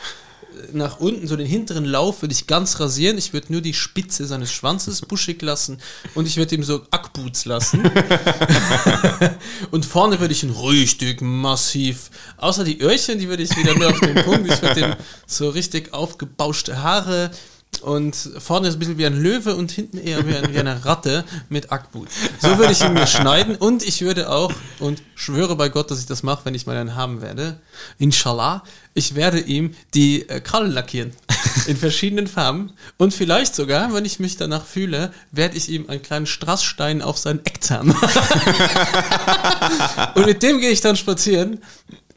Nach 0.73 0.99
unten, 0.99 1.27
so 1.27 1.35
den 1.35 1.47
hinteren 1.47 1.85
Lauf 1.85 2.21
würde 2.21 2.33
ich 2.33 2.47
ganz 2.47 2.79
rasieren. 2.79 3.17
Ich 3.17 3.33
würde 3.33 3.51
nur 3.51 3.61
die 3.61 3.73
Spitze 3.73 4.25
seines 4.25 4.51
Schwanzes 4.51 5.01
buschig 5.01 5.41
lassen 5.41 5.79
und 6.15 6.27
ich 6.27 6.37
würde 6.37 6.55
ihm 6.55 6.63
so 6.63 6.81
Ackboots 6.91 7.45
lassen. 7.45 7.83
und 9.71 9.85
vorne 9.85 10.19
würde 10.19 10.33
ich 10.33 10.43
ihn 10.43 10.51
richtig 10.51 11.21
massiv, 11.21 12.09
außer 12.37 12.63
die 12.63 12.79
Öhrchen, 12.81 13.19
die 13.19 13.27
würde 13.27 13.43
ich 13.43 13.55
wieder 13.57 13.75
nur 13.75 13.89
auf 13.89 13.99
den 13.99 14.15
Punkt. 14.15 14.51
Ich 14.51 14.61
würde 14.61 14.79
ihm 14.79 14.95
so 15.25 15.49
richtig 15.49 15.93
aufgebauschte 15.93 16.81
Haare 16.81 17.31
und 17.81 18.15
vorne 18.15 18.67
ist 18.67 18.75
ein 18.75 18.79
bisschen 18.79 18.97
wie 18.97 19.05
ein 19.05 19.21
Löwe 19.21 19.55
und 19.55 19.71
hinten 19.71 19.97
eher 19.97 20.25
wie, 20.27 20.35
ein, 20.35 20.53
wie 20.53 20.59
eine 20.59 20.85
Ratte 20.85 21.23
mit 21.49 21.71
Ackboot. 21.71 22.07
So 22.39 22.57
würde 22.57 22.71
ich 22.71 22.81
ihn 22.81 22.93
mir 22.93 23.07
schneiden 23.07 23.55
und 23.55 23.83
ich 23.83 24.01
würde 24.01 24.29
auch, 24.29 24.51
und 24.79 25.01
schwöre 25.15 25.55
bei 25.55 25.69
Gott, 25.69 25.91
dass 25.91 25.99
ich 25.99 26.05
das 26.05 26.23
mache, 26.23 26.45
wenn 26.45 26.55
ich 26.55 26.65
mal 26.65 26.77
einen 26.77 26.95
haben 26.95 27.21
werde, 27.21 27.59
inshallah, 27.99 28.63
ich 28.93 29.15
werde 29.15 29.39
ihm 29.39 29.75
die 29.93 30.27
äh, 30.27 30.39
Krallen 30.39 30.71
lackieren. 30.71 31.13
In 31.67 31.77
verschiedenen 31.77 32.27
Farben. 32.27 32.71
Und 32.97 33.13
vielleicht 33.13 33.53
sogar, 33.53 33.93
wenn 33.93 34.05
ich 34.05 34.19
mich 34.19 34.37
danach 34.37 34.65
fühle, 34.65 35.11
werde 35.31 35.57
ich 35.57 35.69
ihm 35.69 35.89
einen 35.89 36.01
kleinen 36.01 36.25
Strassstein 36.25 37.01
auf 37.01 37.17
seinen 37.17 37.45
Eckzahn 37.45 37.87
machen. 37.87 38.09
und 40.15 40.25
mit 40.25 40.41
dem 40.41 40.59
gehe 40.59 40.71
ich 40.71 40.81
dann 40.81 40.95
spazieren. 40.95 41.59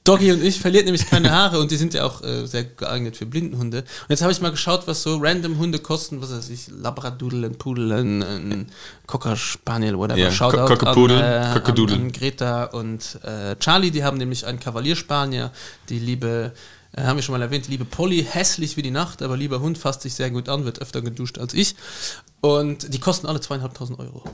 Doggy 0.04 0.32
und 0.32 0.42
ich 0.42 0.58
verliert 0.58 0.86
nämlich 0.86 1.06
keine 1.06 1.30
Haare 1.30 1.58
und 1.58 1.70
die 1.70 1.76
sind 1.76 1.92
ja 1.92 2.04
auch 2.04 2.22
äh, 2.22 2.46
sehr 2.46 2.64
geeignet 2.64 3.16
für 3.16 3.26
Blindenhunde. 3.26 3.78
Und 3.80 4.08
jetzt 4.08 4.22
habe 4.22 4.32
ich 4.32 4.40
mal 4.40 4.50
geschaut, 4.50 4.86
was 4.86 5.02
so 5.02 5.18
random 5.18 5.58
Hunde 5.58 5.78
kosten, 5.78 6.22
was 6.22 6.32
weiß 6.32 6.48
ich, 6.48 6.68
Labradoodle, 6.68 7.46
ein 7.46 7.58
Pudel, 7.58 7.92
ein, 7.92 8.66
Cocker 9.06 9.36
Spaniel, 9.36 9.98
whatever. 9.98 10.18
Ja, 10.18 10.30
Shoutout 10.30 10.66
Cockapudel, 10.66 11.18
an, 11.18 11.62
äh, 11.62 11.92
an, 11.92 11.92
an 11.92 12.12
Greta 12.12 12.64
und 12.64 13.18
äh, 13.24 13.56
Charlie, 13.56 13.90
die 13.90 14.02
haben 14.02 14.16
nämlich 14.16 14.46
einen 14.46 14.58
Kavalierspanier, 14.58 15.50
die 15.90 15.98
liebe, 15.98 16.52
äh, 16.92 17.02
haben 17.02 17.16
wir 17.16 17.22
schon 17.22 17.34
mal 17.34 17.42
erwähnt, 17.42 17.68
liebe 17.68 17.84
Polly, 17.84 18.26
hässlich 18.28 18.78
wie 18.78 18.82
die 18.82 18.90
Nacht, 18.90 19.20
aber 19.20 19.36
lieber 19.36 19.60
Hund, 19.60 19.76
fasst 19.76 20.00
sich 20.02 20.14
sehr 20.14 20.30
gut 20.30 20.48
an, 20.48 20.64
wird 20.64 20.80
öfter 20.80 21.02
geduscht 21.02 21.36
als 21.36 21.52
ich. 21.52 21.76
Und 22.40 22.94
die 22.94 23.00
kosten 23.00 23.26
alle 23.26 23.40
zweieinhalbtausend 23.40 23.98
Euro. 23.98 24.24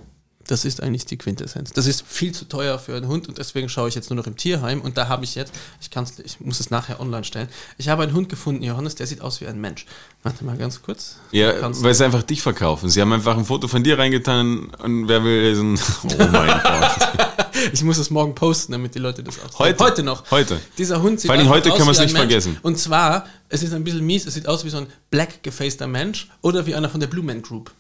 Das 0.48 0.64
ist 0.64 0.82
eigentlich 0.82 1.06
die 1.06 1.16
Quintessenz. 1.16 1.72
Das 1.72 1.86
ist 1.86 2.04
viel 2.06 2.32
zu 2.32 2.44
teuer 2.46 2.78
für 2.78 2.94
einen 2.96 3.08
Hund 3.08 3.28
und 3.28 3.38
deswegen 3.38 3.68
schaue 3.68 3.88
ich 3.88 3.94
jetzt 3.94 4.10
nur 4.10 4.16
noch 4.16 4.26
im 4.26 4.36
Tierheim 4.36 4.80
und 4.80 4.96
da 4.96 5.08
habe 5.08 5.24
ich 5.24 5.34
jetzt, 5.34 5.52
ich 5.80 5.90
kann's, 5.90 6.18
ich 6.20 6.40
muss 6.40 6.60
es 6.60 6.70
nachher 6.70 7.00
online 7.00 7.24
stellen. 7.24 7.48
Ich 7.78 7.88
habe 7.88 8.04
einen 8.04 8.14
Hund 8.14 8.28
gefunden, 8.28 8.62
Johannes, 8.62 8.94
der 8.94 9.06
sieht 9.06 9.20
aus 9.22 9.40
wie 9.40 9.46
ein 9.46 9.60
Mensch. 9.60 9.86
Warte 10.22 10.44
mal 10.44 10.56
ganz 10.56 10.82
kurz. 10.82 11.16
Ja, 11.32 11.52
Kannst- 11.52 11.82
weil 11.82 11.94
sie 11.94 12.04
einfach 12.04 12.22
dich 12.22 12.42
verkaufen. 12.42 12.88
Sie 12.88 13.00
haben 13.00 13.12
einfach 13.12 13.36
ein 13.36 13.44
Foto 13.44 13.66
von 13.66 13.82
dir 13.82 13.98
reingetan 13.98 14.70
und 14.82 15.08
wer 15.08 15.24
will 15.24 15.40
lesen? 15.42 15.78
Oh 16.04 16.28
mein 16.30 16.48
Gott. 16.62 16.90
Ich 17.72 17.82
muss 17.82 17.96
es 17.96 18.10
morgen 18.10 18.34
posten, 18.34 18.72
damit 18.72 18.94
die 18.94 18.98
Leute 18.98 19.22
das 19.22 19.38
auch 19.38 19.48
sehen. 19.48 19.58
Heute? 19.58 19.82
Heute 19.84 20.02
noch. 20.02 20.30
Heute. 20.30 20.60
Dieser 20.76 21.00
Hund 21.02 21.20
sieht 21.20 21.30
Vor 21.30 21.38
allem 21.38 21.48
heute 21.48 21.72
aus 21.72 21.78
kann 21.78 21.86
man's 21.86 21.98
wie 21.98 22.02
ein 22.02 22.08
nicht 22.08 22.16
vergessen. 22.16 22.58
Und 22.62 22.78
zwar, 22.78 23.26
es 23.48 23.62
ist 23.62 23.72
ein 23.72 23.82
bisschen 23.82 24.04
mies, 24.04 24.26
es 24.26 24.34
sieht 24.34 24.46
aus 24.46 24.64
wie 24.64 24.68
so 24.68 24.76
ein 24.76 24.86
black 25.10 25.42
gefaceder 25.42 25.86
Mensch 25.86 26.28
oder 26.42 26.66
wie 26.66 26.74
einer 26.74 26.90
von 26.90 27.00
der 27.00 27.06
Blue 27.06 27.24
Man 27.24 27.40
Group. 27.42 27.72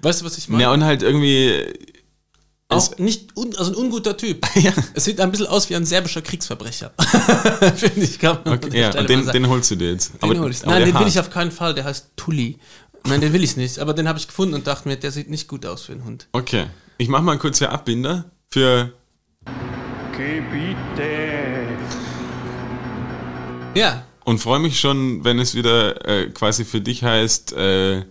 Weißt 0.00 0.20
du, 0.20 0.24
was 0.26 0.36
ich 0.36 0.48
meine? 0.48 0.64
Ja, 0.64 0.72
und 0.72 0.84
halt 0.84 1.02
irgendwie. 1.02 1.72
Auch 2.76 2.98
nicht, 2.98 3.36
un, 3.36 3.54
also 3.56 3.72
ein 3.72 3.76
unguter 3.76 4.16
Typ. 4.16 4.46
Ja. 4.54 4.72
Es 4.94 5.04
sieht 5.04 5.20
ein 5.20 5.30
bisschen 5.30 5.46
aus 5.46 5.68
wie 5.70 5.76
ein 5.76 5.84
serbischer 5.86 6.22
Kriegsverbrecher. 6.22 6.92
Finde 7.76 8.00
ich, 8.00 8.18
kann 8.18 8.38
man 8.44 8.54
an 8.54 8.64
Okay, 8.64 8.80
ja, 8.80 8.90
Stelle 8.92 9.06
den, 9.06 9.26
den 9.26 9.48
holst 9.48 9.70
du 9.70 9.76
dir 9.76 9.92
jetzt. 9.92 10.12
Den 10.22 10.38
hol 10.40 10.50
ich. 10.50 10.62
aber 10.62 10.72
Nein, 10.72 10.80
den 10.84 10.94
will 10.94 11.00
Haar- 11.00 11.06
ich 11.08 11.18
auf 11.20 11.30
keinen 11.30 11.50
Fall, 11.50 11.74
der 11.74 11.84
heißt 11.84 12.10
Tully. 12.16 12.58
Nein, 13.04 13.20
den 13.20 13.32
will 13.32 13.42
ich 13.42 13.56
nicht, 13.56 13.78
aber 13.80 13.94
den 13.94 14.06
habe 14.08 14.18
ich 14.18 14.28
gefunden 14.28 14.54
und 14.54 14.66
dachte 14.66 14.88
mir, 14.88 14.96
der 14.96 15.10
sieht 15.10 15.28
nicht 15.30 15.48
gut 15.48 15.66
aus 15.66 15.82
für 15.82 15.92
einen 15.92 16.04
Hund. 16.04 16.28
Okay. 16.32 16.66
Ich 16.98 17.08
mach 17.08 17.20
mal 17.22 17.36
kurz 17.38 17.58
hier 17.58 17.72
Abbinder 17.72 18.30
für. 18.50 18.92
Gebiete. 20.16 21.66
Ja, 23.74 24.04
Und 24.24 24.38
freue 24.38 24.60
mich 24.60 24.78
schon, 24.78 25.24
wenn 25.24 25.38
es 25.38 25.54
wieder 25.54 26.06
äh, 26.06 26.28
quasi 26.30 26.64
für 26.64 26.80
dich 26.80 27.02
heißt 27.02 27.52
äh, 27.54 28.04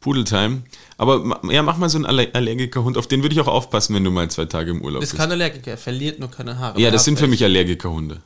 Pudeltime. 0.00 0.62
Aber 0.96 1.24
ma- 1.24 1.40
ja, 1.50 1.62
mach 1.62 1.76
mal 1.76 1.88
so 1.88 1.98
einen 1.98 2.06
Aller 2.06 2.26
Allergikerhund, 2.32 2.96
auf 2.98 3.06
den 3.06 3.22
würde 3.22 3.34
ich 3.34 3.40
auch 3.40 3.48
aufpassen, 3.48 3.94
wenn 3.94 4.04
du 4.04 4.10
mal 4.10 4.30
zwei 4.30 4.44
Tage 4.44 4.70
im 4.70 4.80
Urlaub 4.82 5.02
ist 5.02 5.10
bist. 5.10 5.20
kein 5.20 5.30
Allergiker, 5.32 5.72
er 5.72 5.76
verliert 5.78 6.18
nur 6.20 6.30
keine 6.30 6.58
Haare. 6.58 6.80
Ja, 6.80 6.90
das 6.90 7.04
sind 7.04 7.18
für 7.18 7.26
mich 7.26 7.42
Allergikerhunde. 7.44 8.20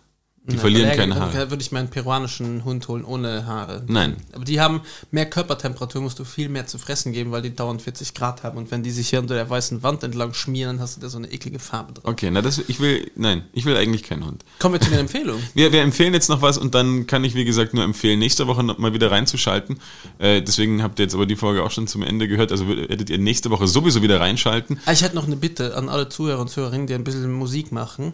Die 0.49 0.53
Nein, 0.53 0.61
verlieren 0.61 0.97
keine 0.97 1.15
Haare. 1.17 1.51
Würde 1.51 1.63
ich 1.63 1.73
mir 1.73 1.79
einen 1.79 1.91
peruanischen 1.91 2.65
Hund 2.65 2.89
holen 2.89 3.05
ohne 3.05 3.45
Haare. 3.45 3.83
Nein. 3.87 4.17
Aber 4.33 4.47
die 4.47 4.61
haben 4.61 4.81
mehr 5.11 5.29
Körpertemperatur, 5.29 6.01
musst 6.01 6.19
du 6.19 6.25
viel 6.25 6.49
mehr 6.49 6.67
zu 6.67 6.79
fressen 6.79 7.13
geben, 7.13 7.33
weil 7.33 7.43
die 7.43 7.55
dauernd 7.55 7.83
40 7.83 8.15
Grad 8.15 8.43
haben. 8.45 8.57
Und 8.57 8.71
wenn 8.71 8.83
die 8.83 8.91
sich 8.91 9.11
hier 9.11 9.21
unter 9.21 9.35
der 9.35 9.51
weißen 9.51 9.83
Wand 9.83 10.03
entlang 10.05 10.33
schmieren, 10.33 10.81
hast 10.81 10.97
du 10.97 11.03
da 11.03 11.11
so 11.11 11.19
eine 11.19 11.31
eklige 11.31 11.59
Farbe 11.59 11.93
drauf. 11.93 12.05
Okay, 12.07 12.31
na 12.31 12.41
das, 12.41 12.59
ich 12.67 12.81
will, 12.81 13.11
nein, 13.15 13.45
ich 13.53 13.67
will 13.67 13.77
eigentlich 13.77 14.05
keinen 14.05 14.25
Hund. 14.25 14.43
Kommen 14.59 14.73
wir 14.73 14.81
zu 14.81 14.89
den 14.89 15.01
Empfehlungen. 15.01 15.43
Wir, 15.55 15.73
wir 15.73 15.83
empfehlen 15.83 16.15
jetzt 16.15 16.29
noch 16.29 16.41
was 16.41 16.57
und 16.57 16.75
dann 16.75 17.07
kann 17.07 17.25
ich, 17.25 17.35
wie 17.35 17.45
gesagt, 17.45 17.75
nur 17.75 17.83
empfehlen, 17.85 18.19
nächste 18.19 18.47
Woche 18.47 18.63
noch 18.63 18.79
mal 18.79 18.95
wieder 18.95 19.11
reinzuschalten. 19.11 19.79
Äh, 20.19 20.41
deswegen 20.41 20.83
habt 20.83 20.99
ihr 20.99 21.05
jetzt 21.05 21.15
aber 21.15 21.27
die 21.27 21.37
Folge 21.37 21.63
auch 21.63 21.71
schon 21.71 21.87
zum 21.89 22.03
Ende 22.03 22.29
gehört. 22.29 22.53
Also 22.53 22.69
werdet 22.69 23.11
ihr 23.11 23.19
nächste 23.19 23.51
Woche 23.51 23.67
sowieso 23.67 24.03
wieder 24.03 24.21
reinschalten. 24.21 24.79
Ah, 24.87 24.93
Ich 24.93 25.03
hätte 25.03 25.17
noch 25.17 25.27
eine 25.27 25.37
Bitte 25.37 25.77
an 25.77 25.89
alle 25.89 26.09
Zuhörer 26.09 26.41
und 26.41 26.49
Zuhörerinnen, 26.49 26.87
die 26.87 26.95
ein 26.95 27.05
bisschen 27.05 27.33
Musik 27.33 27.73
machen. 27.73 28.13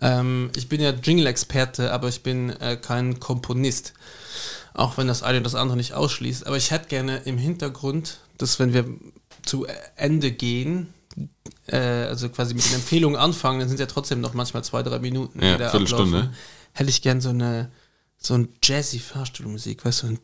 Ähm, 0.00 0.50
ich 0.56 0.68
bin 0.68 0.80
ja 0.80 0.90
Jingle-Experte, 0.90 1.92
aber 1.92 2.08
ich 2.08 2.22
bin 2.22 2.50
äh, 2.50 2.76
kein 2.76 3.20
Komponist. 3.20 3.94
Auch 4.72 4.96
wenn 4.98 5.06
das 5.06 5.22
eine 5.22 5.40
das 5.40 5.54
andere 5.54 5.76
nicht 5.76 5.92
ausschließt. 5.92 6.46
Aber 6.46 6.56
ich 6.56 6.70
hätte 6.70 6.88
gerne 6.88 7.18
im 7.18 7.38
Hintergrund, 7.38 8.18
dass 8.38 8.58
wenn 8.58 8.72
wir 8.72 8.86
zu 9.42 9.66
Ende 9.94 10.32
gehen, 10.32 10.92
äh, 11.66 11.76
also 11.76 12.28
quasi 12.28 12.54
mit 12.54 12.66
den 12.66 12.74
Empfehlungen 12.74 13.18
anfangen, 13.18 13.60
dann 13.60 13.68
sind 13.68 13.78
ja 13.78 13.86
trotzdem 13.86 14.20
noch 14.20 14.34
manchmal 14.34 14.64
zwei, 14.64 14.82
drei 14.82 14.98
Minuten. 14.98 15.40
Ja, 15.40 15.70
Viertelstunde. 15.70 16.32
Hätte 16.72 16.90
ich 16.90 17.02
gern 17.02 17.20
so 17.20 17.28
eine 17.28 17.70
so 18.26 18.34
ein 18.34 18.48
jazzy 18.62 18.98
Fahrstuhlmusik, 18.98 19.84
weißt 19.84 20.02
du, 20.02 20.06
so 20.06 20.12
ein 20.14 20.18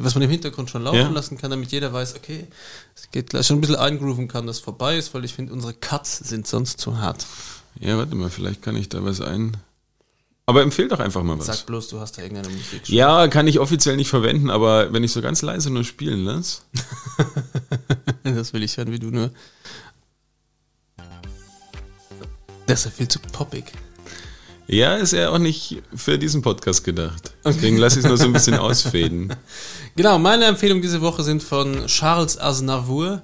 was 0.00 0.14
man 0.14 0.22
im 0.22 0.30
Hintergrund 0.30 0.68
schon 0.70 0.82
laufen 0.82 0.98
Ja. 0.98 1.08
lassen 1.08 1.38
kann, 1.38 1.50
damit 1.50 1.72
jeder 1.72 1.92
weiß, 1.92 2.14
okay, 2.16 2.46
es 2.94 3.10
geht 3.10 3.30
gleich 3.30 3.46
schon 3.46 3.56
ein 3.58 3.60
bisschen 3.62 3.76
eingrooven 3.76 4.28
kann, 4.28 4.46
dass 4.46 4.58
vorbei 4.60 4.98
ist, 4.98 5.14
weil 5.14 5.24
ich 5.24 5.32
finde, 5.32 5.52
unsere 5.54 5.72
Cuts 5.72 6.18
sind 6.18 6.46
sonst 6.46 6.78
zu 6.78 6.98
hart. 6.98 7.26
Ja, 7.80 7.96
warte 7.96 8.14
mal, 8.14 8.28
vielleicht 8.30 8.60
kann 8.62 8.76
ich 8.76 8.88
da 8.90 9.02
was 9.04 9.20
ein. 9.20 9.56
Aber 10.46 10.60
empfehl 10.62 10.88
doch 10.88 11.00
einfach 11.00 11.22
mal 11.22 11.38
was. 11.38 11.46
Sag 11.46 11.64
bloß, 11.64 11.88
du 11.88 12.00
hast 12.00 12.18
da 12.18 12.22
irgendeine 12.22 12.54
Musik. 12.54 12.86
Ja, 12.90 13.28
kann 13.28 13.46
ich 13.46 13.58
offiziell 13.60 13.96
nicht 13.96 14.10
verwenden, 14.10 14.50
aber 14.50 14.92
wenn 14.92 15.02
ich 15.02 15.12
so 15.12 15.22
ganz 15.22 15.40
leise 15.40 15.70
nur 15.70 15.84
spielen 15.84 16.24
lasse. 16.24 16.62
Das 18.24 18.52
will 18.54 18.62
ich 18.62 18.76
hören, 18.78 18.90
wie 18.90 18.98
du 18.98 19.08
nur. 19.10 19.30
Das 22.66 22.80
ist 22.80 22.84
ja 22.86 22.90
viel 22.90 23.08
zu 23.08 23.18
poppig. 23.18 23.64
Ja, 24.66 24.94
ist 24.94 25.12
ja 25.12 25.30
auch 25.30 25.38
nicht 25.38 25.82
für 25.94 26.18
diesen 26.18 26.42
Podcast 26.42 26.84
gedacht. 26.84 27.32
Deswegen 27.44 27.76
lasse 27.76 27.98
ich 27.98 28.04
es 28.04 28.08
nur 28.08 28.16
so 28.16 28.24
ein 28.24 28.32
bisschen 28.32 28.56
ausfäden. 28.56 29.34
Genau, 29.96 30.18
meine 30.18 30.46
Empfehlungen 30.46 30.82
diese 30.82 31.02
Woche 31.02 31.22
sind 31.22 31.40
von 31.40 31.86
Charles 31.86 32.36
Aznavour. 32.36 33.22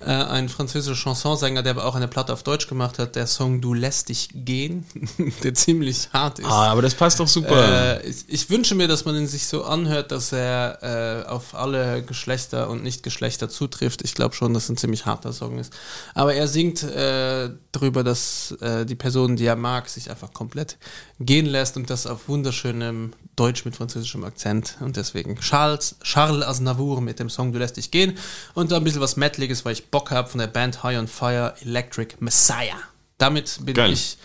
Äh, 0.00 0.10
ein 0.10 0.48
französischer 0.48 0.94
Chansonsänger, 0.94 1.62
der 1.62 1.72
aber 1.72 1.84
auch 1.84 1.94
eine 1.94 2.08
Platte 2.08 2.32
auf 2.32 2.42
Deutsch 2.42 2.68
gemacht 2.68 2.98
hat, 2.98 3.16
der 3.16 3.26
Song 3.26 3.60
Du 3.60 3.74
lässt 3.74 4.08
dich 4.08 4.28
gehen, 4.32 4.86
der 5.42 5.54
ziemlich 5.54 6.08
hart 6.12 6.38
ist. 6.38 6.46
Ah, 6.46 6.70
aber 6.70 6.82
das 6.82 6.94
passt 6.94 7.20
doch 7.20 7.28
super. 7.28 8.00
Äh, 8.02 8.08
ich, 8.08 8.24
ich 8.28 8.50
wünsche 8.50 8.74
mir, 8.74 8.88
dass 8.88 9.04
man 9.04 9.16
ihn 9.16 9.26
sich 9.26 9.46
so 9.46 9.64
anhört, 9.64 10.12
dass 10.12 10.32
er 10.32 11.24
äh, 11.24 11.28
auf 11.28 11.54
alle 11.54 12.02
Geschlechter 12.02 12.70
und 12.70 12.82
Nicht-Geschlechter 12.82 13.48
zutrifft. 13.48 14.02
Ich 14.02 14.14
glaube 14.14 14.34
schon, 14.34 14.54
dass 14.54 14.64
es 14.64 14.68
ein 14.70 14.76
ziemlich 14.76 15.06
harter 15.06 15.32
Song 15.32 15.58
ist. 15.58 15.72
Aber 16.14 16.34
er 16.34 16.48
singt 16.48 16.82
äh, 16.82 17.50
darüber, 17.72 18.04
dass 18.04 18.52
äh, 18.60 18.86
die 18.86 18.94
Person, 18.94 19.36
die 19.36 19.46
er 19.46 19.56
mag, 19.56 19.88
sich 19.88 20.10
einfach 20.10 20.32
komplett 20.32 20.78
gehen 21.20 21.46
lässt 21.46 21.76
und 21.76 21.90
das 21.90 22.06
auf 22.06 22.28
wunderschönem 22.28 23.12
Deutsch 23.36 23.64
mit 23.64 23.76
französischem 23.76 24.24
Akzent. 24.24 24.76
Und 24.80 24.96
deswegen 24.96 25.36
Charles, 25.40 25.96
Charles 26.02 26.46
Aznavour 26.46 27.00
mit 27.00 27.18
dem 27.18 27.30
Song 27.30 27.52
Du 27.52 27.58
lässt 27.58 27.76
dich 27.76 27.90
gehen. 27.90 28.16
Und 28.54 28.72
ein 28.72 28.84
bisschen 28.84 29.00
was 29.00 29.16
Metaliges, 29.16 29.64
weil 29.64 29.72
ich 29.72 29.86
Bock 29.86 30.10
habe 30.10 30.28
von 30.28 30.38
der 30.38 30.46
Band 30.46 30.82
High 30.82 30.98
on 30.98 31.08
Fire 31.08 31.54
Electric 31.62 32.16
Messiah. 32.20 32.78
Damit 33.18 33.58
bin 33.62 33.74
Geil. 33.74 33.92
ich 33.92 34.16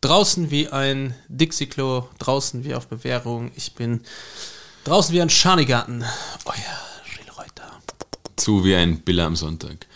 draußen 0.00 0.50
wie 0.50 0.68
ein 0.68 1.14
Dixie-Klo, 1.28 2.08
draußen 2.18 2.64
wie 2.64 2.74
auf 2.74 2.88
Bewährung. 2.88 3.52
Ich 3.54 3.74
bin 3.74 4.00
draußen 4.84 5.14
wie 5.14 5.22
ein 5.22 5.30
Schanigarten. 5.30 6.04
Euer 6.44 6.54
Gilles 7.14 7.38
Reuter. 7.38 7.70
Zu 8.36 8.64
wie 8.64 8.74
ein 8.74 9.00
Biller 9.00 9.26
am 9.26 9.36
Sonntag. 9.36 9.86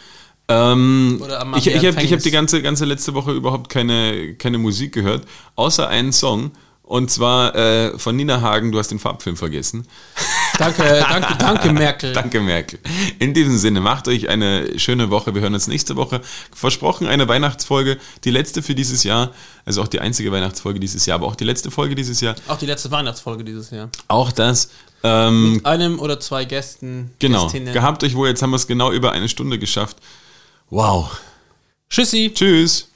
Ähm, 0.48 1.20
Oder 1.22 1.40
am 1.40 1.54
ich 1.56 1.66
ich 1.66 1.84
habe 1.84 1.96
hab 1.96 2.20
die 2.20 2.30
ganze, 2.30 2.62
ganze 2.62 2.84
letzte 2.84 3.14
Woche 3.14 3.32
überhaupt 3.32 3.68
keine, 3.68 4.34
keine 4.34 4.58
Musik 4.58 4.92
gehört, 4.92 5.24
außer 5.56 5.88
einen 5.88 6.12
Song. 6.12 6.52
Und 6.86 7.10
zwar 7.10 7.56
äh, 7.56 7.98
von 7.98 8.14
Nina 8.14 8.40
Hagen, 8.42 8.70
du 8.70 8.78
hast 8.78 8.92
den 8.92 9.00
Farbfilm 9.00 9.36
vergessen. 9.36 9.88
Danke, 10.58 11.04
danke, 11.06 11.34
danke, 11.38 11.72
Merkel. 11.72 12.12
Danke, 12.14 12.40
Merkel. 12.40 12.78
In 13.18 13.34
diesem 13.34 13.58
Sinne, 13.58 13.82
macht 13.82 14.08
euch 14.08 14.30
eine 14.30 14.78
schöne 14.78 15.10
Woche. 15.10 15.34
Wir 15.34 15.42
hören 15.42 15.52
uns 15.52 15.66
nächste 15.66 15.96
Woche. 15.96 16.22
Versprochen 16.50 17.06
eine 17.06 17.28
Weihnachtsfolge, 17.28 17.98
die 18.24 18.30
letzte 18.30 18.62
für 18.62 18.74
dieses 18.74 19.02
Jahr, 19.02 19.32
also 19.66 19.82
auch 19.82 19.88
die 19.88 20.00
einzige 20.00 20.32
Weihnachtsfolge 20.32 20.80
dieses 20.80 21.04
Jahr, 21.04 21.16
aber 21.16 21.26
auch 21.26 21.36
die 21.36 21.44
letzte 21.44 21.70
Folge 21.70 21.94
dieses 21.94 22.22
Jahr. 22.22 22.36
Auch 22.48 22.56
die 22.56 22.64
letzte 22.64 22.90
Weihnachtsfolge 22.90 23.44
dieses 23.44 23.70
Jahr. 23.70 23.90
Auch 24.08 24.32
das. 24.32 24.70
Ähm, 25.02 25.60
Einem 25.64 25.98
oder 25.98 26.18
zwei 26.20 26.46
Gästen. 26.46 27.10
genau. 27.18 27.42
Gästinnen. 27.42 27.74
Gehabt 27.74 28.02
euch 28.02 28.14
wohl, 28.14 28.28
jetzt 28.28 28.40
haben 28.40 28.50
wir 28.50 28.56
es 28.56 28.66
genau 28.66 28.92
über 28.92 29.12
eine 29.12 29.28
Stunde 29.28 29.58
geschafft. 29.58 29.98
Wow. 30.70 31.20
Tschüssi. 31.88 32.32
Tschüss. 32.34 32.88